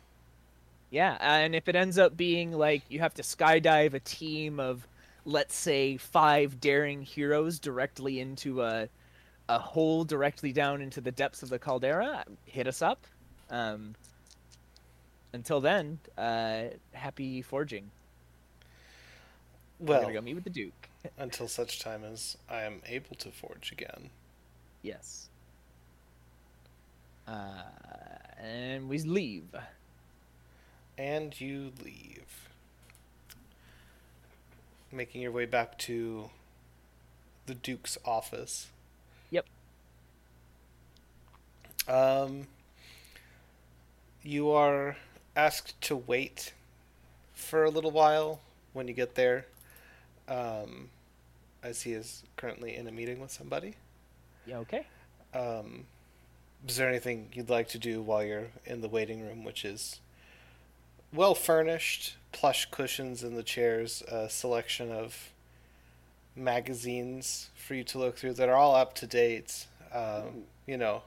yeah 0.92 1.18
and 1.20 1.56
if 1.56 1.68
it 1.68 1.76
ends 1.76 1.98
up 1.98 2.16
being 2.16 2.52
like 2.52 2.84
you 2.90 3.00
have 3.00 3.14
to 3.16 3.24
skydive 3.24 3.94
a 3.94 4.00
team 4.00 4.60
of 4.60 4.86
let's 5.26 5.56
say 5.56 5.98
five 5.98 6.60
daring 6.60 7.02
heroes 7.02 7.60
directly 7.60 8.20
into 8.20 8.62
a 8.62 8.90
a 9.50 9.60
hole 9.60 10.06
directly 10.06 10.54
down 10.54 10.82
into 10.82 11.02
the 11.02 11.12
depths 11.12 11.44
of 11.44 11.50
the 11.50 11.60
caldera 11.60 12.24
hit 12.46 12.68
us 12.68 12.82
up 12.82 13.06
um 13.50 13.96
until 15.34 15.60
then 15.62 16.00
uh 16.18 16.64
happy 16.94 17.42
forging 17.42 17.92
Well, 19.80 20.12
go 20.12 20.22
meet 20.22 20.36
with 20.36 20.44
the 20.44 20.50
duke 20.50 20.90
until 21.18 21.48
such 21.48 21.80
time 21.80 22.04
as 22.04 22.38
I 22.50 22.62
am 22.64 22.82
able 22.86 23.16
to 23.18 23.32
forge 23.32 23.72
again. 23.72 24.12
Yes. 24.84 25.30
Uh, 27.28 27.64
and 28.40 28.90
we 28.90 29.00
leave. 29.00 29.56
And 30.98 31.40
you 31.40 31.72
leave. 31.84 32.50
Making 34.92 35.22
your 35.22 35.32
way 35.32 35.46
back 35.46 35.78
to 35.80 36.30
the 37.46 37.54
Duke's 37.56 37.98
office. 38.06 38.68
Yep. 39.30 39.46
Um, 41.88 42.48
you 44.22 44.52
are 44.52 44.98
asked 45.36 45.80
to 45.82 45.96
wait 45.96 46.54
for 47.34 47.64
a 47.64 47.70
little 47.70 47.92
while 47.92 48.42
when 48.74 48.88
you 48.88 48.94
get 48.94 49.16
there, 49.16 49.46
um, 50.28 50.90
as 51.64 51.82
he 51.84 51.94
is 51.94 52.24
currently 52.36 52.76
in 52.76 52.88
a 52.88 52.92
meeting 52.92 53.20
with 53.20 53.32
somebody. 53.32 53.76
Yeah, 54.46 54.58
okay. 54.60 54.86
Um, 55.34 55.86
is 56.68 56.78
there 56.78 56.88
anything 56.90 57.30
you'd 57.34 57.50
like 57.50 57.70
to 57.70 57.80
do 57.80 58.02
while 58.02 58.24
you're 58.24 58.50
in 58.66 58.82
the 58.82 58.90
waiting 58.90 59.26
room, 59.26 59.44
which 59.44 59.66
is 59.66 60.00
well 61.14 61.36
furnished, 61.36 62.16
plush 62.32 62.70
cushions 62.72 63.24
in 63.24 63.36
the 63.36 63.44
chairs, 63.44 64.02
a 64.08 64.30
selection 64.30 64.92
of 64.92 65.32
magazines 66.36 67.50
for 67.56 67.76
you 67.76 67.84
to 67.84 68.00
look 68.00 68.18
through 68.18 68.34
that 68.34 68.50
are 68.50 68.56
all 68.56 68.76
up 68.76 68.94
to 68.96 69.08
date. 69.08 69.68
Um, 69.94 70.44
you 70.66 70.78
know, 70.78 71.04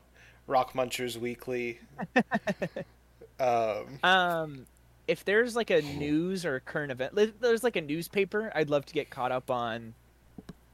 Rock 0.46 0.74
Munchers 0.74 1.16
Weekly. 1.16 1.78
um, 3.40 3.98
Um, 4.02 4.66
if 5.08 5.24
there's 5.24 5.56
like 5.56 5.70
a 5.70 5.82
news 5.82 6.44
or 6.44 6.56
a 6.56 6.60
current 6.60 6.92
event, 6.92 7.14
there's 7.40 7.62
like 7.64 7.76
a 7.76 7.80
newspaper, 7.80 8.52
I'd 8.54 8.70
love 8.70 8.86
to 8.86 8.94
get 8.94 9.10
caught 9.10 9.32
up 9.32 9.50
on 9.50 9.94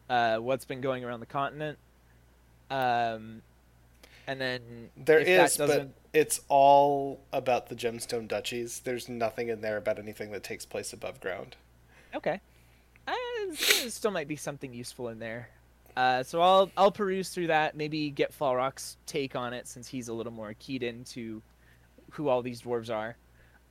uh, 0.09 0.39
what's 0.39 0.65
been 0.65 0.81
going 0.81 1.05
around 1.05 1.21
the 1.21 1.27
continent. 1.27 1.79
Um, 2.71 3.43
and 4.27 4.41
then 4.41 4.61
there 4.97 5.19
is, 5.19 5.57
but 5.57 5.89
it's 6.13 6.41
all 6.49 7.21
about 7.33 7.69
the 7.69 7.75
Gemstone 7.75 8.29
Duchies. 8.29 8.81
There's 8.81 9.09
nothing 9.09 9.49
in 9.49 9.61
there 9.61 9.77
about 9.77 9.99
anything 9.99 10.33
that 10.33 10.43
takes 10.43 10.67
place 10.67 10.93
above 10.93 11.21
ground. 11.21 11.57
Okay. 12.15 12.41
Uh, 13.07 13.15
still 13.55 14.11
might 14.11 14.29
be 14.29 14.37
something 14.37 14.75
useful 14.75 15.09
in 15.09 15.19
there. 15.19 15.49
Uh, 15.97 16.23
so 16.23 16.41
I'll 16.41 16.71
I'll 16.77 16.93
peruse 16.93 17.31
through 17.31 17.49
that. 17.49 17.77
Maybe 17.77 18.11
get 18.11 18.33
Falrock's 18.37 18.97
take 19.07 19.35
on 19.35 19.53
it 19.53 19.67
since 19.67 19.89
he's 19.89 20.09
a 20.09 20.13
little 20.13 20.33
more 20.33 20.55
keyed 20.59 20.83
into 20.83 21.43
who 22.11 22.29
all 22.29 22.43
these 22.43 22.63
dwarves 22.63 22.95
are. 22.95 23.17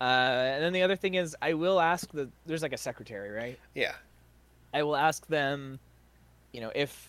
Uh, 0.02 0.04
and 0.04 0.64
then 0.64 0.74
the 0.74 0.82
other 0.82 0.96
thing 0.96 1.16
is, 1.16 1.36
I 1.42 1.54
will 1.54 1.80
ask 1.80 2.12
the 2.12 2.30
there's 2.46 2.62
like 2.62 2.74
a 2.74 2.78
secretary, 2.78 3.30
right? 3.30 3.60
Yeah. 3.74 3.94
I 4.74 4.84
will 4.84 4.96
ask 4.96 5.26
them, 5.28 5.80
you 6.54 6.62
know, 6.62 6.72
if 6.76 7.09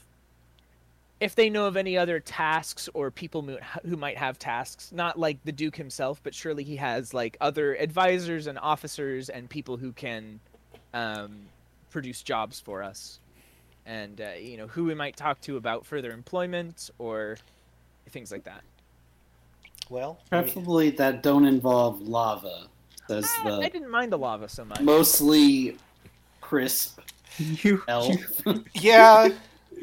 if 1.20 1.34
they 1.34 1.50
know 1.50 1.66
of 1.66 1.76
any 1.76 1.96
other 1.98 2.18
tasks 2.18 2.88
or 2.94 3.10
people 3.10 3.42
mo- 3.42 3.58
who 3.86 3.96
might 3.96 4.16
have 4.16 4.38
tasks, 4.38 4.90
not 4.92 5.18
like 5.18 5.38
the 5.44 5.52
Duke 5.52 5.76
himself, 5.76 6.20
but 6.22 6.34
surely 6.34 6.64
he 6.64 6.76
has 6.76 7.12
like 7.12 7.36
other 7.40 7.74
advisors 7.76 8.46
and 8.46 8.58
officers 8.58 9.28
and 9.28 9.48
people 9.48 9.76
who 9.76 9.92
can 9.92 10.40
um, 10.94 11.36
produce 11.90 12.22
jobs 12.22 12.58
for 12.60 12.82
us, 12.82 13.20
and 13.86 14.20
uh, 14.20 14.30
you 14.40 14.56
know 14.56 14.66
who 14.66 14.84
we 14.84 14.94
might 14.94 15.16
talk 15.16 15.40
to 15.42 15.56
about 15.56 15.84
further 15.86 16.10
employment 16.10 16.90
or 16.98 17.36
things 18.08 18.32
like 18.32 18.44
that. 18.44 18.62
Well, 19.88 20.18
I 20.32 20.36
mean- 20.36 20.44
Preferably 20.44 20.90
that 20.90 21.22
don't 21.22 21.44
involve 21.44 22.00
lava, 22.00 22.66
says 23.08 23.24
Ah, 23.40 23.58
I 23.58 23.64
the 23.64 23.70
didn't 23.70 23.90
mind 23.90 24.12
the 24.12 24.18
lava 24.18 24.48
so 24.48 24.64
much. 24.64 24.80
mostly 24.80 25.76
crisp 26.40 27.00
You, 27.38 27.82
elf. 27.88 28.16
yeah. 28.74 29.28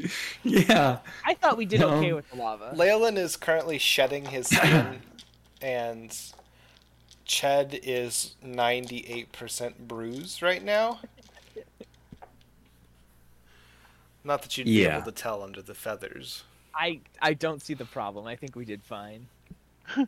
yeah. 0.44 1.00
I 1.26 1.34
thought 1.34 1.58
we 1.58 1.66
did 1.66 1.82
okay 1.82 2.12
Um, 2.12 2.16
with 2.18 2.30
the 2.30 2.38
lava. 2.38 2.74
Leyland 2.76 3.18
is 3.18 3.36
currently 3.36 3.78
shedding 3.78 4.26
his 4.26 4.48
skin, 4.56 5.02
and 5.62 6.16
Ched 7.26 7.80
is 7.84 8.36
98% 8.46 9.74
bruised 9.88 10.42
right 10.42 10.64
now. 10.64 11.00
Not 14.24 14.42
that 14.42 14.58
you'd 14.58 14.66
be 14.66 14.86
able 14.86 15.04
to 15.04 15.12
tell 15.12 15.42
under 15.42 15.62
the 15.62 15.74
feathers. 15.74 16.44
I 16.76 17.00
I 17.22 17.34
don't 17.34 17.62
see 17.62 17.74
the 17.74 17.86
problem. 17.86 18.28
I 18.28 18.36
think 18.36 18.56
we 18.56 18.66
did 18.66 18.84
fine. 18.84 19.28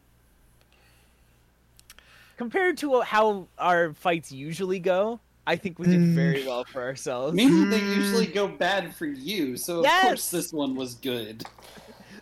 Compared 2.38 2.78
to 2.80 3.02
how 3.02 3.48
our 3.58 3.94
fights 3.94 4.32
usually 4.32 4.80
go, 4.80 5.20
I 5.50 5.56
think 5.56 5.80
we 5.80 5.88
did 5.88 6.02
very 6.10 6.46
well 6.46 6.64
for 6.64 6.84
ourselves. 6.84 7.34
Meaning 7.34 7.72
they 7.72 7.80
usually 7.80 8.28
go 8.28 8.48
bad 8.48 8.94
for 8.96 9.08
you, 9.08 9.58
so 9.58 9.80
of 9.80 9.86
Yes! 9.86 10.04
course 10.06 10.30
this 10.30 10.54
one 10.54 10.76
was 10.76 10.94
good. 10.94 11.44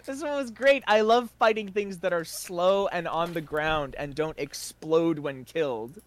This 0.05 0.23
one 0.23 0.31
was 0.37 0.49
great. 0.49 0.81
I 0.87 1.01
love 1.01 1.29
fighting 1.37 1.67
things 1.67 1.97
that 1.97 2.13
are 2.13 2.23
slow 2.23 2.87
and 2.87 3.05
on 3.05 3.33
the 3.33 3.41
ground 3.41 3.95
and 3.99 4.15
don't 4.15 4.39
explode 4.39 5.19
when 5.19 5.43
killed. 5.43 6.01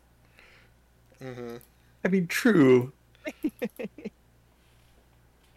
Mm-hmm. 1.23 1.57
I 2.07 2.09
mean, 2.09 2.27
true. 2.27 2.93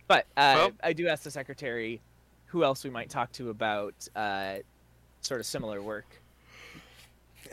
But 0.05 0.25
uh, 0.35 0.53
Well- 0.55 0.71
I 0.83 0.91
do 0.91 1.07
ask 1.07 1.23
the 1.23 1.31
secretary 1.31 2.01
who 2.47 2.65
else 2.65 2.83
we 2.83 2.89
might 2.89 3.09
talk 3.09 3.31
to 3.33 3.49
about 3.49 3.93
uh, 4.17 4.55
sort 5.21 5.39
of 5.39 5.45
similar 5.45 5.81
work. 5.81 6.21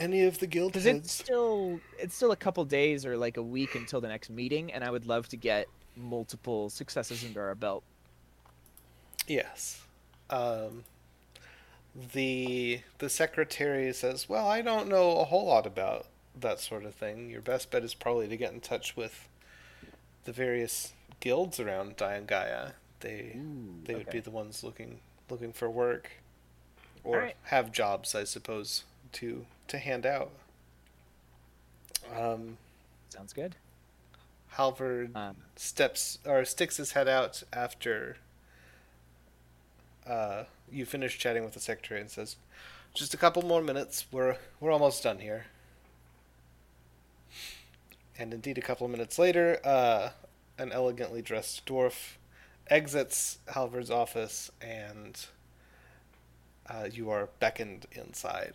Any 0.01 0.25
of 0.25 0.39
the 0.39 0.47
guild 0.47 0.73
Because 0.73 0.87
it's 0.87 1.13
still 1.13 1.79
it's 1.99 2.15
still 2.15 2.33
a 2.33 2.37
couple 2.37 2.65
days 2.65 3.05
or 3.05 3.17
like 3.17 3.37
a 3.37 3.43
week 3.43 3.75
until 3.75 4.01
the 4.01 4.09
next 4.09 4.31
meeting, 4.31 4.73
and 4.73 4.83
I 4.83 4.91
would 4.91 5.07
love 5.07 5.29
to 5.29 5.37
get 5.37 5.67
multiple 5.95 6.71
successes 6.71 7.23
under 7.25 7.47
our 7.47 7.55
belt. 7.55 7.85
Yes. 9.29 9.83
Um, 10.31 10.85
the 12.15 12.81
the 12.99 13.11
secretary 13.11 13.93
says, 13.93 14.29
"Well, 14.29 14.49
I 14.49 14.63
don't 14.63 14.89
know 14.89 15.19
a 15.19 15.25
whole 15.25 15.47
lot 15.47 15.67
about 15.67 16.07
that 16.35 16.61
sort 16.61 16.85
of 16.85 16.95
thing. 16.95 17.31
Your 17.31 17.43
best 17.43 17.71
bet 17.71 17.85
is 17.85 17.95
probably 17.95 18.29
to 18.29 18.37
get 18.37 18.53
in 18.53 18.61
touch 18.61 18.97
with 18.97 19.29
the 20.25 20.33
various 20.33 20.93
guilds 21.21 21.61
around 21.61 21.97
Diangaya. 21.97 22.73
They 23.01 23.39
they 23.85 23.95
would 23.95 24.11
be 24.11 24.21
the 24.21 24.31
ones 24.31 24.65
looking 24.65 25.01
looking 25.29 25.53
for 25.53 25.71
work 25.71 26.11
or 27.05 27.17
Alright. 27.17 27.37
have 27.45 27.73
jobs, 27.73 28.15
I 28.15 28.25
suppose, 28.25 28.85
to 29.13 29.47
to 29.71 29.79
hand 29.79 30.07
out." 30.07 30.31
Um, 32.17 32.59
Sounds 33.09 33.33
good. 33.33 33.57
Halvard 34.51 35.15
Um, 35.17 35.37
steps 35.57 36.19
or 36.25 36.45
sticks 36.45 36.77
his 36.77 36.93
head 36.93 37.09
out 37.09 37.43
after 37.53 38.17
uh, 40.07 40.45
you 40.71 40.85
finish 40.85 41.19
chatting 41.19 41.45
with 41.45 41.55
the 41.55 41.61
secretary 41.61 42.01
and 42.01 42.11
says, 42.11 42.37
"Just 42.95 43.15
a 43.15 43.17
couple 43.17 43.43
more 43.43 43.63
minutes. 43.63 44.07
We're 44.11 44.39
we're 44.59 44.73
almost 44.73 45.03
done 45.03 45.19
here." 45.21 45.47
And 48.19 48.35
indeed, 48.35 48.59
a 48.59 48.61
couple 48.61 48.85
of 48.85 48.91
minutes 48.91 49.19
later, 49.19 49.61
uh, 49.65 50.11
an 50.59 50.73
elegantly 50.73 51.23
dressed 51.23 51.65
dwarf 51.65 52.17
exits 52.69 53.39
Halvard's 53.49 53.91
office, 53.91 54.51
and 54.61 55.27
uh, 56.69 56.89
you 56.93 57.09
are 57.11 57.29
beckoned 57.39 57.87
inside. 57.93 58.55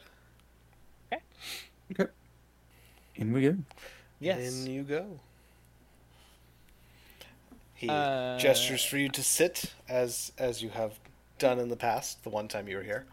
In 3.18 3.32
we 3.32 3.41
go. 3.43 3.56
yes. 4.20 4.66
In 4.66 4.72
you 4.72 4.84
go. 4.84 5.20
He 7.76 7.89
Uh, 7.89 8.38
gestures 8.39 8.84
for 8.84 8.97
you 8.97 9.10
to 9.10 9.24
sit 9.24 9.74
as 9.88 10.32
as 10.38 10.62
you 10.62 10.70
have 10.70 10.99
done 11.39 11.60
in 11.60 11.70
the 11.70 11.76
past, 11.76 12.24
the 12.24 12.30
one 12.30 12.47
time 12.47 12.68
you 12.68 12.78
were 12.78 12.84
here. 12.84 13.06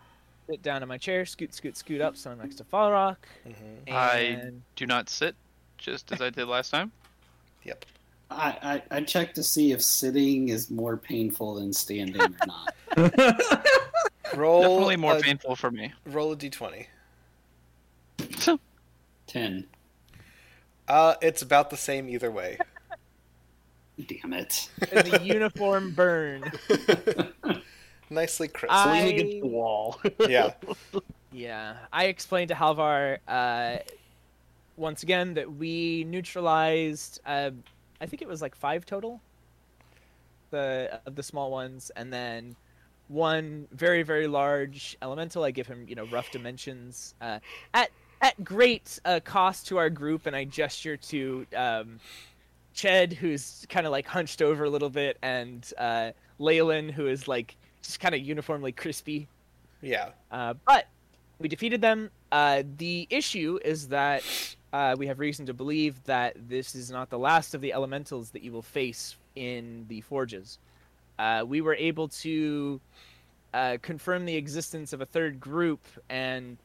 Sit 0.49 0.62
down 0.62 0.82
in 0.82 0.88
my 0.88 0.99
chair, 0.99 1.24
scoot, 1.24 1.55
scoot, 1.55 1.76
scoot 1.76 2.01
up, 2.01 2.16
so 2.16 2.30
I'm 2.30 2.38
next 2.38 2.57
to 2.57 2.64
Falrock. 2.64 3.16
Mm-hmm. 3.47 3.93
I- 3.95 4.51
Do 4.76 4.86
not 4.86 5.09
sit, 5.09 5.34
just 5.78 6.11
as 6.12 6.20
I 6.20 6.30
did 6.30 6.47
last 6.47 6.70
time. 6.70 6.90
Yep. 7.64 7.84
I, 8.28 8.82
I 8.90 8.97
I 8.97 9.01
checked 9.03 9.36
to 9.36 9.43
see 9.45 9.70
if 9.70 9.80
sitting 9.80 10.49
is 10.49 10.68
more 10.68 10.97
painful 10.97 11.55
than 11.55 11.72
standing 11.72 12.20
or 12.20 12.47
not. 12.47 12.74
Roll 14.34 14.62
Definitely 14.62 14.97
more 14.97 15.18
a, 15.18 15.20
painful 15.20 15.55
for 15.55 15.70
me. 15.70 15.93
Roll 16.07 16.32
a 16.32 16.36
d20. 16.36 16.86
Ten. 19.26 19.66
Uh, 20.88 21.14
it's 21.22 21.42
about 21.42 21.70
the 21.70 21.76
same 21.76 22.08
either 22.08 22.30
way. 22.30 22.58
Damn 24.06 24.32
it. 24.32 24.68
the 24.80 25.20
uniform 25.22 25.92
burn. 25.92 26.50
Nicely 28.10 28.48
crisp. 28.48 28.74
I- 28.74 29.04
Lean 29.04 29.14
against 29.14 29.40
the 29.40 29.46
wall. 29.46 30.00
yeah. 30.28 30.52
Yeah, 31.32 31.76
I 31.92 32.04
explained 32.06 32.48
to 32.48 32.54
Halvar 32.54 33.18
uh, 33.26 33.78
once 34.76 35.02
again 35.02 35.34
that 35.34 35.50
we 35.50 36.04
neutralized. 36.04 37.20
Uh, 37.24 37.52
I 38.00 38.06
think 38.06 38.20
it 38.20 38.28
was 38.28 38.42
like 38.42 38.54
five 38.54 38.84
total. 38.84 39.20
The 40.50 41.00
of 41.06 41.14
the 41.16 41.22
small 41.22 41.50
ones, 41.50 41.90
and 41.96 42.12
then 42.12 42.54
one 43.08 43.66
very 43.72 44.02
very 44.02 44.26
large 44.26 44.98
elemental. 45.00 45.42
I 45.44 45.50
give 45.50 45.66
him 45.66 45.86
you 45.88 45.94
know 45.94 46.04
rough 46.06 46.30
dimensions 46.30 47.14
uh, 47.22 47.38
at 47.72 47.90
at 48.23 48.43
great 48.43 48.99
uh, 49.05 49.20
cost 49.23 49.66
to 49.66 49.77
our 49.77 49.91
group, 49.91 50.27
and 50.27 50.35
I 50.35 50.45
gesture 50.45 50.97
to 50.97 51.47
um, 51.57 52.01
Ched, 52.75 53.12
who's 53.12 53.66
kind 53.68 53.85
of 53.85 53.93
like 53.93 54.07
hunched 54.07 54.41
over 54.41 54.64
a 54.64 54.70
little 54.70 54.91
bit, 54.91 55.18
and 55.20 55.70
uh, 55.77 56.12
Leyland, 56.39 56.93
who 56.93 57.09
is 57.09 57.29
like 57.29 57.57
just 57.83 58.01
kind 58.01 58.14
of 58.14 58.20
uniformly 58.23 58.73
crispy. 58.73 59.29
Yeah. 59.83 60.11
Uh, 60.31 60.55
but 60.64 60.87
we 61.41 61.49
defeated 61.49 61.81
them. 61.81 62.11
Uh, 62.31 62.62
the 62.79 63.09
issue 63.11 63.59
is 63.64 63.89
that 63.89 64.23
uh, 64.73 64.95
we 64.97 65.09
have 65.09 65.18
reason 65.18 65.45
to 65.47 65.53
believe 65.53 66.03
that 66.05 66.37
this 66.49 66.75
is 66.75 66.91
not 66.91 67.11
the 67.11 67.18
last 67.18 67.55
of 67.55 67.61
the 67.61 67.73
elementals 67.73 68.31
that 68.31 68.43
you 68.43 68.53
will 68.53 68.62
face 68.62 69.16
in 69.35 69.85
the 69.89 70.01
forges. 70.03 70.59
Uh, 71.18 71.45
we 71.47 71.61
were 71.61 71.75
able 71.75 72.09
to 72.09 72.81
uh, 73.53 73.77
confirm 73.83 74.25
the 74.25 74.37
existence 74.37 74.93
of 74.93 75.01
a 75.01 75.07
third 75.07 75.41
group, 75.41 75.81
and 76.09 76.57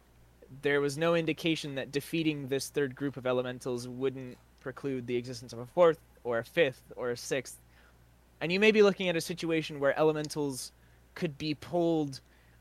there 0.62 0.82
was 0.82 0.98
no 0.98 1.16
indication 1.16 1.76
that 1.76 1.92
defeating 1.92 2.48
this 2.48 2.70
third 2.70 2.96
group 2.96 3.18
of 3.18 3.26
elementals 3.26 3.88
wouldn't 3.88 4.38
preclude 4.60 5.08
the 5.08 5.16
existence 5.16 5.54
of 5.54 5.60
a 5.60 5.66
fourth, 5.66 6.00
or 6.24 6.40
a 6.40 6.44
fifth, 6.44 6.92
or 6.96 7.12
a 7.12 7.18
sixth. 7.18 7.58
And 8.42 8.52
you 8.52 8.60
may 8.60 8.72
be 8.72 8.84
looking 8.84 9.10
at 9.10 9.16
a 9.16 9.22
situation 9.22 9.80
where 9.80 9.98
elementals 9.98 10.72
could 11.16 11.38
be 11.38 11.54
pulled 11.54 12.20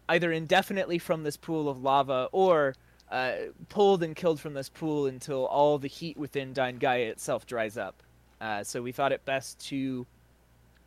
either 0.08 0.32
indefinitely 0.32 0.98
from 0.98 1.22
this 1.22 1.36
pool 1.36 1.68
of 1.68 1.82
lava 1.82 2.28
or 2.32 2.74
uh, 3.10 3.32
pulled 3.68 4.02
and 4.02 4.16
killed 4.16 4.40
from 4.40 4.54
this 4.54 4.68
pool 4.68 5.06
until 5.06 5.46
all 5.46 5.78
the 5.78 5.88
heat 5.88 6.16
within 6.16 6.54
Diangaya 6.54 7.08
itself 7.08 7.46
dries 7.46 7.76
up. 7.76 8.02
Uh, 8.40 8.62
so 8.62 8.82
we 8.82 8.92
thought 8.92 9.12
it 9.12 9.24
best 9.24 9.58
to 9.68 10.06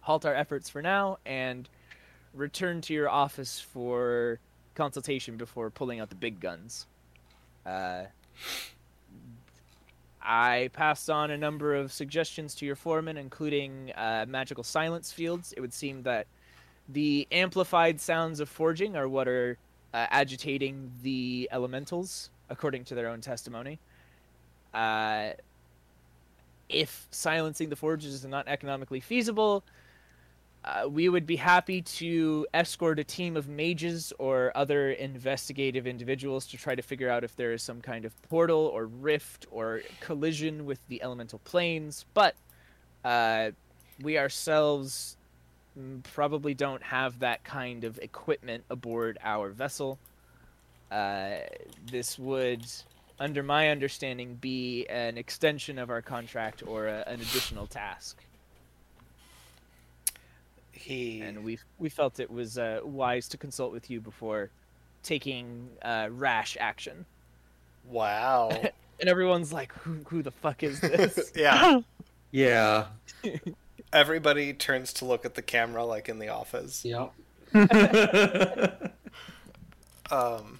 halt 0.02 0.26
our 0.26 0.34
efforts 0.34 0.70
for 0.70 0.82
now 0.82 1.18
and 1.26 1.70
return 2.34 2.82
to 2.82 2.94
your 2.94 3.10
office 3.10 3.60
for 3.60 4.40
consultation 4.80 5.36
before 5.36 5.70
pulling 5.70 6.00
out 6.00 6.08
the 6.08 6.16
big 6.16 6.40
guns. 6.40 6.88
Uh, 7.66 8.04
I 10.22 10.70
passed 10.72 11.10
on 11.10 11.32
a 11.32 11.38
number 11.38 11.76
of 11.76 11.92
suggestions 11.92 12.56
to 12.56 12.66
your 12.66 12.78
foreman, 12.78 13.18
including 13.18 13.92
uh, 13.92 14.26
magical 14.28 14.64
silence 14.64 15.12
fields. 15.12 15.54
It 15.58 15.60
would 15.60 15.74
seem 15.74 16.04
that 16.04 16.28
the 16.88 17.28
amplified 17.30 18.00
sounds 18.00 18.40
of 18.40 18.48
forging 18.48 18.96
are 18.96 19.10
what 19.10 19.28
are 19.28 19.58
uh, 19.94 20.08
agitating 20.10 20.92
the 21.04 21.50
elementals, 21.52 22.30
according 22.50 22.86
to 22.86 22.96
their 22.96 23.10
own 23.10 23.20
testimony. 23.20 23.80
Uh, 24.74 25.32
if 26.70 27.08
silencing 27.12 27.68
the 27.68 27.76
forges 27.76 28.14
is 28.14 28.26
not 28.26 28.48
economically 28.48 29.02
feasible, 29.02 29.62
uh, 30.66 30.88
we 30.90 31.08
would 31.08 31.26
be 31.26 31.38
happy 31.38 31.82
to 31.82 32.46
escort 32.54 33.00
a 33.00 33.04
team 33.04 33.38
of 33.38 33.48
mages 33.48 34.12
or 34.20 34.52
other 34.56 34.92
investigative 34.92 35.88
individuals 35.88 36.46
to 36.48 36.58
try 36.58 36.76
to 36.76 36.82
figure 36.82 37.10
out 37.10 37.24
if 37.24 37.36
there 37.36 37.54
is 37.54 37.64
some 37.64 37.80
kind 37.80 38.04
of 38.04 38.22
portal 38.24 38.66
or 38.74 38.86
rift 38.86 39.48
or 39.52 39.82
collision 40.02 40.66
with 40.66 40.80
the 40.90 41.02
elemental 41.02 41.40
planes. 41.40 42.06
But 42.14 42.36
uh, 43.06 43.52
we 44.02 44.18
ourselves 44.18 45.16
probably 46.04 46.54
don't 46.54 46.84
have 46.84 47.20
that 47.20 47.44
kind 47.46 47.86
of 47.86 47.98
equipment 48.00 48.66
aboard 48.70 49.18
our 49.24 49.50
vessel. 49.50 49.98
Uh, 50.92 51.38
this 51.90 52.20
would, 52.20 52.66
under 53.18 53.44
my 53.44 53.70
understanding, 53.70 54.36
be 54.36 54.86
an 54.88 55.18
extension 55.18 55.80
of 55.80 55.90
our 55.90 56.02
contract 56.02 56.64
or 56.68 56.88
a, 56.88 57.04
an 57.08 57.22
additional 57.22 57.66
task. 57.66 58.18
He 60.80 61.22
And 61.22 61.44
we 61.44 61.60
we 61.78 61.90
felt 61.90 62.20
it 62.20 62.32
was 62.32 62.58
uh, 62.58 62.80
wise 62.84 63.28
to 63.30 63.38
consult 63.38 63.72
with 63.72 63.90
you 63.90 64.00
before 64.02 64.50
taking 65.04 65.70
uh, 65.82 66.10
rash 66.12 66.58
action. 66.60 67.06
Wow. 67.86 68.50
And 69.02 69.08
everyone's 69.08 69.54
like, 69.54 69.72
"Who 69.76 70.00
who 70.10 70.22
the 70.22 70.32
fuck 70.32 70.62
is 70.62 70.82
this?" 70.82 71.32
yeah. 71.36 71.80
Yeah. 72.32 72.88
Everybody 73.94 74.52
turns 74.54 74.92
to 74.94 75.06
look 75.06 75.24
at 75.24 75.36
the 75.36 75.42
camera 75.42 75.86
like 75.86 76.10
in 76.10 76.20
the 76.20 76.28
office. 76.28 76.84
Yep. 76.84 77.14
Um, 80.12 80.60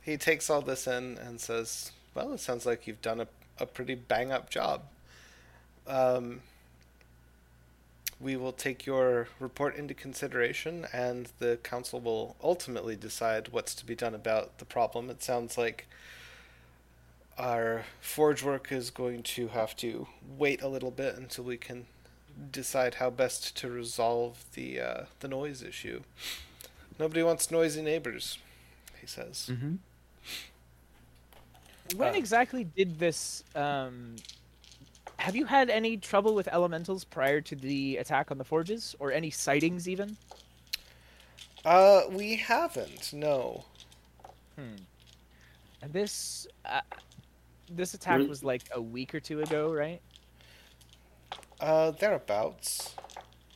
he 0.00 0.16
takes 0.16 0.50
all 0.50 0.60
this 0.62 0.86
in 0.86 1.18
and 1.18 1.40
says, 1.40 1.92
"Well, 2.14 2.32
it 2.32 2.40
sounds 2.40 2.66
like 2.66 2.86
you've 2.86 3.02
done 3.02 3.20
a, 3.20 3.28
a 3.58 3.66
pretty 3.66 3.94
bang 3.94 4.32
up 4.32 4.50
job. 4.50 4.82
Um, 5.86 6.40
we 8.22 8.36
will 8.36 8.52
take 8.52 8.86
your 8.86 9.28
report 9.40 9.76
into 9.76 9.94
consideration, 9.94 10.86
and 10.92 11.30
the 11.38 11.58
council 11.62 12.00
will 12.00 12.36
ultimately 12.42 12.96
decide 12.96 13.48
what's 13.48 13.74
to 13.74 13.86
be 13.86 13.94
done 13.94 14.14
about 14.14 14.58
the 14.58 14.64
problem. 14.64 15.10
It 15.10 15.22
sounds 15.22 15.58
like 15.58 15.86
our 17.38 17.84
forge 18.00 18.42
work 18.42 18.70
is 18.70 18.90
going 18.90 19.22
to 19.22 19.48
have 19.48 19.74
to 19.76 20.06
wait 20.38 20.62
a 20.62 20.68
little 20.68 20.90
bit 20.90 21.16
until 21.16 21.44
we 21.44 21.56
can 21.56 21.86
decide 22.50 22.94
how 22.94 23.10
best 23.10 23.56
to 23.56 23.70
resolve 23.70 24.44
the 24.54 24.80
uh, 24.80 25.04
the 25.20 25.28
noise 25.28 25.62
issue. 25.62 26.02
Nobody 26.98 27.22
wants 27.22 27.50
noisy 27.50 27.82
neighbors." 27.82 28.38
He 29.00 29.06
says. 29.06 29.46
hmm 29.48 29.76
when 31.96 32.14
Uh. 32.14 32.18
exactly 32.18 32.64
did 32.64 32.98
this? 32.98 33.44
Um, 33.54 34.16
have 35.22 35.36
you 35.36 35.46
had 35.46 35.70
any 35.70 35.96
trouble 35.96 36.34
with 36.34 36.48
elementals 36.48 37.04
prior 37.04 37.40
to 37.42 37.54
the 37.54 37.96
attack 37.98 38.32
on 38.32 38.38
the 38.38 38.44
forges, 38.44 38.96
or 38.98 39.12
any 39.12 39.30
sightings 39.30 39.88
even? 39.88 40.16
Uh, 41.64 42.02
we 42.10 42.34
haven't. 42.36 43.12
No. 43.12 43.64
Hmm. 44.56 44.74
And 45.80 45.92
this 45.92 46.48
uh, 46.64 46.80
this 47.70 47.94
attack 47.94 48.18
Really? 48.18 48.28
was 48.28 48.42
like 48.42 48.62
a 48.74 48.80
week 48.82 49.14
or 49.14 49.20
two 49.20 49.40
ago, 49.40 49.72
right? 49.72 50.00
Uh, 51.60 51.92
thereabouts. 51.92 52.94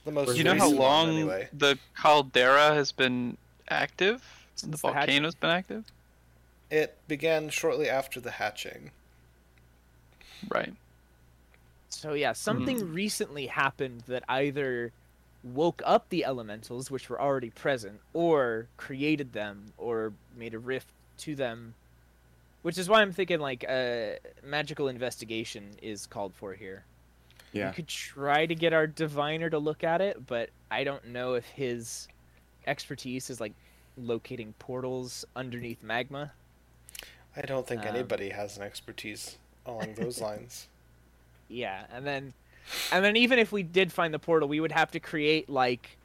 The 0.04 0.12
most 0.12 0.36
You 0.38 0.44
know 0.44 0.54
how 0.54 0.66
recent 0.66 0.78
one, 0.78 0.88
long 1.08 1.08
anyway. 1.16 1.48
the 1.52 1.78
caldera 1.96 2.74
has 2.74 2.92
been 2.92 3.36
active? 3.68 4.20
the 4.20 4.60
Since 4.60 4.80
the 4.80 4.88
hatching. 4.92 5.06
volcano's 5.14 5.34
been 5.34 5.50
active? 5.50 5.84
It 6.70 6.96
began 7.08 7.48
shortly 7.50 7.90
after 7.90 8.20
the 8.20 8.30
hatching. 8.30 8.92
Right. 10.48 10.72
So 11.88 12.14
yeah, 12.14 12.32
something 12.32 12.92
recently 12.92 13.46
happened 13.46 14.02
that 14.06 14.24
either 14.28 14.92
woke 15.42 15.80
up 15.84 16.08
the 16.08 16.24
elementals, 16.24 16.90
which 16.90 17.08
were 17.08 17.20
already 17.20 17.50
present, 17.50 18.00
or 18.12 18.66
created 18.76 19.32
them, 19.32 19.66
or 19.78 20.12
made 20.36 20.54
a 20.54 20.58
rift 20.58 20.88
to 21.18 21.34
them. 21.34 21.74
Which 22.62 22.78
is 22.78 22.88
why 22.88 23.00
I'm 23.00 23.12
thinking 23.12 23.38
like 23.38 23.62
a 23.64 24.18
magical 24.42 24.88
investigation 24.88 25.70
is 25.80 26.06
called 26.06 26.34
for 26.34 26.54
here. 26.54 26.84
Yeah. 27.52 27.68
We 27.70 27.74
could 27.76 27.88
try 27.88 28.44
to 28.46 28.54
get 28.54 28.72
our 28.72 28.86
diviner 28.88 29.48
to 29.50 29.58
look 29.58 29.84
at 29.84 30.00
it, 30.00 30.26
but 30.26 30.50
I 30.70 30.82
don't 30.84 31.06
know 31.06 31.34
if 31.34 31.46
his 31.46 32.08
expertise 32.66 33.30
is 33.30 33.40
like 33.40 33.52
locating 33.96 34.52
portals 34.58 35.24
underneath 35.36 35.82
magma. 35.82 36.32
I 37.36 37.42
don't 37.42 37.66
think 37.66 37.82
Um, 37.82 37.88
anybody 37.88 38.30
has 38.30 38.56
an 38.56 38.64
expertise 38.64 39.38
along 39.64 39.94
those 39.94 40.20
lines. 40.28 40.66
Yeah, 41.48 41.84
and 41.92 42.06
then 42.06 42.32
and 42.92 43.04
then 43.04 43.16
even 43.16 43.38
if 43.38 43.52
we 43.52 43.62
did 43.62 43.92
find 43.92 44.12
the 44.12 44.18
portal, 44.18 44.48
we 44.48 44.60
would 44.60 44.72
have 44.72 44.90
to 44.92 45.00
create 45.00 45.48
like 45.48 45.96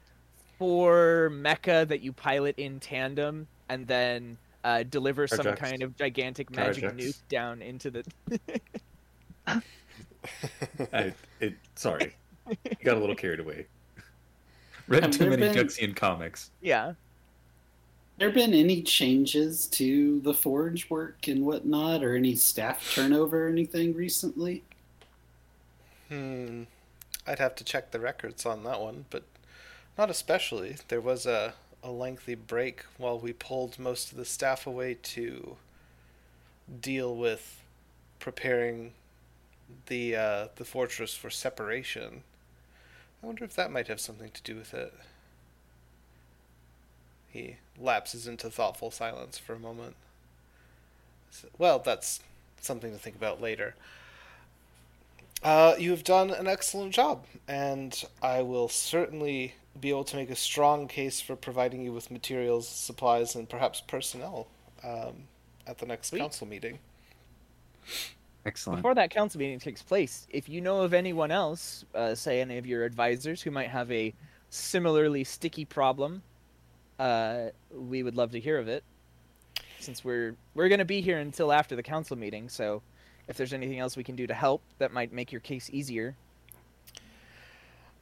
four 0.58 1.30
mecha 1.32 1.88
that 1.88 2.02
you 2.02 2.12
pilot 2.12 2.54
in 2.58 2.78
tandem 2.78 3.48
and 3.68 3.86
then 3.86 4.36
uh, 4.64 4.84
deliver 4.84 5.26
some 5.26 5.56
kind 5.56 5.82
of 5.82 5.96
gigantic 5.96 6.50
magic 6.54 6.84
Projects. 6.84 7.04
nuke 7.04 7.28
down 7.28 7.62
into 7.62 7.90
the 7.90 8.04
I, 10.92 11.12
it, 11.40 11.54
sorry, 11.74 12.14
you 12.48 12.56
got 12.84 12.96
a 12.96 13.00
little 13.00 13.16
carried 13.16 13.40
away. 13.40 13.66
Read 14.88 15.02
Have 15.02 15.12
too 15.12 15.28
many 15.30 15.42
been- 15.42 15.54
Juxian 15.54 15.96
comics. 15.96 16.50
Yeah. 16.60 16.94
there 18.18 18.30
been 18.30 18.54
any 18.54 18.82
changes 18.82 19.66
to 19.68 20.20
the 20.20 20.34
forge 20.34 20.88
work 20.90 21.26
and 21.28 21.44
whatnot, 21.44 22.04
or 22.04 22.14
any 22.14 22.34
staff 22.36 22.92
turnover 22.94 23.46
or 23.46 23.48
anything 23.48 23.94
recently? 23.94 24.62
Hmm. 26.12 26.64
I'd 27.26 27.38
have 27.38 27.54
to 27.54 27.64
check 27.64 27.90
the 27.90 27.98
records 28.00 28.44
on 28.44 28.64
that 28.64 28.82
one, 28.82 29.06
but 29.08 29.22
not 29.96 30.10
especially. 30.10 30.76
There 30.88 31.00
was 31.00 31.24
a, 31.24 31.54
a 31.82 31.90
lengthy 31.90 32.34
break 32.34 32.84
while 32.98 33.18
we 33.18 33.32
pulled 33.32 33.78
most 33.78 34.10
of 34.10 34.18
the 34.18 34.26
staff 34.26 34.66
away 34.66 34.98
to 35.02 35.56
deal 36.82 37.16
with 37.16 37.62
preparing 38.18 38.92
the 39.86 40.14
uh, 40.14 40.48
the 40.56 40.66
fortress 40.66 41.14
for 41.14 41.30
separation. 41.30 42.24
I 43.22 43.26
wonder 43.26 43.44
if 43.44 43.54
that 43.54 43.72
might 43.72 43.88
have 43.88 44.00
something 44.00 44.32
to 44.32 44.42
do 44.42 44.56
with 44.56 44.74
it. 44.74 44.92
He 47.30 47.56
lapses 47.80 48.26
into 48.26 48.50
thoughtful 48.50 48.90
silence 48.90 49.38
for 49.38 49.54
a 49.54 49.58
moment. 49.58 49.96
Well, 51.56 51.78
that's 51.78 52.20
something 52.60 52.92
to 52.92 52.98
think 52.98 53.16
about 53.16 53.40
later. 53.40 53.76
Uh, 55.42 55.74
you 55.78 55.90
have 55.90 56.04
done 56.04 56.30
an 56.30 56.46
excellent 56.46 56.94
job, 56.94 57.26
and 57.48 58.04
I 58.22 58.42
will 58.42 58.68
certainly 58.68 59.54
be 59.80 59.90
able 59.90 60.04
to 60.04 60.16
make 60.16 60.30
a 60.30 60.36
strong 60.36 60.86
case 60.86 61.20
for 61.20 61.34
providing 61.34 61.82
you 61.82 61.92
with 61.92 62.10
materials, 62.10 62.68
supplies, 62.68 63.34
and 63.34 63.48
perhaps 63.48 63.80
personnel 63.80 64.46
um, 64.84 65.24
at 65.66 65.78
the 65.78 65.86
next 65.86 66.08
Sweet. 66.08 66.20
council 66.20 66.46
meeting. 66.46 66.78
Excellent. 68.46 68.78
Before 68.78 68.94
that 68.94 69.10
council 69.10 69.38
meeting 69.40 69.58
takes 69.58 69.82
place, 69.82 70.26
if 70.30 70.48
you 70.48 70.60
know 70.60 70.82
of 70.82 70.94
anyone 70.94 71.30
else, 71.30 71.84
uh, 71.94 72.14
say 72.14 72.40
any 72.40 72.58
of 72.58 72.66
your 72.66 72.84
advisors 72.84 73.42
who 73.42 73.50
might 73.50 73.68
have 73.68 73.90
a 73.90 74.14
similarly 74.50 75.24
sticky 75.24 75.64
problem, 75.64 76.22
uh, 76.98 77.46
we 77.72 78.02
would 78.02 78.16
love 78.16 78.30
to 78.32 78.40
hear 78.40 78.58
of 78.58 78.68
it. 78.68 78.84
Since 79.80 80.04
we're 80.04 80.36
we're 80.54 80.68
gonna 80.68 80.84
be 80.84 81.00
here 81.00 81.18
until 81.18 81.52
after 81.52 81.74
the 81.74 81.82
council 81.82 82.16
meeting, 82.16 82.48
so 82.48 82.82
if 83.28 83.36
there's 83.36 83.52
anything 83.52 83.78
else 83.78 83.96
we 83.96 84.04
can 84.04 84.16
do 84.16 84.26
to 84.26 84.34
help 84.34 84.62
that 84.78 84.92
might 84.92 85.12
make 85.12 85.32
your 85.32 85.40
case 85.40 85.70
easier, 85.70 86.16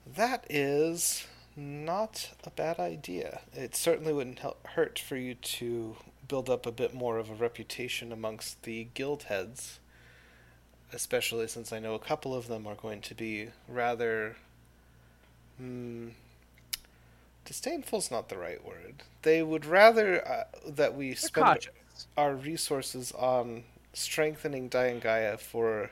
That 0.06 0.44
is 0.50 1.26
not 1.56 2.30
a 2.44 2.50
bad 2.50 2.78
idea. 2.78 3.40
It 3.54 3.74
certainly 3.76 4.12
wouldn't 4.12 4.40
hel- 4.40 4.56
hurt 4.74 4.98
for 4.98 5.16
you 5.16 5.34
to 5.34 5.96
build 6.28 6.48
up 6.50 6.66
a 6.66 6.72
bit 6.72 6.94
more 6.94 7.18
of 7.18 7.30
a 7.30 7.34
reputation 7.34 8.12
amongst 8.12 8.62
the 8.64 8.84
guild 8.94 9.24
heads, 9.24 9.80
especially 10.92 11.48
since 11.48 11.72
I 11.72 11.78
know 11.78 11.94
a 11.94 11.98
couple 11.98 12.34
of 12.34 12.46
them 12.48 12.66
are 12.66 12.74
going 12.74 13.00
to 13.02 13.14
be 13.14 13.50
rather. 13.68 14.36
Hmm, 15.58 16.10
is 17.92 18.10
not 18.10 18.28
the 18.28 18.38
right 18.38 18.64
word. 18.64 19.02
They 19.22 19.42
would 19.42 19.66
rather 19.66 20.26
uh, 20.26 20.44
that 20.66 20.94
we 20.94 21.14
they're 21.20 21.30
spend 21.30 21.36
cautious. 21.44 22.06
our 22.16 22.34
resources 22.34 23.12
on 23.12 23.64
strengthening 23.92 24.70
Diangaya 24.70 25.38
for 25.38 25.90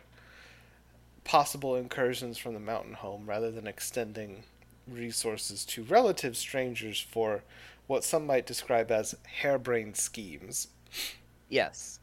possible 1.25 1.77
incursions 1.77 2.39
from 2.39 2.55
the 2.55 2.61
mountain 2.61 2.95
home 2.95 3.25
rather 3.27 3.51
than 3.51 3.67
extending 3.67 4.45
resources 4.91 5.65
to 5.67 5.83
relative 5.85 6.37
strangers 6.37 7.01
for 7.01 7.43
what 7.87 8.05
some 8.05 8.27
might 8.27 8.47
describe 8.47 8.91
as 8.91 9.15
harebrained 9.25 9.97
schemes. 9.97 10.69
Yes. 11.49 12.01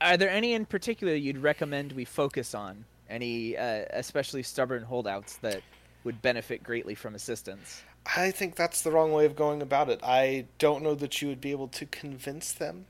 Are 0.00 0.16
there 0.16 0.30
any 0.30 0.54
in 0.54 0.66
particular 0.66 1.14
you'd 1.14 1.38
recommend 1.38 1.92
we 1.92 2.04
focus 2.04 2.54
on? 2.54 2.84
Any 3.08 3.56
uh, 3.56 3.84
especially 3.90 4.42
stubborn 4.42 4.82
holdouts 4.82 5.36
that 5.38 5.62
would 6.04 6.20
benefit 6.22 6.62
greatly 6.62 6.94
from 6.94 7.14
assistance? 7.14 7.82
I 8.16 8.30
think 8.30 8.54
that's 8.54 8.82
the 8.82 8.90
wrong 8.90 9.12
way 9.12 9.26
of 9.26 9.36
going 9.36 9.60
about 9.60 9.88
it. 9.88 10.00
I 10.02 10.46
don't 10.58 10.82
know 10.82 10.94
that 10.94 11.20
you 11.20 11.28
would 11.28 11.40
be 11.40 11.50
able 11.50 11.68
to 11.68 11.86
convince 11.86 12.52
them 12.52 12.86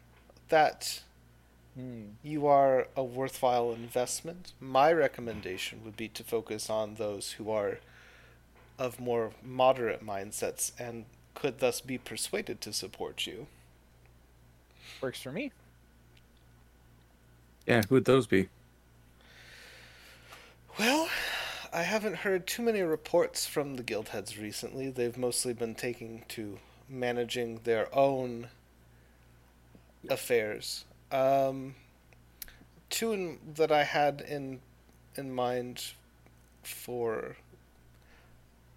that 0.48 1.02
Hmm. 1.78 2.06
you 2.24 2.48
are 2.48 2.88
a 2.96 3.04
worthwhile 3.04 3.70
investment. 3.70 4.52
My 4.58 4.92
recommendation 4.92 5.84
would 5.84 5.96
be 5.96 6.08
to 6.08 6.24
focus 6.24 6.68
on 6.68 6.96
those 6.96 7.32
who 7.32 7.52
are 7.52 7.78
of 8.80 8.98
more 8.98 9.30
moderate 9.44 10.04
mindsets 10.04 10.72
and 10.76 11.04
could 11.34 11.60
thus 11.60 11.80
be 11.80 11.96
persuaded 11.96 12.60
to 12.62 12.72
support 12.72 13.28
you. 13.28 13.46
Works 15.00 15.22
for 15.22 15.30
me. 15.30 15.52
Yeah, 17.64 17.82
who 17.88 17.94
would 17.94 18.06
those 18.06 18.26
be? 18.26 18.48
Well, 20.80 21.08
I 21.72 21.82
haven't 21.82 22.16
heard 22.16 22.48
too 22.48 22.62
many 22.62 22.80
reports 22.80 23.46
from 23.46 23.76
the 23.76 23.84
guild 23.84 24.08
heads 24.08 24.36
recently. 24.36 24.90
They've 24.90 25.16
mostly 25.16 25.52
been 25.52 25.76
taking 25.76 26.24
to 26.30 26.58
managing 26.88 27.60
their 27.62 27.94
own 27.94 28.48
affairs. 30.08 30.84
Um, 31.10 31.74
two 32.90 33.12
in, 33.12 33.38
that 33.54 33.72
I 33.72 33.84
had 33.84 34.20
in 34.20 34.60
in 35.16 35.32
mind 35.34 35.92
for 36.62 37.36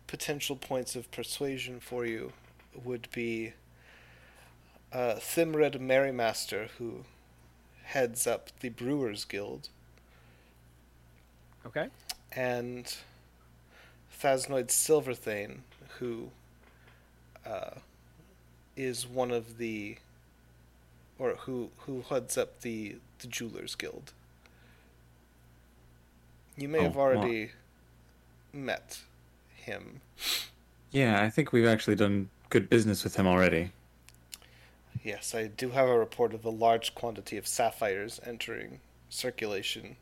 potential 0.07 0.55
points 0.55 0.95
of 0.95 1.09
persuasion 1.11 1.79
for 1.79 2.05
you 2.05 2.33
would 2.83 3.07
be 3.11 3.53
uh, 4.91 5.15
Thimred 5.15 5.79
Merrymaster, 5.79 6.69
who 6.77 7.05
heads 7.83 8.27
up 8.27 8.49
the 8.59 8.69
Brewers 8.69 9.25
Guild 9.25 9.69
Okay. 11.65 11.89
and 12.31 12.95
Phasnoid 14.21 14.69
Silverthane, 14.71 15.63
who 15.99 16.31
uh, 17.45 17.71
is 18.75 19.07
one 19.07 19.31
of 19.31 19.57
the, 19.57 19.97
or 21.21 21.35
who 21.41 21.69
who 21.85 22.03
heads 22.09 22.35
up 22.37 22.61
the 22.61 22.95
the 23.19 23.27
Jewelers 23.27 23.75
Guild. 23.75 24.11
You 26.57 26.67
may 26.67 26.79
Oh, 26.79 26.83
have 26.83 26.97
already 26.97 27.51
met 28.51 29.01
him. 29.55 30.01
Yeah, 30.91 31.21
I 31.21 31.29
think 31.29 31.51
we've 31.51 31.67
actually 31.67 31.95
done 31.95 32.29
good 32.49 32.69
business 32.69 33.03
with 33.03 33.15
him 33.15 33.27
already. 33.27 33.71
Yes, 35.03 35.33
I 35.33 35.47
do 35.47 35.69
have 35.69 35.87
a 35.87 35.97
report 35.97 36.33
of 36.33 36.43
a 36.43 36.49
large 36.49 36.93
quantity 36.95 37.37
of 37.37 37.47
sapphires 37.47 38.19
entering 38.25 38.79
circulation 39.09 39.95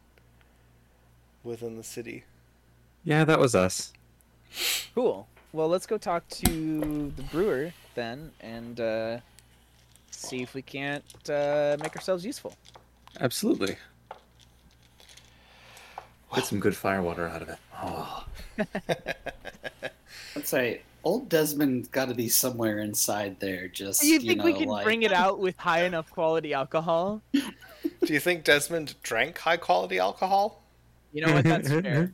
within 1.44 1.78
the 1.78 1.84
city. 1.84 2.24
Yeah, 3.04 3.24
that 3.26 3.40
was 3.40 3.56
us. 3.56 3.94
Cool. 4.96 5.28
Well, 5.52 5.68
let's 5.68 5.86
go 5.86 5.98
talk 5.98 6.28
to 6.30 7.12
the 7.16 7.24
brewer 7.24 7.74
then, 7.96 8.32
and 8.40 8.80
uh, 8.80 9.18
see 10.12 10.42
if 10.42 10.54
we 10.54 10.62
can't 10.62 11.04
uh, 11.30 11.78
make 11.82 11.96
ourselves 11.96 12.26
useful. 12.26 12.56
Absolutely. 13.20 13.76
Get 16.36 16.46
some 16.46 16.60
good 16.60 16.76
firewater 16.76 17.28
out 17.28 17.42
of 17.42 17.50
it. 17.50 17.58
Oh, 17.82 18.26
I'd 20.36 20.48
say 20.48 20.82
old 21.04 21.30
Desmond's 21.30 21.88
got 21.88 22.10
to 22.10 22.14
be 22.14 22.30
somewhere 22.30 22.80
inside 22.80 23.40
there. 23.40 23.68
Just 23.68 24.04
you 24.04 24.20
think 24.20 24.40
know, 24.40 24.46
we 24.46 24.54
can 24.54 24.68
like, 24.68 24.84
bring 24.84 25.04
it 25.04 25.12
out 25.12 25.40
with 25.40 25.58
high 25.58 25.84
enough 25.84 26.10
quality 26.12 26.54
alcohol? 26.54 27.22
Do 27.32 28.14
you 28.14 28.20
think 28.20 28.44
Desmond 28.44 28.96
drank 29.02 29.38
high 29.38 29.58
quality 29.58 30.00
alcohol? 30.00 30.62
You 31.14 31.26
know 31.26 31.34
what? 31.34 31.46
That's 31.46 31.70
fair. 31.82 32.12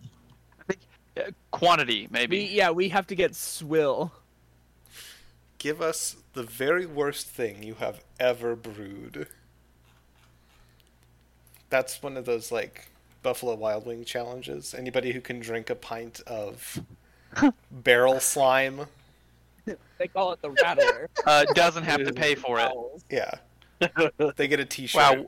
Uh, 1.17 1.21
Quantity, 1.51 2.07
maybe. 2.11 2.39
We 2.39 2.45
yeah, 2.47 2.71
we 2.71 2.89
have 2.89 3.07
to 3.07 3.15
get 3.15 3.35
swill. 3.35 4.11
Give 5.57 5.81
us 5.81 6.17
the 6.35 6.43
very 6.43 6.85
worst 6.85 7.27
thing 7.27 7.63
you 7.63 7.75
have 7.75 8.01
ever 8.19 8.55
brewed. 8.55 9.27
That's 11.69 12.03
one 12.03 12.17
of 12.17 12.25
those 12.25 12.51
like 12.51 12.89
Buffalo 13.23 13.55
Wild 13.55 13.85
Wing 13.85 14.05
challenges. 14.05 14.73
Anybody 14.73 15.13
who 15.13 15.21
can 15.21 15.39
drink 15.39 15.69
a 15.69 15.75
pint 15.75 16.21
of 16.27 16.81
barrel 17.71 18.19
slime, 18.19 18.81
They 19.97 20.07
call 20.07 20.33
it 20.33 20.41
the 20.41 20.51
rattler. 20.51 21.09
Uh, 21.25 21.45
doesn't 21.55 21.83
have 21.83 22.05
to 22.05 22.13
pay 22.13 22.35
for 22.35 22.59
it. 22.59 22.71
yeah, 23.09 23.31
they 24.35 24.47
get 24.47 24.59
a 24.59 24.65
T-shirt. 24.65 25.17
Wow, 25.19 25.25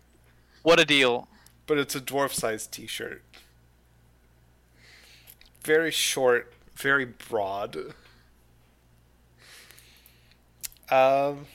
what 0.61 0.79
a 0.79 0.85
deal! 0.85 1.27
but 1.65 1.77
it's 1.77 1.95
a 1.95 1.99
dwarf-sized 2.01 2.71
T-shirt. 2.71 3.21
Very 5.63 5.91
short, 5.91 6.53
very 6.75 7.03
broad. 7.05 7.93
Um, 10.89 11.45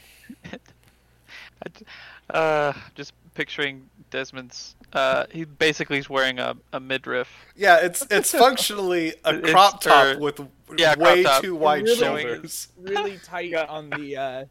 I 0.44 1.68
j- 1.78 1.84
Uh, 2.30 2.72
just 2.94 3.12
picturing 3.34 3.88
Desmond's. 4.10 4.74
Uh, 4.92 5.24
he 5.30 5.44
basically 5.44 5.98
is 5.98 6.08
wearing 6.10 6.38
a, 6.38 6.54
a 6.72 6.80
midriff. 6.80 7.28
yeah, 7.56 7.78
it's 7.82 8.06
it's 8.10 8.30
functionally 8.46 9.14
a 9.24 9.36
It's 9.38 9.50
crop 9.50 9.80
top 9.80 10.14
for- 10.14 10.20
with 10.20 10.40
yeah, 10.76 10.94
way 10.98 11.22
top. 11.22 11.42
too 11.42 11.54
wide 11.56 11.84
Really- 11.84 11.96
shoulders. 11.96 12.68
really 12.78 13.18
tight 13.24 13.54
on 13.54 13.88
the 13.90 14.16
uh 14.16 14.44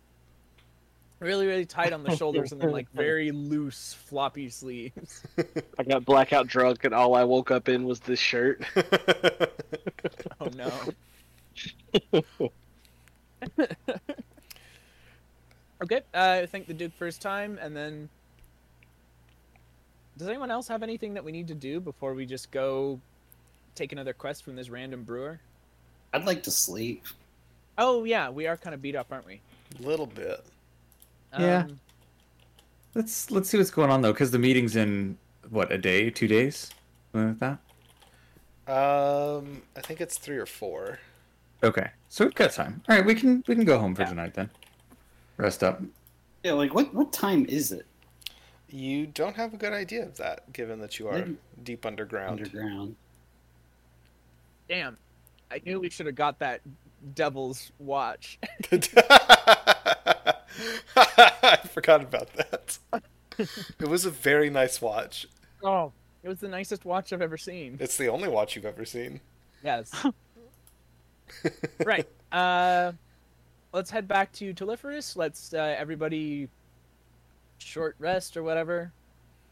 really 1.20 1.46
really 1.46 1.66
tight 1.68 1.94
on 1.94 2.02
the 2.04 2.16
shoulders 2.16 2.52
and 2.52 2.60
then 2.60 2.72
like 2.72 2.90
very 2.94 3.30
loose 3.32 3.94
floppy 3.94 4.50
sleeves 4.50 5.22
I 5.78 5.84
got 5.84 6.04
blackout 6.06 6.48
drunk, 6.48 6.84
and 6.84 6.94
all 6.96 7.14
I 7.16 7.24
woke 7.24 7.52
up 7.52 7.70
in 7.70 7.84
was 7.86 8.00
this 8.00 8.20
shirt. 8.20 8.64
oh 10.40 10.48
no 10.56 10.72
okay 15.82 16.02
uh, 16.14 16.40
i 16.42 16.46
think 16.46 16.68
the 16.68 16.74
duke 16.74 16.92
first 16.98 17.22
time 17.22 17.58
and 17.62 17.76
then 17.76 18.10
does 20.18 20.28
anyone 20.28 20.52
else 20.52 20.68
have 20.68 20.84
anything 20.84 21.14
that 21.14 21.24
we 21.24 21.32
need 21.32 21.48
to 21.48 21.56
do 21.56 21.80
before 21.80 22.14
we 22.14 22.26
just 22.26 22.52
go 22.52 23.00
take 23.76 23.92
another 23.92 24.14
quest 24.14 24.44
from 24.44 24.56
this 24.56 24.70
random 24.70 25.04
brewer 25.04 25.40
I'd 26.14 26.26
like 26.26 26.44
to 26.44 26.52
sleep. 26.52 27.06
oh 27.78 28.04
yeah 28.04 28.30
we 28.30 28.46
are 28.48 28.58
kind 28.58 28.74
of 28.74 28.82
beat 28.82 28.96
up 28.96 29.08
aren't 29.12 29.26
we 29.26 29.40
A 29.80 29.82
little 29.82 30.06
bit. 30.08 30.44
Yeah. 31.40 31.60
Um, 31.64 31.80
Let's 32.94 33.32
let's 33.32 33.50
see 33.50 33.58
what's 33.58 33.72
going 33.72 33.90
on 33.90 34.02
though, 34.02 34.12
because 34.12 34.32
the 34.32 34.38
meeting's 34.40 34.76
in 34.76 35.18
what 35.50 35.72
a 35.72 35.78
day, 35.78 36.10
two 36.10 36.28
days, 36.28 36.72
something 37.14 37.40
like 37.40 37.58
that. 38.68 38.72
Um, 38.74 39.62
I 39.78 39.80
think 39.80 40.02
it's 40.02 40.18
three 40.18 40.36
or 40.36 40.46
four. 40.46 41.00
Okay, 41.64 41.90
so 42.10 42.26
we've 42.26 42.36
got 42.36 42.52
time. 42.52 42.82
All 42.90 42.98
right, 42.98 43.06
we 43.06 43.16
can 43.16 43.46
we 43.48 43.56
can 43.56 43.64
go 43.64 43.80
home 43.80 43.96
for 43.96 44.02
Yeah. 44.02 44.10
tonight 44.10 44.34
then. 44.34 44.50
Rest 45.38 45.64
up. 45.64 45.82
Yeah, 46.44 46.54
like 46.54 46.74
what 46.74 46.94
what 46.94 47.14
time 47.14 47.46
is 47.48 47.72
it 47.72 47.86
You 48.70 49.08
don't 49.08 49.36
have 49.36 49.54
a 49.54 49.58
good 49.58 49.74
idea 49.74 50.04
of 50.06 50.18
that, 50.18 50.52
given 50.54 50.80
that 50.80 50.98
you 51.00 51.08
are 51.08 51.20
Maybe- 51.20 51.38
deep 51.64 51.86
underground. 51.86 52.40
underground? 52.40 52.96
damn 54.70 54.96
i 55.52 55.60
knew 55.66 55.82
we 55.82 55.90
should 55.90 56.06
have 56.06 56.16
got 56.16 56.40
that 56.40 56.62
devil's 57.14 57.72
watch 57.80 58.40
I 60.96 61.58
forgot 61.74 62.02
about 62.02 62.32
that. 62.34 62.78
It 63.80 63.88
was 63.88 64.06
a 64.06 64.10
very 64.12 64.50
nice 64.50 64.82
watch. 64.82 65.26
Oh, 65.64 65.92
it 66.24 66.30
was 66.30 66.40
the 66.40 66.48
nicest 66.48 66.86
watch 66.86 67.12
I've 67.14 67.22
ever 67.22 67.38
seen. 67.38 67.78
It's 67.80 67.98
the 67.98 68.08
only 68.10 68.28
watch 68.30 68.56
you've 68.56 68.66
ever 68.66 68.86
seen. 68.86 69.22
Yes. 69.64 69.92
right. 71.86 72.08
Uh, 72.32 72.92
let's 73.74 73.90
head 73.90 74.08
back 74.08 74.32
to 74.34 74.54
Telephorus. 74.54 75.16
Let's 75.16 75.54
uh, 75.54 75.76
everybody 75.78 76.50
short 77.58 77.96
rest 78.00 78.38
or 78.38 78.44
whatever. 78.44 78.92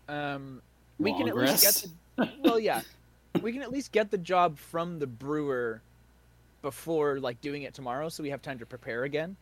Um, 0.07 0.61
we 0.97 1.13
can 1.13 1.27
at 1.27 1.35
least 1.35 1.63
get 1.63 1.91
the 2.17 2.29
well, 2.43 2.59
yeah, 2.59 2.81
we 3.41 3.53
can 3.53 3.61
at 3.61 3.71
least 3.71 3.91
get 3.91 4.11
the 4.11 4.17
job 4.17 4.57
from 4.57 4.99
the 4.99 5.07
brewer 5.07 5.81
before 6.61 7.19
like 7.19 7.39
doing 7.41 7.63
it 7.63 7.73
tomorrow, 7.73 8.09
so 8.09 8.23
we 8.23 8.29
have 8.29 8.41
time 8.41 8.59
to 8.59 8.65
prepare 8.65 9.03
again. 9.03 9.35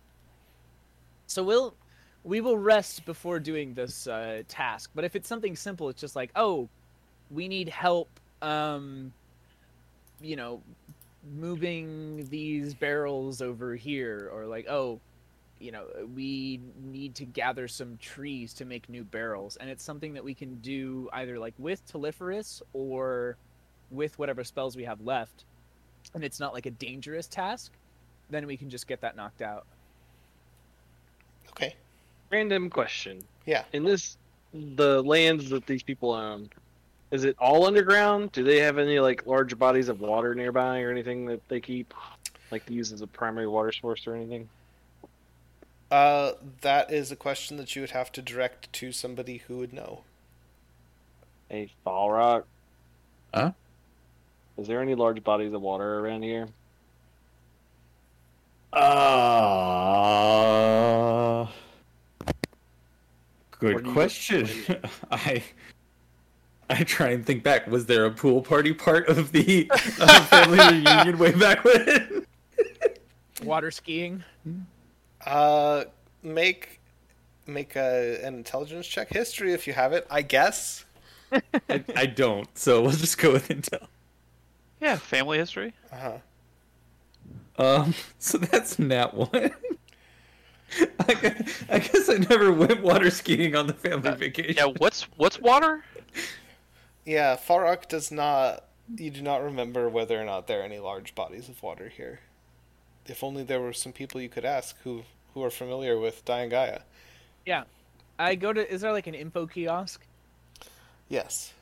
So 1.26 1.44
we'll 1.44 1.76
we 2.24 2.42
will 2.42 2.58
rest 2.58 3.06
before 3.06 3.40
doing 3.40 3.74
this 3.74 4.08
uh, 4.08 4.44
task. 4.48 4.92
But 4.94 5.06
if 5.06 5.16
it's 5.16 5.28
something 5.28 5.56
simple, 5.56 5.90
it's 5.90 6.02
just 6.02 6.16
like, 6.16 6.32
oh, 6.36 6.70
we 7.32 7.48
need 7.48 7.70
help. 7.70 8.10
Um, 8.42 9.14
you 10.22 10.36
know, 10.36 10.62
moving 11.36 12.28
these 12.30 12.74
barrels 12.74 13.42
over 13.42 13.76
here, 13.76 14.30
or 14.34 14.46
like, 14.46 14.68
oh, 14.70 15.00
you 15.60 15.72
know, 15.72 15.86
we 16.16 16.60
need 16.84 17.16
to 17.16 17.26
gather 17.26 17.68
some 17.68 17.98
trees 17.98 18.54
to 18.54 18.66
make 18.66 18.88
new 18.90 19.04
barrels, 19.04 19.56
and 19.58 19.70
it's 19.70 19.84
something 19.84 20.14
that 20.14 20.24
we 20.24 20.34
can 20.34 20.56
do 20.60 21.10
either 21.14 21.40
like 21.40 21.56
with 21.58 21.82
Telephorus 21.92 22.62
or 22.74 23.38
with 23.90 24.20
whatever 24.20 24.44
spells 24.44 24.76
we 24.76 24.84
have 24.84 25.02
left, 25.02 25.46
and 26.14 26.24
it's 26.24 26.40
not 26.40 26.54
like 26.54 26.66
a 26.66 26.72
dangerous 26.72 27.28
task. 27.28 27.72
Then 28.30 28.46
we 28.46 28.58
can 28.58 28.70
just 28.70 28.88
get 28.88 29.02
that 29.02 29.16
knocked 29.16 29.42
out. 29.42 29.66
Okay. 31.52 31.76
Random 32.30 32.70
question. 32.70 33.24
Yeah. 33.46 33.64
In 33.74 33.84
this, 33.84 34.18
the 34.54 35.02
lands 35.04 35.50
that 35.50 35.66
these 35.66 35.82
people 35.82 36.12
own, 36.12 36.50
is 37.12 37.24
it 37.24 37.36
all 37.40 37.66
underground? 37.66 38.32
Do 38.32 38.44
they 38.44 38.60
have 38.60 38.78
any 38.78 39.00
like 39.00 39.26
large 39.26 39.58
bodies 39.58 39.90
of 39.90 40.02
water 40.02 40.36
nearby 40.36 40.82
or 40.82 40.92
anything 40.92 41.26
that 41.28 41.48
they 41.48 41.62
keep, 41.62 41.94
like 42.52 42.66
to 42.66 42.74
use 42.74 42.92
as 42.92 43.02
a 43.02 43.08
primary 43.08 43.48
water 43.48 43.72
source 43.72 44.06
or 44.08 44.16
anything? 44.16 44.50
Uh, 45.90 46.34
that 46.62 46.92
is 46.92 47.12
a 47.12 47.16
question 47.16 47.56
that 47.58 47.76
you 47.76 47.82
would 47.82 47.92
have 47.92 48.12
to 48.12 48.22
direct 48.22 48.72
to 48.74 48.92
somebody 48.92 49.38
who 49.48 49.58
would 49.58 49.72
know. 49.72 50.02
A 51.50 51.72
Falrock. 51.86 52.44
Huh? 53.34 53.52
Is 54.58 54.68
there 54.68 54.82
any 54.82 54.96
large 54.96 55.24
bodies 55.24 55.54
of 55.54 55.62
water 55.62 56.00
around 56.00 56.24
here? 56.24 56.50
Uh, 58.74 59.38
good 63.60 63.86
question. 63.86 64.50
I 65.12 65.42
I 66.70 66.84
try 66.84 67.10
and 67.10 67.26
think 67.26 67.44
back. 67.44 67.68
Was 67.68 67.86
there 67.86 68.06
a 68.06 68.12
pool 68.12 68.42
party 68.42 68.74
part 68.74 69.08
of 69.08 69.32
the 69.32 69.70
uh, 69.72 70.24
family 70.26 70.60
reunion 70.60 71.18
way 71.18 71.32
back 71.32 71.64
when? 71.64 72.26
Water 73.44 73.72
skiing. 73.72 74.24
Uh, 75.26 75.86
make 76.24 76.82
make 77.46 77.76
a, 77.76 78.20
an 78.24 78.36
intelligence 78.36 78.86
check. 78.86 79.10
History, 79.10 79.54
if 79.54 79.66
you 79.68 79.74
have 79.74 79.94
it, 79.94 80.06
I 80.10 80.22
guess. 80.22 80.84
I, 81.70 81.84
I 81.96 82.06
don't, 82.06 82.48
so 82.58 82.82
we'll 82.82 82.92
just 82.92 83.18
go 83.18 83.34
with 83.34 83.48
intel. 83.50 83.88
Yeah, 84.82 84.98
family 84.98 85.38
history. 85.38 85.74
Uh 85.92 85.96
huh. 85.98 86.18
Um, 87.60 87.94
so 88.20 88.38
that's 88.38 88.78
nat 88.78 89.14
one. 89.14 89.30
I, 91.08 91.14
gu- 91.14 91.46
I 91.70 91.80
guess 91.80 92.10
I 92.10 92.18
never 92.30 92.52
went 92.52 92.84
water 92.84 93.10
skiing 93.10 93.56
on 93.56 93.68
the 93.68 93.74
family 93.74 94.12
vacation. 94.12 94.56
Yeah, 94.58 94.74
what's 94.78 95.04
what's 95.16 95.40
water? 95.40 95.84
Yeah, 97.08 97.38
Falrock 97.38 97.88
does 97.88 98.12
not. 98.12 98.66
You 98.98 99.10
do 99.10 99.22
not 99.22 99.42
remember 99.42 99.88
whether 99.88 100.22
or 100.22 100.26
not 100.26 100.48
there 100.48 100.60
are 100.60 100.64
any 100.64 100.80
large 100.80 101.16
bodies 101.16 101.48
of 101.48 101.64
water 101.64 101.88
here. 101.88 102.20
If 103.06 103.24
only 103.24 103.44
there 103.44 103.62
were 103.62 103.72
some 103.72 103.94
people 103.94 104.20
you 104.20 104.28
could 104.28 104.44
ask 104.44 104.76
who 104.84 105.04
who 105.34 105.42
are 105.44 105.50
familiar 105.50 105.98
with 105.98 106.26
Diangaya. 106.26 106.82
Yeah. 107.46 107.64
I 108.20 108.36
go 108.36 108.52
to. 108.52 108.70
Is 108.74 108.82
there 108.82 108.92
like 108.92 109.08
an 109.08 109.14
info 109.16 109.48
kiosk? 109.48 110.06
Yes. 111.08 111.54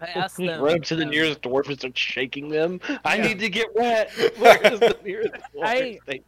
I 0.00 0.06
ask 0.06 0.36
them. 0.36 0.60
Run 0.62 0.82
to 0.82 0.94
the 0.94 1.02
um, 1.02 1.10
nearest 1.10 1.42
dwarf 1.42 1.66
and 1.68 1.76
start 1.76 1.98
shaking 1.98 2.48
them. 2.48 2.80
I 3.04 3.16
Yeah. 3.16 3.26
need 3.26 3.40
to 3.40 3.48
get 3.48 3.74
wet. 3.74 4.12
Where 4.38 4.72
is 4.72 4.78
the 4.78 4.96
nearest 5.04 5.34
dwarf? 5.54 5.64
I- 5.64 5.98
They- 6.06 6.22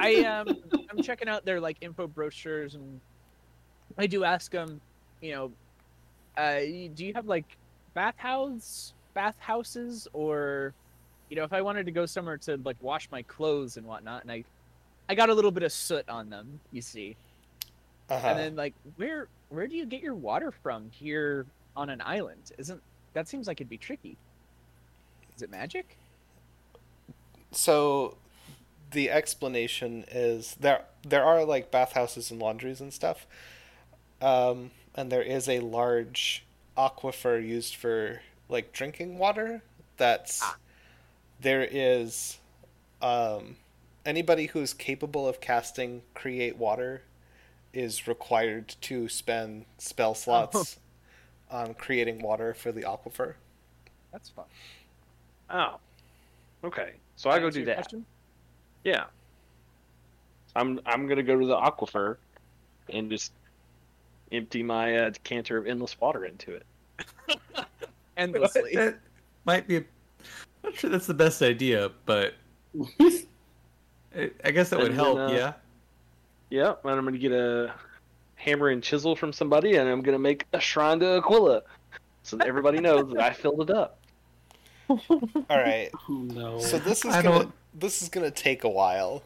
I 0.00 0.24
um 0.24 0.56
I'm 0.90 1.02
checking 1.02 1.28
out 1.28 1.44
their 1.44 1.60
like 1.60 1.76
info 1.80 2.06
brochures 2.08 2.74
and 2.74 3.00
I 3.98 4.06
do 4.08 4.22
ask 4.24 4.50
them, 4.52 4.80
you 5.20 5.32
know, 5.32 5.52
uh, 6.36 6.60
do 6.94 7.04
you 7.04 7.12
have 7.14 7.26
like 7.26 7.58
bathhouses, 7.94 8.94
bathhouses, 9.14 10.08
or 10.12 10.74
you 11.30 11.36
know, 11.36 11.44
if 11.44 11.52
I 11.52 11.62
wanted 11.62 11.86
to 11.86 11.92
go 11.92 12.06
somewhere 12.06 12.38
to 12.38 12.58
like 12.64 12.76
wash 12.80 13.10
my 13.10 13.22
clothes 13.22 13.76
and 13.76 13.86
whatnot, 13.86 14.22
and 14.22 14.32
I 14.32 14.44
I 15.08 15.14
got 15.14 15.30
a 15.30 15.34
little 15.34 15.50
bit 15.52 15.62
of 15.62 15.72
soot 15.72 16.08
on 16.08 16.30
them, 16.30 16.60
you 16.70 16.82
see, 16.82 17.16
Uh-huh. 18.10 18.26
and 18.28 18.38
then 18.38 18.56
like 18.56 18.74
where 18.96 19.28
where 19.50 19.66
do 19.68 19.76
you 19.76 19.86
get 19.86 20.02
your 20.02 20.14
water 20.16 20.52
from 20.52 20.90
here 20.90 21.46
on 21.76 21.90
an 21.90 22.00
island? 22.04 22.52
Isn't 22.58 22.82
that 23.14 23.28
seems 23.28 23.46
like 23.46 23.60
it'd 23.60 23.68
be 23.68 23.78
tricky? 23.78 24.18
Is 25.36 25.42
it 25.42 25.50
magic? 25.50 25.98
so 27.52 28.18
the 28.90 29.10
explanation 29.10 30.04
is 30.10 30.56
there 30.60 30.84
there 31.02 31.24
are 31.24 31.44
like 31.44 31.70
bathhouses 31.70 32.30
and 32.30 32.40
laundries 32.40 32.80
and 32.80 32.92
stuff 32.92 33.26
um, 34.20 34.70
and 34.94 35.10
there 35.10 35.22
is 35.22 35.48
a 35.48 35.60
large 35.60 36.44
aquifer 36.76 37.44
used 37.44 37.74
for 37.76 38.20
like 38.48 38.72
drinking 38.72 39.18
water 39.18 39.62
that's 39.96 40.40
Ah. 40.42 40.56
there 41.40 41.66
is 41.70 42.38
um, 43.02 43.56
anybody 44.04 44.46
who 44.46 44.60
is 44.60 44.72
capable 44.74 45.26
of 45.28 45.40
casting 45.40 46.02
create 46.14 46.56
water 46.56 47.02
is 47.72 48.06
required 48.06 48.74
to 48.80 49.08
spend 49.08 49.64
spell 49.78 50.14
slots 50.14 50.78
on 51.50 51.74
creating 51.74 52.20
water 52.22 52.54
for 52.54 52.72
the 52.72 52.82
aquifer. 52.82 53.34
That's 54.12 54.28
fun. 54.30 54.44
Oh. 55.50 55.76
Okay. 56.62 56.92
So 57.16 57.30
I 57.30 57.38
go 57.40 57.50
do 57.50 57.64
that. 57.64 57.76
question? 57.76 58.06
Yeah. 58.84 59.04
I'm 60.56 60.80
I'm 60.86 61.06
gonna 61.08 61.22
go 61.24 61.38
to 61.38 61.46
the 61.46 61.56
aquifer 61.56 62.16
and 62.90 63.10
just 63.10 63.32
empty 64.36 64.62
my 64.62 64.96
uh, 64.96 65.10
decanter 65.10 65.56
of 65.58 65.66
endless 65.66 65.98
water 66.00 66.24
into 66.24 66.54
it. 66.54 66.66
Endlessly. 68.16 68.70
That 68.74 68.98
might 69.44 69.66
be. 69.68 69.76
I'm 69.78 69.84
not 70.62 70.74
sure 70.76 70.88
that's 70.90 71.06
the 71.06 71.14
best 71.14 71.42
idea, 71.42 71.90
but 72.06 72.34
I 74.16 74.30
I 74.44 74.50
guess 74.50 74.70
that 74.70 74.78
would 74.78 74.90
And 74.92 74.98
then, 74.98 75.04
help. 75.04 75.18
uh, 75.18 75.32
yeah. 75.32 75.52
Yep, 76.50 76.84
and 76.84 76.92
I'm 76.98 77.04
gonna 77.04 77.18
get 77.18 77.32
a 77.32 77.74
hammer 78.36 78.68
and 78.68 78.82
chisel 78.82 79.16
from 79.16 79.32
somebody, 79.32 79.76
and 79.76 79.88
I'm 79.88 80.02
gonna 80.02 80.18
make 80.18 80.46
a 80.52 80.60
shrine 80.60 81.00
to 81.00 81.16
Aquila, 81.18 81.62
so 82.22 82.36
that 82.36 82.46
everybody 82.46 82.78
knows 82.80 83.12
that 83.12 83.22
I 83.22 83.32
filled 83.32 83.68
it 83.68 83.70
up. 83.76 83.98
All 84.88 84.98
right. 85.50 85.90
Oh 86.08 86.12
no. 86.12 86.58
So 86.60 86.78
this 86.78 87.04
is 87.04 87.12
I 87.14 87.22
gonna 87.22 87.38
don't- 87.44 87.52
this 87.74 88.02
is 88.02 88.08
gonna 88.08 88.30
take 88.30 88.64
a 88.64 88.68
while. 88.68 89.22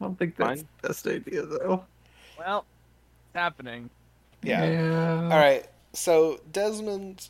I 0.00 0.04
don't 0.04 0.18
think 0.18 0.36
that's 0.36 0.60
Fine. 0.62 0.68
the 0.80 0.88
best 0.88 1.06
idea 1.06 1.42
though. 1.44 1.84
well, 2.38 2.64
it's 3.28 3.34
happening. 3.36 3.90
Yeah. 4.42 5.28
All 5.30 5.38
right. 5.38 5.66
So 5.92 6.40
Desmond, 6.50 7.28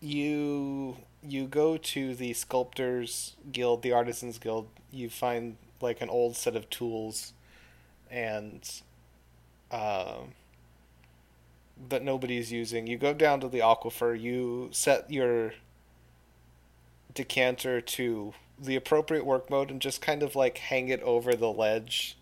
you 0.00 0.96
you 1.22 1.46
go 1.46 1.76
to 1.76 2.14
the 2.14 2.32
sculptors 2.32 3.36
guild, 3.50 3.82
the 3.82 3.92
artisans 3.92 4.38
guild. 4.38 4.68
You 4.90 5.08
find 5.08 5.56
like 5.80 6.00
an 6.00 6.08
old 6.08 6.36
set 6.36 6.56
of 6.56 6.68
tools, 6.68 7.32
and 8.10 8.68
um, 9.70 10.34
that 11.88 12.02
nobody's 12.02 12.52
using. 12.52 12.86
You 12.86 12.98
go 12.98 13.14
down 13.14 13.40
to 13.40 13.48
the 13.48 13.60
aquifer. 13.60 14.20
You 14.20 14.68
set 14.72 15.10
your 15.10 15.54
decanter 17.14 17.80
to 17.80 18.34
the 18.58 18.76
appropriate 18.76 19.26
work 19.26 19.50
mode 19.50 19.70
and 19.70 19.80
just 19.80 20.00
kind 20.00 20.22
of 20.22 20.36
like 20.36 20.58
hang 20.58 20.88
it 20.88 21.02
over 21.02 21.34
the 21.34 21.50
ledge. 21.50 22.16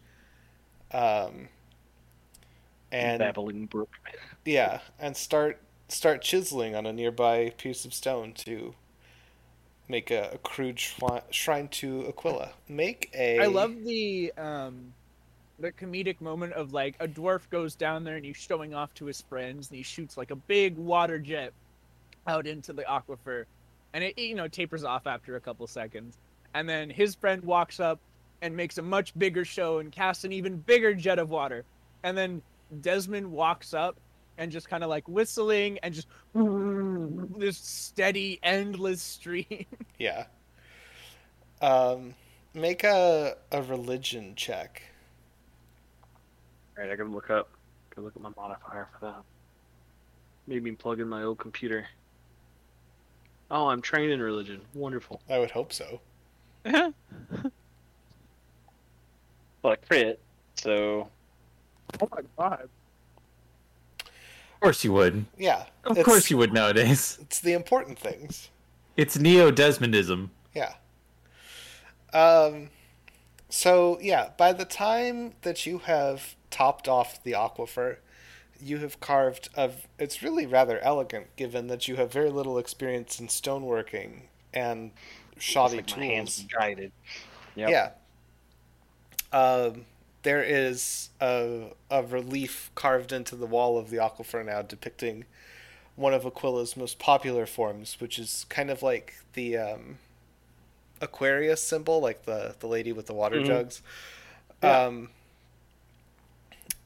Um, 0.93 1.49
and 2.93 3.19
Babbling 3.21 3.67
brook. 3.67 3.91
yeah, 4.45 4.81
and 4.99 5.17
start 5.17 5.61
start 5.89 6.23
chiseling 6.23 6.75
on 6.75 6.87
a 6.87 6.93
nearby 6.93 7.51
piece 7.57 7.85
of 7.85 7.93
stone 7.93 8.33
to 8.33 8.75
make 9.89 10.11
a, 10.11 10.31
a 10.35 10.39
crude 10.39 10.79
shri- 10.79 11.21
shrine 11.31 11.69
to 11.69 12.07
Aquila. 12.09 12.51
Make 12.69 13.11
a. 13.15 13.41
I 13.41 13.47
love 13.47 13.85
the 13.85 14.33
um 14.37 14.93
the 15.59 15.73
comedic 15.73 16.21
moment 16.21 16.53
of 16.55 16.73
like 16.73 16.95
a 17.01 17.07
dwarf 17.07 17.43
goes 17.51 17.75
down 17.75 18.03
there 18.03 18.17
and 18.17 18.25
he's 18.25 18.37
showing 18.37 18.75
off 18.75 18.95
to 18.95 19.05
his 19.05 19.21
friends 19.21 19.69
and 19.69 19.77
he 19.77 19.83
shoots 19.83 20.17
like 20.17 20.31
a 20.31 20.37
big 20.37 20.77
water 20.77 21.19
jet 21.19 21.53
out 22.27 22.47
into 22.47 22.73
the 22.73 22.83
aquifer 22.83 23.45
and 23.93 24.03
it 24.03 24.19
you 24.19 24.35
know 24.35 24.49
tapers 24.49 24.85
off 24.85 25.07
after 25.07 25.37
a 25.37 25.41
couple 25.41 25.67
seconds 25.67 26.17
and 26.55 26.69
then 26.69 26.89
his 26.89 27.15
friend 27.15 27.43
walks 27.45 27.79
up 27.79 27.99
and 28.43 28.57
makes 28.57 28.79
a 28.79 28.83
much 28.83 29.17
bigger 29.19 29.45
show 29.45 29.79
and 29.79 29.93
casts 29.93 30.25
an 30.25 30.33
even 30.33 30.57
bigger 30.57 30.95
jet 30.95 31.19
of 31.19 31.29
water 31.29 31.65
and 32.03 32.17
then 32.17 32.41
Desmond 32.81 33.31
walks 33.31 33.75
up 33.75 33.99
and 34.39 34.51
just 34.51 34.69
kind 34.69 34.83
of 34.83 34.91
like 34.91 35.09
whistling 35.09 35.79
and 35.83 35.95
just 35.95 36.07
this 37.39 37.59
steady 37.59 38.39
endless 38.43 39.03
stream 39.03 39.67
Yeah. 39.99 40.27
Um, 41.61 42.15
make 42.55 42.85
a 42.85 43.37
a 43.53 43.63
religion 43.63 44.35
check. 44.35 44.83
Alright, 46.77 46.93
I 46.93 46.97
gotta 46.97 47.11
look 47.11 47.31
up. 47.31 47.51
Gotta 47.91 48.03
look 48.03 48.17
at 48.17 48.23
my 48.23 48.31
modifier 48.37 48.89
for 48.99 49.07
that. 49.07 49.23
Maybe 50.47 50.73
plug 50.73 51.01
in 51.01 51.09
my 51.09 51.23
old 51.23 51.39
computer. 51.39 51.87
Oh, 53.51 53.69
I'm 53.69 53.83
trained 53.83 54.13
in 54.13 54.23
religion. 54.23 54.61
Wonderful. 54.75 55.21
I 55.29 55.39
would 55.39 55.51
hope 55.51 55.73
so. 55.73 56.01
Well, 59.63 59.75
I 59.75 59.77
crit, 59.77 60.19
so 60.55 61.09
oh 62.01 62.09
my 62.11 62.21
god 62.39 62.69
Of 64.01 64.61
course 64.61 64.85
you 64.85 64.93
would. 64.93 65.25
Yeah. 65.39 65.65
Of 65.85 65.97
it's, 65.97 66.05
course 66.05 66.31
you 66.31 66.37
would 66.37 66.53
nowadays. 66.53 67.19
It's 67.23 67.41
the 67.41 67.53
important 67.55 67.99
things. 67.99 68.51
It's 68.97 69.19
neo 69.19 69.51
Desmondism. 69.51 70.29
Yeah. 70.55 70.75
Um. 72.13 72.71
So 73.49 73.99
yeah, 74.01 74.31
by 74.37 74.53
the 74.53 74.65
time 74.65 75.33
that 75.43 75.65
you 75.67 75.79
have 75.79 76.37
topped 76.51 76.89
off 76.89 77.23
the 77.23 77.33
aquifer, 77.33 77.97
you 78.61 78.79
have 78.79 79.01
carved 79.01 79.49
a. 79.57 79.71
It's 79.99 80.23
really 80.23 80.47
rather 80.47 80.79
elegant, 80.81 81.35
given 81.37 81.69
that 81.69 81.89
you 81.89 81.97
have 81.97 82.13
very 82.13 82.31
little 82.31 82.59
experience 82.59 83.19
in 83.19 83.29
stoneworking 83.29 84.23
and 84.53 84.91
shoddy 85.39 85.79
it's 85.79 85.89
like 85.91 85.97
tools. 85.97 85.99
my 85.99 86.15
hands 86.15 86.47
guided. 86.53 86.93
Yep. 87.55 87.71
Yeah. 87.71 87.91
Um, 89.33 89.87
there 90.23 90.43
is 90.43 91.11
a, 91.21 91.73
a 91.91 92.03
relief 92.03 92.71
carved 92.75 93.13
into 93.13 93.37
the 93.37 93.47
wall 93.47 93.79
of 93.79 93.91
the 93.91 93.97
aquifer 93.99 94.45
now 94.45 94.63
depicting 94.63 95.25
one 95.97 96.15
of 96.15 96.25
Aquila's 96.25 96.77
most 96.77 96.99
popular 96.99 97.47
forms, 97.47 98.01
which 98.01 98.19
is 98.19 98.47
kind 98.49 98.71
of 98.71 98.83
like 98.83 99.17
the 99.35 99.57
um, 99.57 99.99
Aquarius 101.01 101.63
symbol, 101.63 102.01
like 102.01 102.25
the, 102.25 102.55
the 102.61 102.67
lady 102.67 102.93
with 102.93 103.07
the 103.07 103.13
water 103.15 103.41
Mhm. 103.41 103.47
jugs. 103.47 103.83
Yeah. 104.63 104.85
Um, 104.87 105.11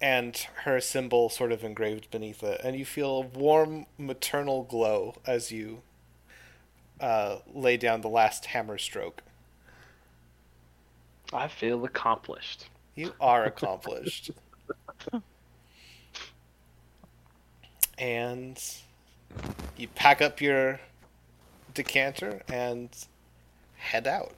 and 0.01 0.37
her 0.65 0.81
symbol 0.81 1.29
sort 1.29 1.53
of 1.53 1.65
engraved 1.65 2.11
beneath 2.11 2.43
it. 2.43 2.61
And 2.63 2.77
you 2.77 2.85
feel 2.85 3.11
a 3.19 3.21
warm 3.39 3.87
maternal 3.99 4.63
glow 4.65 5.17
as 5.27 5.51
you 5.53 5.83
uh, 7.01 7.39
lay 7.53 7.77
down 7.77 8.01
the 8.01 8.09
last 8.09 8.47
hammer 8.47 8.79
stroke. 8.79 9.23
I 11.33 11.49
feel 11.49 11.85
accomplished. 11.85 12.67
You 12.95 13.13
are 13.21 13.45
accomplished. 13.45 14.31
and 17.99 18.63
you 19.77 19.89
pack 19.89 20.23
up 20.23 20.41
your 20.41 20.81
decanter 21.73 22.43
and 22.49 22.89
head 23.77 24.07
out. 24.07 24.33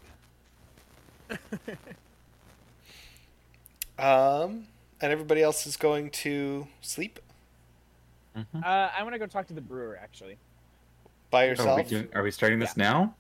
um, 3.98 4.66
and 5.00 5.12
everybody 5.12 5.42
else 5.42 5.66
is 5.66 5.76
going 5.76 6.08
to 6.08 6.66
sleep 6.80 7.18
uh, 8.36 8.44
i 8.64 9.02
want 9.02 9.12
to 9.12 9.18
go 9.18 9.26
talk 9.26 9.46
to 9.46 9.54
the 9.54 9.60
brewer 9.60 9.98
actually 10.00 10.36
by 11.30 11.42
Are 11.42 11.46
we, 11.46 11.50
yourself. 11.50 11.88
doing, 11.88 12.08
are 12.14 12.22
we 12.22 12.30
starting 12.30 12.58
this 12.58 12.76
now? 12.76 13.14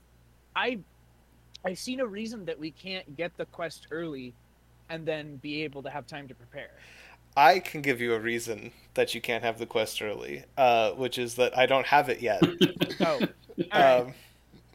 I 0.54 0.78
I 1.64 1.74
see 1.74 1.96
no 1.96 2.04
reason 2.04 2.44
that 2.44 2.58
we 2.58 2.70
can't 2.70 3.16
get 3.16 3.36
the 3.36 3.46
quest 3.46 3.88
early 3.90 4.32
and 4.88 5.06
then 5.06 5.36
be 5.36 5.62
able 5.64 5.82
to 5.82 5.90
have 5.90 6.06
time 6.06 6.28
to 6.28 6.34
prepare. 6.34 6.70
I 7.36 7.58
can 7.58 7.82
give 7.82 8.00
you 8.00 8.14
a 8.14 8.18
reason 8.20 8.72
that 8.94 9.14
you 9.14 9.20
can't 9.20 9.44
have 9.44 9.58
the 9.58 9.66
quest 9.66 10.00
early, 10.00 10.44
uh, 10.56 10.92
which 10.92 11.18
is 11.18 11.34
that 11.34 11.56
I 11.56 11.66
don't 11.66 11.86
have 11.86 12.08
it 12.08 12.20
yet. 12.20 12.42
Oh, 13.00 13.18
all 13.20 13.28
right. 13.72 14.00
um, 14.00 14.14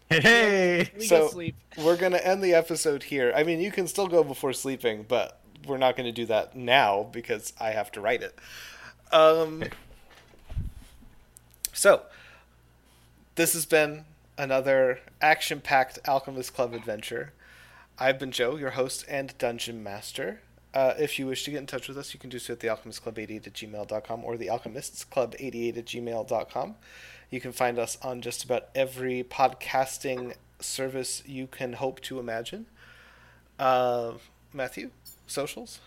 Hey! 0.10 0.92
we 0.98 1.06
so- 1.06 1.30
sleep. 1.30 1.56
we're 1.78 1.96
gonna 1.98 2.18
end 2.18 2.44
the 2.44 2.54
episode 2.54 3.04
here. 3.04 3.34
I 3.36 3.44
mean, 3.44 3.60
you 3.60 3.72
can 3.72 3.88
still 3.88 4.08
go 4.08 4.24
before 4.24 4.54
sleeping, 4.54 5.06
but 5.08 5.40
we're 5.66 5.78
not 5.78 5.96
gonna 5.98 6.12
do 6.12 6.26
that 6.28 6.56
now 6.56 7.04
because 7.12 7.54
I 7.60 7.72
have 7.72 7.92
to 7.94 8.02
write 8.02 8.22
it. 8.22 8.38
Um. 9.12 9.64
So, 11.74 12.04
this 13.36 13.54
has 13.54 13.66
been 13.66 14.06
another 14.38 15.00
action-packed 15.22 16.00
Alchemist 16.08 16.54
Club 16.54 16.74
adventure. 16.74 17.34
I've 17.98 18.20
been 18.20 18.32
Joe, 18.32 18.56
your 18.58 18.72
host 18.72 19.06
and 19.08 19.38
dungeon 19.38 19.84
master. 19.84 20.42
Uh, 20.74 20.94
if 20.98 21.20
you 21.20 21.28
wish 21.28 21.44
to 21.44 21.52
get 21.52 21.58
in 21.60 21.68
touch 21.68 21.88
with 21.88 21.98
us, 21.98 22.14
you 22.14 22.20
can 22.20 22.30
do 22.30 22.40
so 22.40 22.54
at 22.54 22.60
thealchemistclub88 22.60 23.48
at 23.48 23.54
gmail.com 23.54 24.24
or 24.24 24.38
thealchemistsclub88 24.38 25.78
at 25.78 25.86
gmail.com. 25.86 26.76
You 27.30 27.42
can 27.42 27.52
find 27.52 27.78
us 27.78 27.98
on 28.02 28.22
just 28.22 28.44
about 28.44 28.70
every 28.74 29.24
podcasting 29.24 30.36
service 30.60 31.24
you 31.26 31.48
can 31.48 31.74
hope 31.74 32.00
to 32.02 32.20
imagine. 32.20 32.66
Uh, 33.60 34.14
Matthew, 34.54 34.92
socials? 35.28 35.80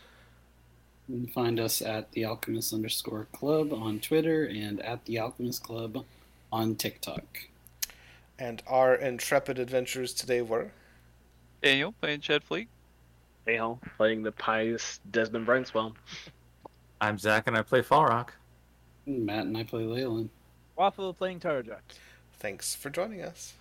You 1.09 1.19
can 1.19 1.27
find 1.29 1.61
us 1.61 1.83
at 1.83 2.13
the 2.13 2.25
Alchemist 2.25 2.73
underscore 2.73 3.27
club 3.33 3.73
on 3.73 4.01
Twitter 4.01 4.45
and 4.45 4.81
at 4.81 5.05
the 5.05 5.19
Alchemist 5.19 5.63
Club 5.63 6.05
on 6.51 6.77
TikTok. 6.77 7.25
And 8.39 8.63
our 8.67 8.95
intrepid 8.95 9.59
adventures 9.59 10.15
today 10.15 10.41
were 10.41 10.73
Daniel 11.65 11.95
playing 11.99 12.21
Ched 12.21 12.43
Fleet. 12.43 12.69
Hey, 13.47 13.57
ho, 13.57 13.81
playing 13.97 14.23
the 14.23 14.33
pious 14.33 15.01
Desmond 15.11 15.47
Brightswell. 15.47 15.95
I'm 17.01 17.17
Zach 17.17 17.45
and 17.47 17.57
I 17.57 17.63
play 17.63 17.81
Falrock. 17.81 18.29
Matt 19.07 19.47
and 19.47 19.57
I 19.57 19.63
play 19.63 19.85
Leyland. 19.85 20.29
Waffle 20.77 21.15
playing 21.15 21.41
Tarja. 21.41 21.79
thanks 22.39 22.75
for 22.75 22.91
joining 22.91 23.23
us. 23.23 23.55